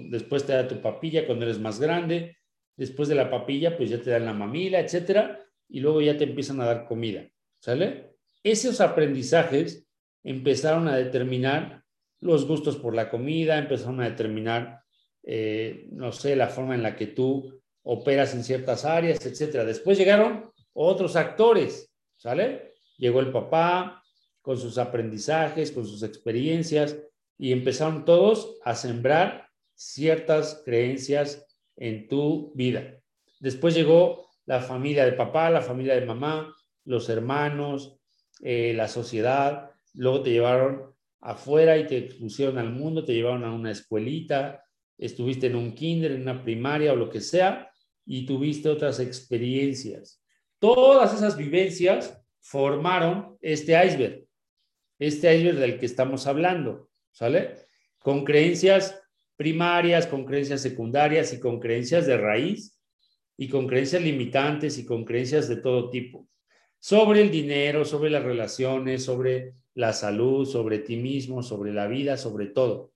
después 0.10 0.46
te 0.46 0.54
da 0.54 0.66
tu 0.66 0.82
papilla 0.82 1.26
cuando 1.26 1.44
eres 1.44 1.60
más 1.60 1.80
grande, 1.80 2.38
después 2.78 3.10
de 3.10 3.16
la 3.16 3.30
papilla, 3.30 3.76
pues 3.76 3.90
ya 3.90 4.02
te 4.02 4.12
dan 4.12 4.26
la 4.26 4.34
mamila, 4.34 4.80
etcétera, 4.80 5.40
y 5.72 5.80
luego 5.80 6.01
ya 6.01 6.17
te 6.17 6.26
empiezan 6.26 6.59
a 6.61 6.65
dar 6.65 6.86
comida, 6.86 7.28
¿sale? 7.59 8.15
Esos 8.43 8.82
aprendizajes 8.82 9.88
empezaron 10.24 10.88
a 10.88 10.97
determinar 10.97 11.84
los 12.19 12.45
gustos 12.45 12.78
por 12.78 12.93
la 12.93 13.09
comida, 13.09 13.57
empezaron 13.57 14.01
a 14.01 14.09
determinar, 14.09 14.82
eh, 15.24 15.88
no 15.91 16.11
sé, 16.11 16.36
la 16.36 16.47
forma 16.47 16.76
en 16.76 16.84
la 16.84 16.95
que 16.95 17.07
tú 17.07 17.61
operas 17.84 18.36
en 18.36 18.43
ciertas 18.43 18.86
áreas, 18.86 19.26
etcétera. 19.26 19.63
Después 19.63 19.97
llegaron 19.97 20.51
otros 20.74 21.15
actores, 21.15 21.91
¿sale? 22.17 22.74
Llegó 22.97 23.22
el 23.22 23.32
papá 23.32 24.03
con 24.41 24.57
sus 24.57 24.78
aprendizajes, 24.78 25.72
con 25.72 25.86
sus 25.86 26.03
experiencias, 26.03 26.97
y 27.38 27.53
empezaron 27.53 28.05
todos 28.05 28.59
a 28.63 28.76
sembrar 28.76 29.47
ciertas 29.74 30.61
creencias 30.63 31.47
en 31.76 32.07
tu 32.07 32.51
vida. 32.53 32.99
Después 33.39 33.74
llegó 33.74 34.31
la 34.52 34.60
familia 34.60 35.06
de 35.06 35.14
papá, 35.14 35.49
la 35.49 35.62
familia 35.62 35.95
de 35.95 36.06
mamá, 36.06 36.54
los 36.84 37.08
hermanos, 37.08 37.97
eh, 38.41 38.74
la 38.76 38.89
sociedad, 38.89 39.72
luego 39.93 40.24
te 40.24 40.32
llevaron 40.32 40.93
afuera 41.22 41.78
y 41.78 41.88
te 41.88 41.99
expusieron 41.99 42.58
al 42.58 42.70
mundo, 42.70 43.06
te 43.06 43.14
llevaron 43.14 43.45
a 43.45 43.54
una 43.54 43.72
escuelita, 43.72 44.62
estuviste 44.97 45.47
en 45.47 45.56
un 45.56 45.74
kinder, 45.74 46.12
en 46.12 46.24
una 46.24 46.43
primaria 46.43 46.91
o 46.91 46.97
lo 46.97 47.10
que 47.10 47.22
sea, 47.22 47.72
y 48.06 48.26
tuviste 48.26 48.68
otras 48.68 48.99
experiencias. 48.99 50.22
Todas 50.60 51.14
esas 51.14 51.38
vivencias 51.38 52.22
formaron 52.41 53.38
este 53.39 53.72
iceberg, 53.86 54.26
este 54.99 55.34
iceberg 55.34 55.60
del 55.60 55.80
que 55.80 55.86
estamos 55.86 56.28
hablando, 56.28 56.89
¿sale? 57.14 57.56
Con 57.99 58.26
creencias 58.26 59.02
primarias, 59.38 60.08
con 60.08 60.26
creencias 60.26 60.60
secundarias 60.60 61.32
y 61.32 61.39
con 61.39 61.62
creencias 61.62 62.06
de 62.06 62.18
raíz 62.18 62.81
y 63.38 63.48
con 63.48 63.68
creencias 63.68 64.02
limitantes 64.02 64.78
y 64.78 64.86
con 64.86 65.04
creencias 65.04 65.48
de 65.48 65.58
todo 65.58 65.90
tipo. 65.90 66.28
Sobre 66.80 67.22
el 67.22 67.32
dinero, 67.32 67.86
sobre 67.86 68.10
las 68.10 68.24
relaciones, 68.24 69.04
sobre 69.04 69.54
la 69.76 69.94
salud, 69.94 70.46
sobre 70.46 70.80
ti 70.80 70.98
mismo, 70.98 71.44
sobre 71.44 71.74
la 71.74 71.88
vida, 71.88 72.18
sobre 72.18 72.48
todo. 72.48 72.92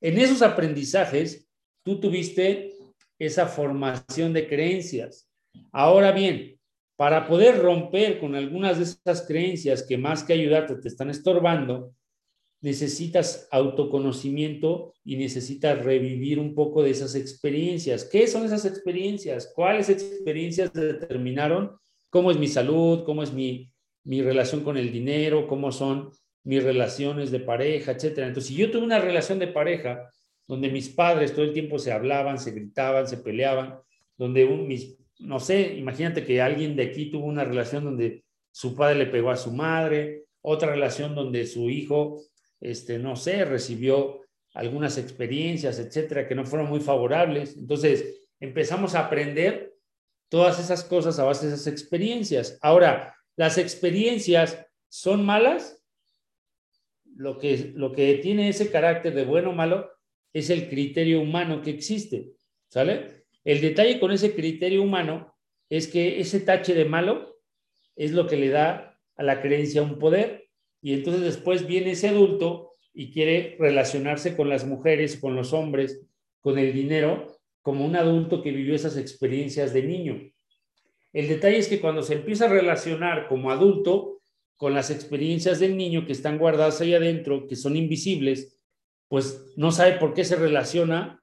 En 0.00 0.18
esos 0.18 0.42
aprendizajes, 0.42 1.48
tú 1.82 2.00
tuviste 2.00 2.74
esa 3.18 3.46
formación 3.46 4.32
de 4.32 4.46
creencias. 4.46 5.30
Ahora 5.72 6.12
bien, 6.12 6.58
para 6.96 7.26
poder 7.26 7.58
romper 7.58 8.18
con 8.18 8.34
algunas 8.34 8.78
de 8.78 8.84
esas 8.84 9.26
creencias 9.26 9.82
que 9.82 9.98
más 9.98 10.22
que 10.22 10.32
ayudarte 10.32 10.76
te 10.76 10.88
están 10.88 11.10
estorbando, 11.10 11.94
necesitas 12.66 13.46
autoconocimiento 13.52 14.92
y 15.04 15.14
necesitas 15.14 15.84
revivir 15.84 16.40
un 16.40 16.52
poco 16.52 16.82
de 16.82 16.90
esas 16.90 17.14
experiencias. 17.14 18.04
¿Qué 18.04 18.26
son 18.26 18.44
esas 18.44 18.64
experiencias? 18.64 19.52
¿Cuáles 19.54 19.88
experiencias 19.88 20.72
determinaron 20.72 21.76
cómo 22.10 22.32
es 22.32 22.38
mi 22.38 22.48
salud, 22.48 23.04
cómo 23.04 23.22
es 23.22 23.32
mi, 23.32 23.70
mi 24.02 24.20
relación 24.20 24.64
con 24.64 24.76
el 24.76 24.90
dinero, 24.90 25.46
cómo 25.46 25.70
son 25.70 26.10
mis 26.42 26.64
relaciones 26.64 27.30
de 27.30 27.38
pareja, 27.38 27.92
etcétera? 27.92 28.26
Entonces, 28.26 28.48
si 28.48 28.56
yo 28.56 28.68
tuve 28.68 28.82
una 28.82 28.98
relación 28.98 29.38
de 29.38 29.46
pareja 29.46 30.10
donde 30.48 30.68
mis 30.68 30.88
padres 30.88 31.34
todo 31.34 31.44
el 31.44 31.52
tiempo 31.52 31.78
se 31.78 31.92
hablaban, 31.92 32.36
se 32.36 32.50
gritaban, 32.50 33.06
se 33.06 33.18
peleaban, 33.18 33.78
donde 34.18 34.44
un, 34.44 34.66
mis, 34.66 34.98
no 35.20 35.38
sé, 35.38 35.76
imagínate 35.76 36.24
que 36.24 36.42
alguien 36.42 36.74
de 36.74 36.82
aquí 36.82 37.12
tuvo 37.12 37.26
una 37.26 37.44
relación 37.44 37.84
donde 37.84 38.24
su 38.50 38.74
padre 38.74 38.98
le 38.98 39.06
pegó 39.06 39.30
a 39.30 39.36
su 39.36 39.52
madre, 39.52 40.24
otra 40.42 40.72
relación 40.72 41.14
donde 41.14 41.46
su 41.46 41.70
hijo 41.70 42.22
este, 42.60 42.98
no 42.98 43.16
sé, 43.16 43.44
recibió 43.44 44.22
algunas 44.54 44.96
experiencias, 44.98 45.78
etcétera, 45.78 46.26
que 46.26 46.34
no 46.34 46.44
fueron 46.44 46.68
muy 46.68 46.80
favorables. 46.80 47.56
Entonces, 47.56 48.28
empezamos 48.40 48.94
a 48.94 49.06
aprender 49.06 49.74
todas 50.28 50.58
esas 50.58 50.82
cosas 50.82 51.18
a 51.18 51.24
base 51.24 51.46
de 51.46 51.54
esas 51.54 51.66
experiencias. 51.66 52.58
Ahora, 52.62 53.14
las 53.36 53.58
experiencias 53.58 54.66
son 54.88 55.24
malas. 55.24 55.82
Lo 57.14 57.38
que, 57.38 57.72
lo 57.74 57.92
que 57.92 58.14
tiene 58.14 58.48
ese 58.48 58.70
carácter 58.70 59.14
de 59.14 59.24
bueno 59.24 59.50
o 59.50 59.54
malo 59.54 59.90
es 60.32 60.50
el 60.50 60.68
criterio 60.68 61.20
humano 61.20 61.62
que 61.62 61.70
existe, 61.70 62.32
¿sale? 62.68 63.24
El 63.42 63.60
detalle 63.60 63.98
con 63.98 64.10
ese 64.10 64.34
criterio 64.34 64.82
humano 64.82 65.34
es 65.70 65.86
que 65.86 66.20
ese 66.20 66.40
tache 66.40 66.74
de 66.74 66.84
malo 66.84 67.38
es 67.94 68.12
lo 68.12 68.26
que 68.26 68.36
le 68.36 68.50
da 68.50 69.00
a 69.16 69.22
la 69.22 69.40
creencia 69.40 69.82
un 69.82 69.98
poder 69.98 70.45
y 70.86 70.92
entonces 70.92 71.22
después 71.22 71.66
viene 71.66 71.90
ese 71.90 72.06
adulto 72.06 72.74
y 72.94 73.10
quiere 73.10 73.56
relacionarse 73.58 74.36
con 74.36 74.48
las 74.48 74.64
mujeres, 74.64 75.16
con 75.16 75.34
los 75.34 75.52
hombres, 75.52 76.06
con 76.40 76.60
el 76.60 76.72
dinero, 76.72 77.40
como 77.60 77.84
un 77.84 77.96
adulto 77.96 78.40
que 78.40 78.52
vivió 78.52 78.72
esas 78.72 78.96
experiencias 78.96 79.72
de 79.72 79.82
niño. 79.82 80.30
El 81.12 81.26
detalle 81.26 81.58
es 81.58 81.66
que 81.66 81.80
cuando 81.80 82.04
se 82.04 82.14
empieza 82.14 82.44
a 82.44 82.50
relacionar 82.50 83.26
como 83.26 83.50
adulto 83.50 84.20
con 84.56 84.74
las 84.74 84.92
experiencias 84.92 85.58
del 85.58 85.76
niño 85.76 86.06
que 86.06 86.12
están 86.12 86.38
guardadas 86.38 86.80
ahí 86.80 86.94
adentro, 86.94 87.48
que 87.48 87.56
son 87.56 87.74
invisibles, 87.74 88.56
pues 89.08 89.54
no 89.56 89.72
sabe 89.72 89.94
por 89.94 90.14
qué 90.14 90.22
se 90.22 90.36
relaciona 90.36 91.20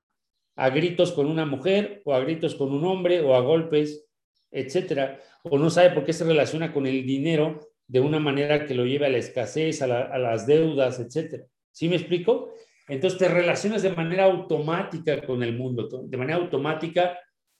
a 0.57 0.69
gritos 0.71 1.13
con 1.13 1.27
una 1.27 1.45
mujer 1.45 2.01
o 2.03 2.13
a 2.13 2.19
gritos 2.19 2.55
con 2.55 2.73
un 2.73 2.83
hombre 2.83 3.21
o 3.21 3.33
a 3.33 3.39
golpes, 3.39 4.09
etcétera, 4.51 5.21
o 5.43 5.57
no 5.57 5.69
sabe 5.69 5.91
por 5.91 6.03
qué 6.03 6.11
se 6.11 6.25
relaciona 6.25 6.73
con 6.73 6.85
el 6.85 7.05
dinero 7.05 7.72
de 7.93 7.99
una 7.99 8.19
manera 8.19 8.65
que 8.65 8.73
lo 8.73 8.87
lleve 8.87 9.05
a 9.05 9.09
la 9.09 9.19
escasez, 9.19 9.83
a, 9.83 9.87
las 9.87 10.47
deudas, 10.47 10.99
etcétera. 10.99 11.45
¿Sí 11.71 11.87
me 11.87 11.95
explico? 11.95 12.55
Entonces 12.87 13.19
te 13.19 13.27
relacionas 13.27 13.83
de 13.83 13.91
manera 13.91 14.23
automática 14.23 15.23
con 15.23 15.43
el 15.43 15.55
mundo, 15.55 15.87
de 16.03 16.17
manera 16.17 16.39
automática 16.39 17.19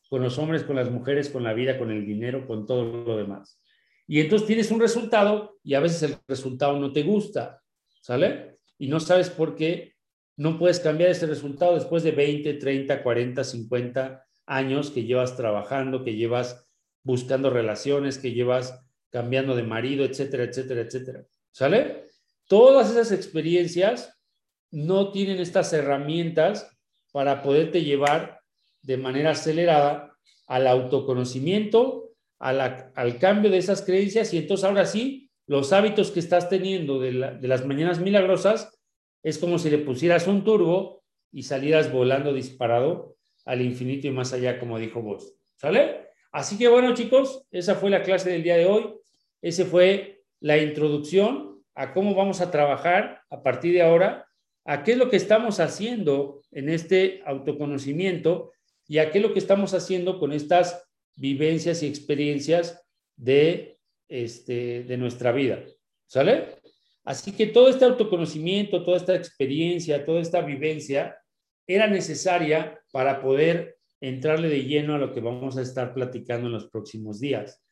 con 0.10 0.24
los 0.24 0.40
hombres, 0.40 0.64
con 0.64 0.76
las 0.76 0.90
mujeres, 0.90 1.30
con 1.30 1.44
la 1.44 1.54
vida, 1.54 1.78
con 1.78 1.92
el 1.92 2.04
dinero, 2.04 2.48
con 2.48 2.66
todo 2.66 2.84
lo 3.06 3.16
demás. 3.16 3.62
Y 4.08 4.22
entonces 4.22 4.48
tienes 4.48 4.72
un 4.72 4.80
resultado 4.80 5.60
y 5.64 5.76
a 5.76 5.80
veces 5.80 6.02
el 6.02 6.18
resultado 6.28 6.80
no 6.80 6.92
te 6.92 7.04
gusta, 7.04 7.62
¿sale? 8.02 8.58
Y 8.80 8.88
no 8.88 9.00
sabes 9.00 9.30
por 9.30 9.56
qué 9.56 9.94
no 10.36 10.58
puedes 10.58 10.80
cambiar 10.80 11.12
ese 11.12 11.28
resultado 11.28 11.76
después 11.76 12.02
de 12.02 12.12
20, 12.12 12.56
30, 12.56 13.04
40, 13.04 13.44
50 13.44 14.26
años 14.48 14.90
que 14.90 15.04
llevas 15.04 15.38
trabajando, 15.38 16.04
que 16.04 16.16
llevas 16.16 16.68
buscando 17.04 17.52
relaciones, 17.52 18.18
que 18.18 18.32
llevas 18.32 18.84
cambiando 19.14 19.56
de 19.56 19.62
marido, 19.62 20.04
etcétera, 20.04 20.44
etcétera, 20.46 20.82
etcétera. 20.82 21.24
¿Sale? 21.52 22.06
Todas 22.48 22.90
esas 22.90 23.12
experiencias 23.12 24.20
no 24.72 25.12
tienen 25.12 25.38
estas 25.38 25.72
herramientas 25.72 26.68
para 27.12 27.44
poderte 27.44 27.84
llevar 27.84 28.42
de 28.82 28.98
manera 28.98 29.30
acelerada 29.30 30.18
al 30.48 30.66
autoconocimiento, 30.66 32.10
al 32.40 33.20
cambio 33.20 33.52
de 33.52 33.60
esas 33.60 33.84
creencias 33.84 34.34
y 34.34 34.40
entonces 34.40 34.66
ahora 34.66 34.88
sí, 34.88 35.30
los 35.46 35.72
hábitos 35.74 36.10
que 36.10 36.20
estás 36.20 36.50
teniendo 36.50 37.00
de, 37.00 37.12
de 37.40 37.48
las 37.48 37.68
mañanas 37.68 38.00
milagrosas 38.00 38.76
es 39.22 39.38
como 39.38 39.60
si 39.60 39.70
le 39.70 39.78
pusieras 39.78 40.26
un 40.26 40.44
turbo 40.44 41.04
y 41.32 41.44
salieras 41.44 41.92
volando 41.92 42.34
disparado 42.34 43.16
al 43.46 43.62
infinito 43.62 44.08
y 44.08 44.12
más 44.12 44.34
allá, 44.34 44.60
como 44.60 44.80
dijo 44.80 45.04
vos. 45.04 45.36
¿Sale? 45.56 46.08
Así 46.32 46.58
que 46.58 46.68
bueno, 46.68 46.96
chicos, 46.96 47.46
esa 47.52 47.76
fue 47.76 47.92
la 47.92 48.02
clase 48.02 48.32
del 48.32 48.42
día 48.42 48.58
de 48.58 48.66
hoy. 48.66 48.92
Ese 49.44 49.66
fue 49.66 50.24
la 50.40 50.58
introducción 50.58 51.62
a 51.76 51.94
cómo 51.94 52.16
vamos 52.16 52.40
a 52.40 52.50
trabajar 52.50 53.22
a 53.30 53.44
partir 53.44 53.74
de 53.74 53.82
ahora, 53.82 54.26
a 54.64 54.84
qué 54.84 54.94
es 54.94 54.98
lo 54.98 55.10
que 55.10 55.18
estamos 55.18 55.60
haciendo 55.60 56.42
en 56.52 56.70
este 56.70 57.22
autoconocimiento 57.26 58.54
y 58.88 59.00
a 59.00 59.12
qué 59.12 59.18
es 59.18 59.22
lo 59.22 59.34
que 59.34 59.40
estamos 59.40 59.74
haciendo 59.74 60.18
con 60.18 60.32
estas 60.32 60.90
vivencias 61.16 61.84
y 61.84 61.88
experiencias 61.88 62.86
de, 63.18 63.78
este, 64.08 64.84
de 64.84 64.98
nuestra 64.98 65.34
vida. 65.34 65.62
¿Sale? 66.08 66.56
Así 67.04 67.34
que 67.34 67.48
todo 67.48 67.68
este 67.68 67.84
autoconocimiento, 67.84 68.84
toda 68.84 68.98
esta 68.98 69.16
experiencia, 69.16 70.06
toda 70.06 70.22
esta 70.22 70.42
vivencia 70.42 71.18
era 71.68 71.88
necesaria 71.88 72.80
para 72.94 73.22
poder 73.22 73.78
entrarle 74.00 74.48
de 74.48 74.64
lleno 74.64 74.96
a 74.96 75.00
lo 75.00 75.14
que 75.14 75.20
vamos 75.20 75.58
a 75.58 75.62
estar 75.62 75.94
platicando 75.94 76.48
en 76.48 76.54
los 76.54 76.70
próximos 76.70 77.20
días. 77.20 77.63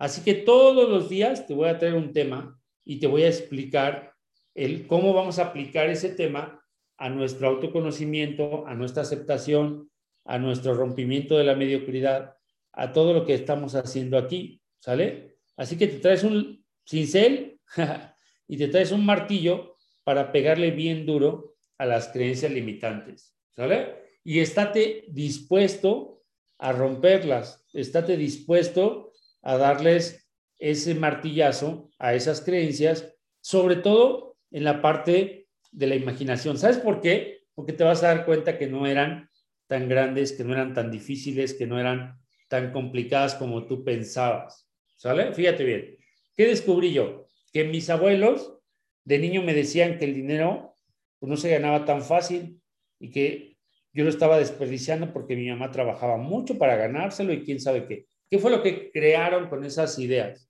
Así 0.00 0.22
que 0.22 0.32
todos 0.32 0.88
los 0.88 1.10
días 1.10 1.46
te 1.46 1.52
voy 1.52 1.68
a 1.68 1.78
traer 1.78 1.94
un 1.94 2.14
tema 2.14 2.58
y 2.86 2.98
te 3.00 3.06
voy 3.06 3.24
a 3.24 3.28
explicar 3.28 4.14
el, 4.54 4.86
cómo 4.86 5.12
vamos 5.12 5.38
a 5.38 5.44
aplicar 5.44 5.90
ese 5.90 6.08
tema 6.08 6.64
a 6.96 7.10
nuestro 7.10 7.48
autoconocimiento, 7.48 8.66
a 8.66 8.74
nuestra 8.74 9.02
aceptación, 9.02 9.90
a 10.24 10.38
nuestro 10.38 10.72
rompimiento 10.72 11.36
de 11.36 11.44
la 11.44 11.54
mediocridad, 11.54 12.34
a 12.72 12.94
todo 12.94 13.12
lo 13.12 13.26
que 13.26 13.34
estamos 13.34 13.74
haciendo 13.74 14.16
aquí, 14.16 14.62
¿sale? 14.78 15.36
Así 15.58 15.76
que 15.76 15.86
te 15.86 15.98
traes 15.98 16.24
un 16.24 16.64
cincel 16.82 17.60
y 18.48 18.56
te 18.56 18.68
traes 18.68 18.92
un 18.92 19.04
martillo 19.04 19.76
para 20.02 20.32
pegarle 20.32 20.70
bien 20.70 21.04
duro 21.04 21.56
a 21.76 21.84
las 21.84 22.08
creencias 22.08 22.50
limitantes, 22.50 23.36
¿sale? 23.50 23.96
Y 24.24 24.40
estate 24.40 25.04
dispuesto 25.08 26.22
a 26.56 26.72
romperlas, 26.72 27.66
estate 27.74 28.16
dispuesto 28.16 29.09
a 29.42 29.56
darles 29.56 30.28
ese 30.58 30.94
martillazo 30.94 31.90
a 31.98 32.14
esas 32.14 32.40
creencias, 32.42 33.14
sobre 33.40 33.76
todo 33.76 34.36
en 34.50 34.64
la 34.64 34.82
parte 34.82 35.48
de 35.72 35.86
la 35.86 35.94
imaginación. 35.94 36.58
¿Sabes 36.58 36.78
por 36.78 37.00
qué? 37.00 37.40
Porque 37.54 37.72
te 37.72 37.84
vas 37.84 38.02
a 38.02 38.08
dar 38.08 38.26
cuenta 38.26 38.58
que 38.58 38.66
no 38.66 38.86
eran 38.86 39.28
tan 39.66 39.88
grandes, 39.88 40.32
que 40.32 40.44
no 40.44 40.52
eran 40.52 40.74
tan 40.74 40.90
difíciles, 40.90 41.54
que 41.54 41.66
no 41.66 41.78
eran 41.78 42.18
tan 42.48 42.72
complicadas 42.72 43.34
como 43.34 43.66
tú 43.66 43.84
pensabas. 43.84 44.68
¿Sale? 44.96 45.32
Fíjate 45.32 45.64
bien. 45.64 45.96
¿Qué 46.36 46.46
descubrí 46.46 46.92
yo? 46.92 47.26
Que 47.52 47.64
mis 47.64 47.88
abuelos 47.88 48.58
de 49.04 49.18
niño 49.18 49.42
me 49.42 49.54
decían 49.54 49.98
que 49.98 50.04
el 50.04 50.14
dinero 50.14 50.74
pues, 51.18 51.30
no 51.30 51.36
se 51.36 51.50
ganaba 51.50 51.84
tan 51.84 52.02
fácil 52.02 52.60
y 52.98 53.10
que 53.10 53.56
yo 53.92 54.04
lo 54.04 54.10
estaba 54.10 54.38
desperdiciando 54.38 55.12
porque 55.12 55.36
mi 55.36 55.48
mamá 55.48 55.70
trabajaba 55.70 56.16
mucho 56.16 56.58
para 56.58 56.76
ganárselo 56.76 57.32
y 57.32 57.44
quién 57.44 57.60
sabe 57.60 57.86
qué. 57.86 58.06
¿Qué 58.30 58.38
fue 58.38 58.52
lo 58.52 58.62
que 58.62 58.92
crearon 58.92 59.48
con 59.48 59.64
esas 59.64 59.98
ideas? 59.98 60.48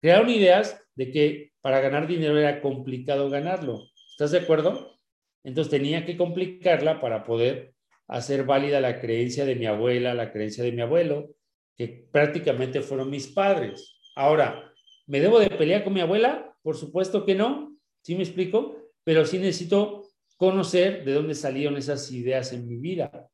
Crearon 0.00 0.28
ideas 0.30 0.82
de 0.96 1.12
que 1.12 1.52
para 1.60 1.80
ganar 1.80 2.08
dinero 2.08 2.36
era 2.36 2.60
complicado 2.60 3.30
ganarlo. 3.30 3.84
¿Estás 4.10 4.32
de 4.32 4.38
acuerdo? 4.38 4.98
Entonces 5.44 5.70
tenía 5.70 6.04
que 6.04 6.16
complicarla 6.16 7.00
para 7.00 7.22
poder 7.22 7.72
hacer 8.08 8.44
válida 8.44 8.80
la 8.80 9.00
creencia 9.00 9.44
de 9.44 9.54
mi 9.54 9.66
abuela, 9.66 10.12
la 10.12 10.32
creencia 10.32 10.64
de 10.64 10.72
mi 10.72 10.82
abuelo, 10.82 11.36
que 11.76 12.08
prácticamente 12.10 12.80
fueron 12.80 13.10
mis 13.10 13.28
padres. 13.28 13.96
Ahora, 14.16 14.72
¿me 15.06 15.20
debo 15.20 15.38
de 15.38 15.50
pelear 15.50 15.84
con 15.84 15.92
mi 15.92 16.00
abuela? 16.00 16.56
Por 16.62 16.76
supuesto 16.76 17.24
que 17.24 17.36
no, 17.36 17.78
¿sí 18.02 18.16
me 18.16 18.24
explico? 18.24 18.76
Pero 19.04 19.24
sí 19.24 19.38
necesito 19.38 20.08
conocer 20.36 21.04
de 21.04 21.12
dónde 21.12 21.36
salieron 21.36 21.76
esas 21.76 22.10
ideas 22.10 22.52
en 22.52 22.66
mi 22.66 22.76
vida. 22.76 23.30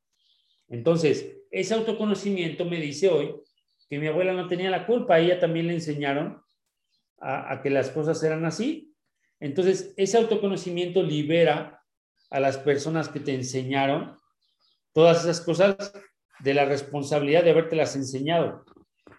Entonces, 0.69 1.39
ese 1.51 1.73
autoconocimiento 1.73 2.67
me 2.67 2.79
dice 2.81 3.09
hoy 3.09 3.35
que 3.89 3.99
mi 3.99 4.07
abuela 4.07 4.33
no 4.33 4.49
tenía 4.49 4.71
la 4.71 4.87
culpa, 4.87 5.15
a 5.15 5.21
ella 5.21 5.39
también 5.39 5.67
le 5.67 5.75
enseñaron 5.75 6.43
a, 7.21 7.61
que 7.63 7.71
las 7.71 7.91
cosas 7.91 8.23
eran 8.23 8.45
así. 8.45 8.95
Entonces, 9.41 9.95
ese 9.97 10.19
autoconocimiento 10.19 11.03
libera 11.03 11.83
a 12.31 12.41
las 12.41 12.59
personas 12.59 13.09
que 13.09 13.21
te 13.21 13.35
enseñaron 13.35 14.17
todas 14.93 15.25
esas 15.25 15.41
cosas 15.41 15.93
de 16.41 16.55
la 16.55 16.65
responsabilidad 16.65 17.45
de 17.45 17.51
habértelas 17.51 17.97
enseñado. 17.97 18.65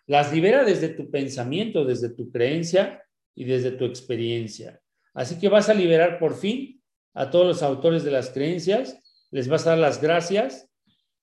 Las 0.05 0.31
libera 0.31 0.63
desde 0.63 0.89
tu 0.89 1.09
pensamiento, 1.09 1.85
desde 1.85 2.09
tu 2.09 2.31
creencia 2.31 3.03
y 3.33 3.45
desde 3.45 3.71
tu 3.71 3.85
experiencia. 3.85 4.79
Así 5.13 5.39
que 5.39 5.49
vas 5.49 5.69
a 5.69 5.73
liberar 5.73 6.19
por 6.19 6.35
fin 6.35 6.81
a 7.13 7.29
todos 7.31 7.47
los 7.47 7.63
autores 7.63 8.03
de 8.03 8.11
las 8.11 8.29
creencias, 8.29 8.99
les 9.31 9.47
vas 9.47 9.65
a 9.65 9.71
dar 9.71 9.79
las 9.79 10.01
gracias 10.01 10.69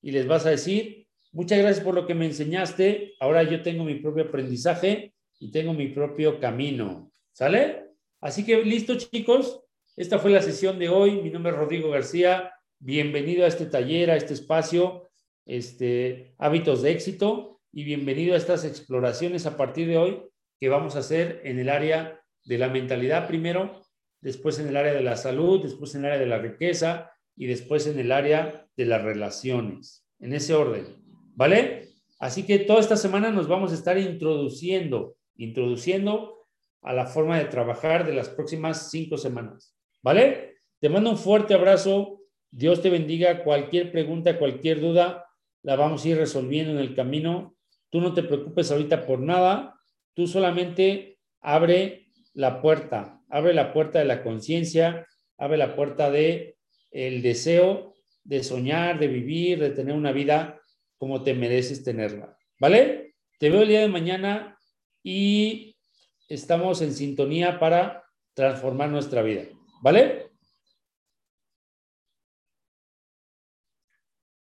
y 0.01 0.11
les 0.11 0.27
vas 0.27 0.47
a 0.47 0.51
decir, 0.51 1.02
muchas 1.33 1.59
gracias 1.59 1.85
por 1.85 1.95
lo 1.95 2.07
que 2.07 2.15
me 2.15 2.27
enseñaste, 2.27 3.15
ahora 3.21 3.43
yo 3.43 3.63
tengo 3.63 3.85
mi 3.85 3.97
propio 3.97 4.25
aprendizaje 4.25 5.15
y 5.39 5.51
tengo 5.51 5.75
mi 5.75 5.89
propio 5.89 6.39
camino. 6.39 7.11
¿Sale? 7.33 7.87
Así 8.21 8.45
que 8.45 8.63
listo 8.65 8.97
chicos, 8.97 9.63
esta 9.97 10.19
fue 10.19 10.31
la 10.31 10.43
sesión 10.43 10.79
de 10.79 10.89
hoy. 10.89 11.21
Mi 11.21 11.31
nombre 11.31 11.53
es 11.53 11.59
Rodrigo 11.59 11.91
García. 11.91 12.53
Bienvenido 12.79 13.45
a 13.45 13.49
este 13.49 13.67
taller, 13.67 14.11
a 14.11 14.17
este 14.17 14.35
espacio, 14.35 15.11
este, 15.47 16.35
hábitos 16.39 16.83
de 16.83 16.93
éxito 16.93 17.61
y 17.73 17.85
bienvenido 17.85 18.35
a 18.35 18.39
estas 18.39 18.65
exploraciones 18.65 19.47
a 19.47 19.57
partir 19.57 19.89
de 19.89 19.99
hoy 19.99 20.23
que 20.61 20.69
vamos 20.69 20.95
a 20.95 21.01
hacer 21.01 21.41
en 21.45 21.59
el 21.59 21.69
área 21.69 22.21
de 22.45 22.59
la 22.59 22.69
mentalidad 22.69 23.27
primero, 23.27 23.83
después 24.21 24.59
en 24.59 24.69
el 24.69 24.77
área 24.77 24.93
de 24.93 25.03
la 25.03 25.17
salud, 25.17 25.63
después 25.63 25.95
en 25.95 26.05
el 26.05 26.13
área 26.13 26.21
de 26.21 26.27
la 26.27 26.39
riqueza 26.39 27.11
y 27.37 27.47
después 27.47 27.87
en 27.87 27.99
el 27.99 28.13
área 28.13 28.69
de 28.77 28.87
las 28.87 29.03
relaciones, 29.03 30.07
en 30.21 30.33
ese 30.33 30.55
orden, 30.55 30.85
¿vale? 31.35 31.89
Así 32.19 32.45
que 32.45 32.61
toda 32.61 32.81
esta 32.81 32.97
semana 32.97 33.31
nos 33.31 33.49
vamos 33.49 33.73
a 33.73 33.75
estar 33.75 33.99
introduciendo 33.99 35.17
introduciendo 35.37 36.47
a 36.83 36.93
la 36.93 37.07
forma 37.07 37.39
de 37.39 37.47
trabajar 37.47 38.07
de 38.07 38.15
las 38.15 38.29
próximas 38.29 38.91
cinco 38.91 39.17
semanas. 39.17 39.75
¿Vale? 40.03 40.57
Te 40.81 40.89
mando 40.89 41.11
un 41.11 41.19
fuerte 41.19 41.55
abrazo. 41.55 42.21
Dios 42.51 42.83
te 42.83 42.91
bendiga. 42.91 43.45
Cualquier 43.45 43.93
pregunta, 43.93 44.39
cualquier 44.39 44.81
duda, 44.81 45.27
la 45.63 45.77
vamos 45.77 46.05
a 46.05 46.09
ir 46.09 46.17
resolviendo 46.17 46.73
en 46.73 46.79
el 46.79 46.95
camino. 46.95 47.57
Tú 47.91 48.01
no 48.01 48.15
te 48.15 48.23
preocupes 48.23 48.71
ahorita 48.71 49.07
por 49.07 49.21
nada. 49.21 49.79
Tú 50.15 50.27
solamente 50.27 51.19
abre 51.41 52.09
la 52.35 52.61
puerta, 52.61 53.21
abre 53.29 53.55
la 53.55 53.73
puerta 53.73 53.99
de 53.99 54.05
la 54.05 54.23
conciencia, 54.23 55.07
abre 55.39 55.59
la 55.59 55.77
puerta 55.77 56.11
de 56.11 56.57
el 56.91 57.23
deseo 57.23 57.95
de 58.25 58.43
soñar, 58.43 58.99
de 58.99 59.09
vivir, 59.09 59.59
de 59.59 59.71
tener 59.71 59.95
una 59.95 60.13
vida 60.13 60.61
como 61.03 61.25
te 61.25 61.35
mereces 61.35 61.83
tenerla. 61.83 62.39
¿Vale? 62.61 63.17
Te 63.41 63.51
veo 63.51 63.63
el 63.63 63.69
día 63.69 63.81
de 63.81 63.89
mañana 63.89 64.57
y 65.03 65.75
estamos 66.29 66.81
en 66.81 66.93
sintonía 66.93 67.59
para 67.59 68.05
transformar 68.35 68.89
nuestra 68.91 69.21
vida. 69.21 69.47
¿Vale? 69.83 70.31